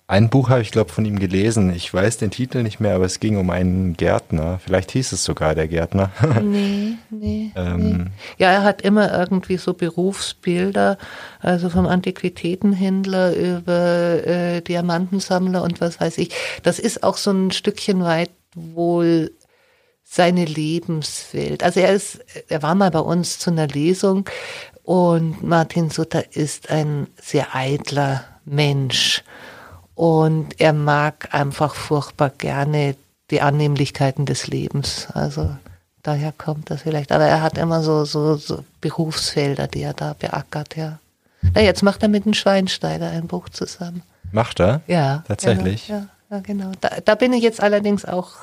Ein 0.10 0.32
Buch 0.32 0.50
habe 0.50 0.64
ich, 0.64 0.72
glaube 0.72 0.92
von 0.92 1.06
ihm 1.06 1.20
gelesen. 1.20 1.72
Ich 1.72 1.94
weiß 1.94 2.18
den 2.18 2.32
Titel 2.32 2.64
nicht 2.64 2.80
mehr, 2.80 2.96
aber 2.96 3.06
es 3.06 3.20
ging 3.20 3.38
um 3.38 3.52
einen 3.52 3.96
Gärtner. 3.96 4.60
Vielleicht 4.66 4.90
hieß 4.90 5.12
es 5.12 5.24
sogar 5.24 5.54
der 5.54 5.68
Gärtner. 5.68 6.10
Nee, 6.42 6.96
nee, 7.12 7.52
ähm, 7.56 7.98
nee. 7.98 8.06
Ja, 8.40 8.50
er 8.52 8.64
hat 8.64 8.82
immer 8.82 9.16
irgendwie 9.16 9.58
so 9.58 9.76
Berufsbilder, 9.76 10.98
also 11.42 11.70
vom 11.70 11.86
Antiquitätenhändler 11.86 13.36
über 13.36 14.26
äh, 14.26 14.62
Diamantensammler 14.62 15.62
und 15.62 15.80
was 15.80 16.02
weiß 16.02 16.18
ich. 16.18 16.32
Das 16.64 16.80
ist 16.80 17.04
auch 17.04 17.18
so 17.18 17.30
ein 17.30 17.52
Stückchen 17.52 18.04
weit 18.04 18.32
wohl 18.56 19.32
seine 20.04 20.46
Lebenswelt. 20.46 21.62
Also 21.62 21.82
er 21.82 21.94
ist, 21.94 22.26
er 22.48 22.64
war 22.64 22.74
mal 22.74 22.90
bei 22.90 23.00
uns 23.00 23.38
zu 23.38 23.52
einer 23.52 23.68
Lesung 23.68 24.28
und 24.82 25.44
Martin 25.44 25.92
Sutter 25.92 26.36
ist 26.36 26.72
ein 26.72 27.06
sehr 27.22 27.54
eitler 27.54 28.24
Mensch 28.44 29.24
und 30.00 30.62
er 30.62 30.72
mag 30.72 31.28
einfach 31.34 31.76
furchtbar 31.76 32.30
gerne 32.30 32.96
die 33.32 33.42
Annehmlichkeiten 33.42 34.26
des 34.26 34.48
Lebens. 34.48 35.10
Also 35.14 35.50
daher 36.04 36.32
kommt 36.32 36.72
das 36.72 36.84
vielleicht. 36.84 37.12
Aber 37.12 37.26
er 37.26 37.42
hat 37.42 37.58
immer 37.58 37.84
so, 37.84 38.06
so, 38.06 38.38
so 38.38 38.64
Berufsfelder, 38.80 39.68
die 39.68 39.82
er 39.82 39.94
da 39.94 40.16
beackert, 40.18 40.78
ja. 40.78 41.00
Na, 41.54 41.60
jetzt 41.60 41.84
macht 41.84 42.02
er 42.02 42.08
mit 42.08 42.24
dem 42.24 42.34
Schweinsteiger 42.34 43.10
ein 43.10 43.28
Buch 43.28 43.50
zusammen. 43.50 44.02
Macht 44.32 44.62
er? 44.62 44.80
Ja. 44.88 45.26
Tatsächlich? 45.28 45.88
Genau, 45.88 46.00
ja, 46.00 46.38
ja, 46.38 46.40
genau. 46.44 46.72
Da, 46.80 46.92
da 47.04 47.16
bin 47.16 47.34
ich 47.34 47.44
jetzt 47.44 47.62
allerdings 47.62 48.06
auch 48.06 48.38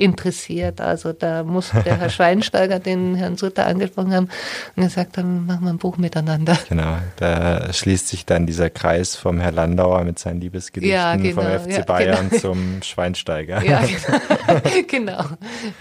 interessiert. 0.00 0.80
Also 0.80 1.12
da 1.12 1.44
muss 1.44 1.70
der 1.84 1.98
Herr 1.98 2.08
Schweinsteiger 2.10 2.78
den 2.78 3.14
Herrn 3.14 3.36
Sutter 3.36 3.66
angesprochen 3.66 4.14
haben 4.14 4.28
und 4.76 4.84
gesagt 4.84 5.18
haben, 5.18 5.46
machen 5.46 5.64
wir 5.64 5.70
ein 5.70 5.78
Buch 5.78 5.98
miteinander. 5.98 6.58
Genau, 6.68 6.96
da 7.16 7.72
schließt 7.72 8.08
sich 8.08 8.24
dann 8.24 8.46
dieser 8.46 8.70
Kreis 8.70 9.14
vom 9.14 9.40
Herrn 9.40 9.54
Landauer 9.54 10.04
mit 10.04 10.18
seinen 10.18 10.40
Liebesgedichten 10.40 10.96
ja, 10.96 11.16
genau, 11.16 11.42
vom 11.42 11.44
FC 11.44 11.78
ja, 11.78 11.82
Bayern 11.82 12.30
genau. 12.30 12.40
zum 12.40 12.82
Schweinsteiger. 12.82 13.62
Ja, 13.62 13.82
genau. 14.88 14.88
genau. 14.88 15.24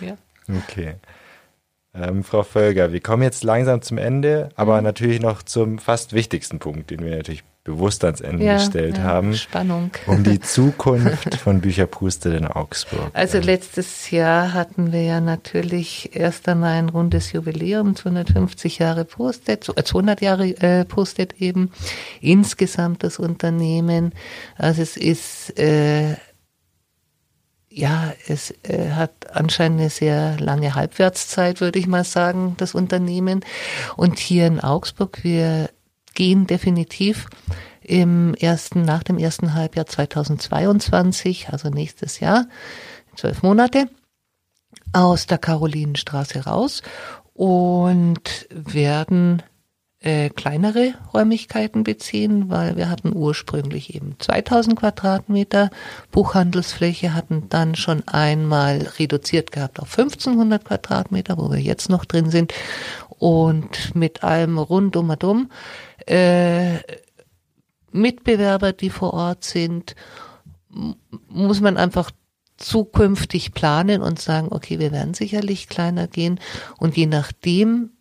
Ja. 0.02 0.18
Okay. 0.64 0.96
Ähm, 1.94 2.24
Frau 2.24 2.44
Völger, 2.44 2.92
wir 2.92 3.00
kommen 3.00 3.24
jetzt 3.24 3.44
langsam 3.44 3.82
zum 3.82 3.98
Ende, 3.98 4.50
aber 4.56 4.78
mhm. 4.78 4.84
natürlich 4.84 5.22
noch 5.22 5.44
zum 5.44 5.80
fast 5.80 6.14
wichtigsten 6.14 6.60
Punkt, 6.60 6.92
den 6.92 7.04
wir 7.04 7.16
natürlich 7.16 7.44
bewusst 7.70 8.04
ans 8.04 8.22
Ende 8.22 8.44
ja, 8.44 8.56
gestellt 8.56 8.98
ja, 8.98 9.04
haben. 9.04 9.36
Spannung. 9.36 9.92
Um 10.08 10.24
die 10.24 10.40
Zukunft 10.40 11.36
von 11.36 11.62
Bücher 11.62 11.86
Pustet 11.86 12.34
in 12.34 12.48
Augsburg. 12.48 13.12
Also 13.14 13.38
letztes 13.40 14.10
Jahr 14.10 14.54
hatten 14.54 14.92
wir 14.92 15.04
ja 15.04 15.22
natürlich 15.22 16.16
erst 16.16 16.50
einmal 16.50 16.74
ein 16.74 16.90
rundes 16.90 17.32
Jubiläum, 17.32 17.96
250 17.96 18.80
Jahre 18.80 19.06
Postet, 19.06 19.66
200 19.66 20.22
Jahre 20.22 20.48
äh, 20.62 20.86
Postet 20.86 21.40
eben, 21.40 21.72
insgesamt 22.22 23.04
das 23.04 23.20
Unternehmen. 23.20 24.14
Also 24.58 24.82
es 24.82 24.98
ist 24.98 25.60
äh, 25.60 26.16
ja, 27.72 28.14
es 28.28 28.52
äh, 28.64 28.92
hat 28.92 29.32
anscheinend 29.32 29.80
eine 29.80 29.90
sehr 29.92 30.40
lange 30.40 30.74
Halbwertszeit, 30.74 31.62
würde 31.62 31.78
ich 31.78 31.86
mal 31.86 32.04
sagen, 32.04 32.56
das 32.58 32.74
Unternehmen. 32.74 33.46
Und 33.96 34.18
hier 34.18 34.48
in 34.48 34.60
Augsburg, 34.60 35.20
wir 35.24 35.70
gehen 36.20 36.48
definitiv 36.48 37.28
im 37.82 38.34
ersten, 38.34 38.82
nach 38.82 39.04
dem 39.04 39.18
ersten 39.18 39.54
Halbjahr 39.54 39.86
2022, 39.86 41.48
also 41.48 41.70
nächstes 41.70 42.20
Jahr, 42.20 42.46
zwölf 43.16 43.42
Monate, 43.42 43.88
aus 44.92 45.28
der 45.28 45.38
Karolinenstraße 45.38 46.44
raus 46.44 46.84
und 47.34 48.50
werden 48.50 49.44
äh, 50.02 50.30
kleinere 50.30 50.94
Räumlichkeiten 51.14 51.84
beziehen, 51.84 52.50
weil 52.50 52.76
wir 52.76 52.90
hatten 52.90 53.16
ursprünglich 53.16 53.96
eben 53.96 54.16
2000 54.20 54.78
Quadratmeter 54.78 55.70
Buchhandelsfläche, 56.12 57.14
hatten 57.14 57.48
dann 57.48 57.76
schon 57.76 58.06
einmal 58.10 58.90
reduziert 59.00 59.54
gehabt 59.54 59.80
auf 59.80 59.98
1500 59.98 60.66
Quadratmeter, 60.66 61.38
wo 61.38 61.50
wir 61.50 61.60
jetzt 61.60 61.90
noch 61.90 62.04
drin 62.04 62.30
sind 62.30 62.54
und 63.20 63.96
mit 63.96 64.24
allem 64.24 64.58
rundum 64.58 65.10
und 65.10 65.24
um 65.24 65.52
äh, 66.08 66.78
Mitbewerber, 67.92 68.74
die 68.74 68.90
vor 68.90 69.14
Ort 69.14 69.44
sind, 69.44 69.96
muss 71.28 71.62
man 71.62 71.78
einfach 71.78 72.12
zukünftig 72.58 73.54
planen 73.54 74.02
und 74.02 74.20
sagen, 74.20 74.50
okay, 74.52 74.80
wir 74.80 74.92
werden 74.92 75.14
sicherlich 75.14 75.70
kleiner 75.70 76.08
gehen 76.08 76.40
und 76.78 76.98
je 76.98 77.08
nachdem, 77.08 77.92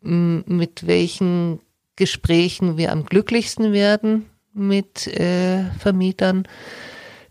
mit 0.00 0.86
welchen 0.86 1.60
Gesprächen 1.96 2.76
wir 2.76 2.90
am 2.90 3.04
glücklichsten 3.04 3.72
werden 3.72 4.26
mit 4.52 5.06
äh, 5.06 5.70
Vermietern. 5.78 6.48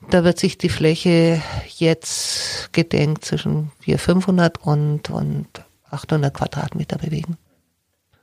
Da 0.09 0.23
wird 0.23 0.39
sich 0.39 0.57
die 0.57 0.69
Fläche 0.69 1.41
jetzt 1.77 2.71
gedenkt 2.73 3.25
zwischen 3.25 3.71
400, 3.82 4.01
500 4.01 4.57
und, 4.65 5.09
und 5.09 5.47
800 5.92 6.34
Quadratmeter 6.34 6.98
bewegen. 6.98 7.38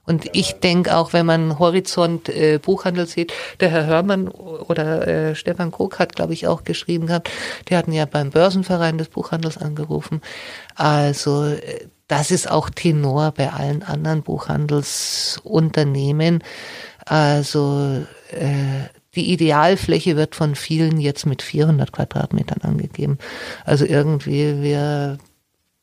Und 0.09 0.29
ich 0.33 0.59
denke 0.61 0.97
auch, 0.97 1.13
wenn 1.13 1.27
man 1.27 1.59
Horizont 1.59 2.31
äh, 2.31 2.59
Buchhandel 2.59 3.07
sieht, 3.07 3.35
der 3.61 3.69
Herr 3.69 3.85
Hörmann 3.85 4.29
oder 4.29 5.07
äh, 5.07 5.35
Stefan 5.35 5.71
Krug 5.71 5.99
hat, 5.99 6.17
glaube 6.17 6.33
ich, 6.33 6.47
auch 6.47 6.65
geschrieben 6.65 7.09
gehabt, 7.09 7.29
die 7.69 7.77
hatten 7.77 7.93
ja 7.93 8.07
beim 8.07 8.31
Börsenverein 8.31 8.97
des 8.97 9.11
Buchhandels 9.11 9.59
angerufen. 9.59 10.23
Also 10.77 11.45
äh, 11.45 11.89
das 12.07 12.31
ist 12.31 12.51
auch 12.51 12.71
Tenor 12.71 13.33
bei 13.33 13.53
allen 13.53 13.83
anderen 13.83 14.23
Buchhandelsunternehmen. 14.23 16.43
Also 17.05 18.03
äh, 18.31 18.89
die 19.15 19.31
Idealfläche 19.31 20.17
wird 20.17 20.35
von 20.35 20.55
vielen 20.55 21.01
jetzt 21.01 21.27
mit 21.27 21.43
400 21.43 21.93
Quadratmetern 21.93 22.63
angegeben. 22.63 23.19
Also 23.67 23.85
irgendwie 23.85 24.63
wir 24.63 25.19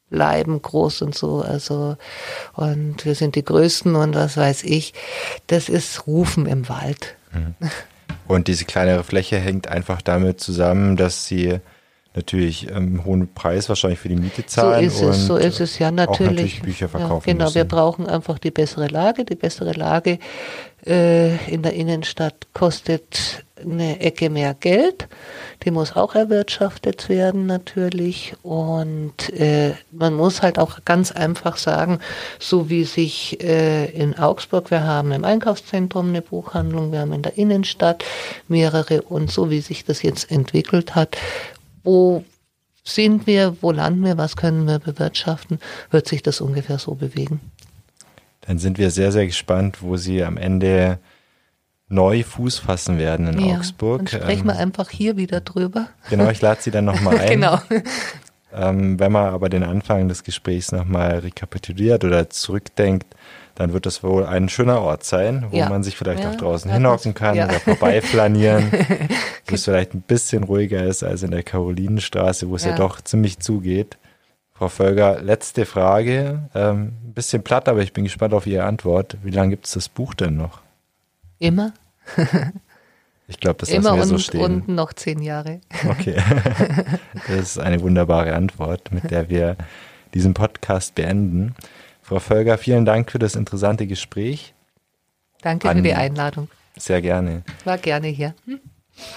bleiben 0.09 0.61
groß 0.61 1.01
und 1.01 1.15
so, 1.15 1.41
also 1.41 1.97
und 2.53 3.05
wir 3.05 3.15
sind 3.15 3.35
die 3.35 3.43
Größten 3.43 3.95
und 3.95 4.15
was 4.15 4.37
weiß 4.37 4.63
ich. 4.63 4.93
Das 5.47 5.69
ist 5.69 6.07
Rufen 6.07 6.45
im 6.45 6.69
Wald. 6.69 7.15
Mhm. 7.33 7.55
Und 8.27 8.47
diese 8.47 8.65
kleinere 8.65 9.03
Fläche 9.03 9.37
hängt 9.37 9.67
einfach 9.67 10.01
damit 10.01 10.39
zusammen, 10.39 10.95
dass 10.95 11.27
sie 11.27 11.59
natürlich 12.15 12.73
einen 12.73 12.95
ähm, 12.95 13.05
hohen 13.05 13.33
Preis 13.33 13.67
wahrscheinlich 13.69 13.99
für 13.99 14.09
die 14.09 14.15
Miete 14.15 14.45
zahlen. 14.45 14.89
So 14.89 15.09
ist 15.09 15.17
es, 15.17 15.25
so 15.25 15.37
ist 15.37 15.59
es 15.59 15.79
ja 15.79 15.91
natürlich. 15.91 16.21
Auch 16.21 16.31
natürlich 16.31 16.61
Bücher 16.61 16.89
verkaufen 16.89 17.27
ja, 17.27 17.33
genau, 17.33 17.45
müssen. 17.45 17.55
wir 17.55 17.65
brauchen 17.65 18.07
einfach 18.07 18.39
die 18.39 18.51
bessere 18.51 18.87
Lage. 18.87 19.25
Die 19.25 19.35
bessere 19.35 19.73
Lage 19.73 20.19
äh, 20.85 21.35
in 21.51 21.63
der 21.63 21.73
Innenstadt 21.73 22.47
kostet 22.53 23.43
eine 23.59 23.99
Ecke 23.99 24.29
mehr 24.29 24.53
Geld. 24.53 25.07
Die 25.63 25.71
muss 25.71 25.95
auch 25.95 26.15
erwirtschaftet 26.15 27.09
werden 27.09 27.45
natürlich. 27.45 28.33
Und 28.43 29.29
äh, 29.33 29.73
man 29.91 30.13
muss 30.13 30.41
halt 30.41 30.59
auch 30.59 30.85
ganz 30.85 31.11
einfach 31.11 31.57
sagen, 31.57 31.99
so 32.39 32.69
wie 32.69 32.83
sich 32.83 33.41
äh, 33.43 33.85
in 33.91 34.17
Augsburg, 34.17 34.71
wir 34.71 34.83
haben 34.83 35.11
im 35.11 35.23
Einkaufszentrum 35.25 36.09
eine 36.09 36.21
Buchhandlung, 36.21 36.91
wir 36.91 36.99
haben 36.99 37.13
in 37.13 37.23
der 37.23 37.37
Innenstadt 37.37 38.03
mehrere 38.47 39.01
und 39.01 39.31
so 39.31 39.49
wie 39.49 39.61
sich 39.61 39.85
das 39.85 40.01
jetzt 40.03 40.31
entwickelt 40.31 40.95
hat, 40.95 41.17
wo 41.83 42.23
sind 42.83 43.25
wir, 43.25 43.57
wo 43.61 43.71
landen 43.71 44.03
wir, 44.03 44.17
was 44.17 44.35
können 44.35 44.67
wir 44.67 44.79
bewirtschaften, 44.79 45.59
wird 45.89 46.07
sich 46.07 46.21
das 46.21 46.39
ungefähr 46.39 46.77
so 46.77 46.93
bewegen. 46.93 47.39
Dann 48.47 48.59
sind 48.59 48.77
wir 48.77 48.91
sehr, 48.91 49.11
sehr 49.11 49.25
gespannt, 49.25 49.77
wo 49.81 49.97
Sie 49.97 50.23
am 50.23 50.37
Ende 50.37 50.99
neu 51.87 52.23
Fuß 52.23 52.59
fassen 52.59 52.97
werden 52.97 53.27
in 53.27 53.39
ja, 53.39 53.57
Augsburg. 53.57 54.09
Dann 54.09 54.21
sprechen 54.21 54.45
wir 54.45 54.53
ähm, 54.53 54.59
einfach 54.59 54.89
hier 54.89 55.17
wieder 55.17 55.41
drüber. 55.41 55.87
Genau, 56.09 56.29
ich 56.29 56.41
lade 56.41 56.61
Sie 56.61 56.71
dann 56.71 56.85
nochmal 56.85 57.17
ein. 57.19 57.29
genau. 57.29 57.59
Ähm, 58.53 58.99
wenn 58.99 59.11
man 59.11 59.33
aber 59.33 59.49
den 59.49 59.63
Anfang 59.63 60.07
des 60.07 60.23
Gesprächs 60.23 60.71
nochmal 60.71 61.19
rekapituliert 61.19 62.03
oder 62.03 62.29
zurückdenkt, 62.29 63.07
dann 63.55 63.73
wird 63.73 63.85
das 63.85 64.03
wohl 64.03 64.25
ein 64.25 64.49
schöner 64.49 64.81
Ort 64.81 65.03
sein, 65.03 65.47
wo 65.49 65.57
ja. 65.57 65.69
man 65.69 65.83
sich 65.83 65.97
vielleicht 65.97 66.23
ja, 66.23 66.31
auch 66.31 66.35
draußen 66.35 66.71
hinhocken 66.71 67.13
kann 67.13 67.35
ja. 67.35 67.45
oder 67.45 67.59
vorbeiflanieren, 67.59 68.71
wo 69.47 69.55
es 69.55 69.63
vielleicht 69.63 69.93
ein 69.93 70.01
bisschen 70.01 70.43
ruhiger 70.43 70.83
ist 70.83 71.03
als 71.03 71.23
in 71.23 71.31
der 71.31 71.43
Karolinenstraße, 71.43 72.49
wo 72.49 72.55
es 72.55 72.65
ja, 72.65 72.75
doch 72.75 73.01
ziemlich 73.01 73.39
zugeht. 73.39 73.97
Frau 74.57 74.69
Völger, 74.69 75.21
letzte 75.21 75.65
Frage. 75.65 76.49
Ähm, 76.55 76.93
ein 77.03 77.13
bisschen 77.13 77.43
platt, 77.43 77.67
aber 77.67 77.81
ich 77.81 77.91
bin 77.91 78.05
gespannt 78.05 78.33
auf 78.33 78.47
Ihre 78.47 78.63
Antwort. 78.63 79.17
Wie 79.21 79.29
lange 79.29 79.49
gibt 79.49 79.65
es 79.65 79.73
das 79.73 79.89
Buch 79.89 80.13
denn 80.13 80.37
noch? 80.37 80.61
Immer. 81.39 81.73
Ich 83.27 83.39
glaube, 83.39 83.57
das 83.59 83.69
Immer 83.69 83.95
lassen 83.95 83.97
wir 83.97 84.01
und, 84.03 84.09
so 84.09 84.17
stehen. 84.19 84.41
und 84.41 84.67
noch 84.67 84.93
zehn 84.93 85.19
Jahre. 85.19 85.59
Okay. 85.89 86.15
Das 87.27 87.39
ist 87.39 87.59
eine 87.59 87.81
wunderbare 87.81 88.35
Antwort, 88.35 88.91
mit 88.91 89.09
der 89.09 89.29
wir 89.29 89.57
diesen 90.13 90.35
Podcast 90.35 90.93
beenden. 90.93 91.55
Frau 92.03 92.19
Völger, 92.19 92.59
vielen 92.59 92.85
Dank 92.85 93.09
für 93.09 93.17
das 93.17 93.35
interessante 93.35 93.87
Gespräch. 93.87 94.53
Danke 95.41 95.67
An, 95.67 95.77
für 95.77 95.81
die 95.81 95.95
Einladung. 95.95 96.49
Sehr 96.77 97.01
gerne. 97.01 97.41
War 97.63 97.79
gerne 97.79 98.09
hier. 98.09 98.35
Hm? 98.45 98.59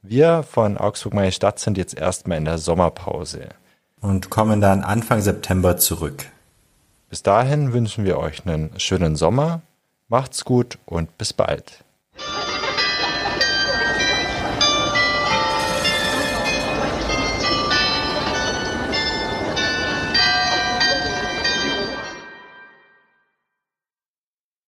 Wir 0.02 0.44
von 0.44 0.78
Augsburg 0.78 1.14
Meine 1.14 1.32
Stadt 1.32 1.58
sind 1.58 1.76
jetzt 1.76 1.98
erstmal 1.98 2.38
in 2.38 2.44
der 2.44 2.58
Sommerpause. 2.58 3.48
Und 4.00 4.30
kommen 4.30 4.60
dann 4.60 4.84
Anfang 4.84 5.20
September 5.20 5.76
zurück. 5.76 6.26
Bis 7.10 7.24
dahin 7.24 7.72
wünschen 7.72 8.04
wir 8.04 8.18
euch 8.18 8.46
einen 8.46 8.70
schönen 8.78 9.16
Sommer. 9.16 9.62
Macht's 10.08 10.44
gut 10.44 10.78
und 10.86 11.18
bis 11.18 11.32
bald. 11.32 11.82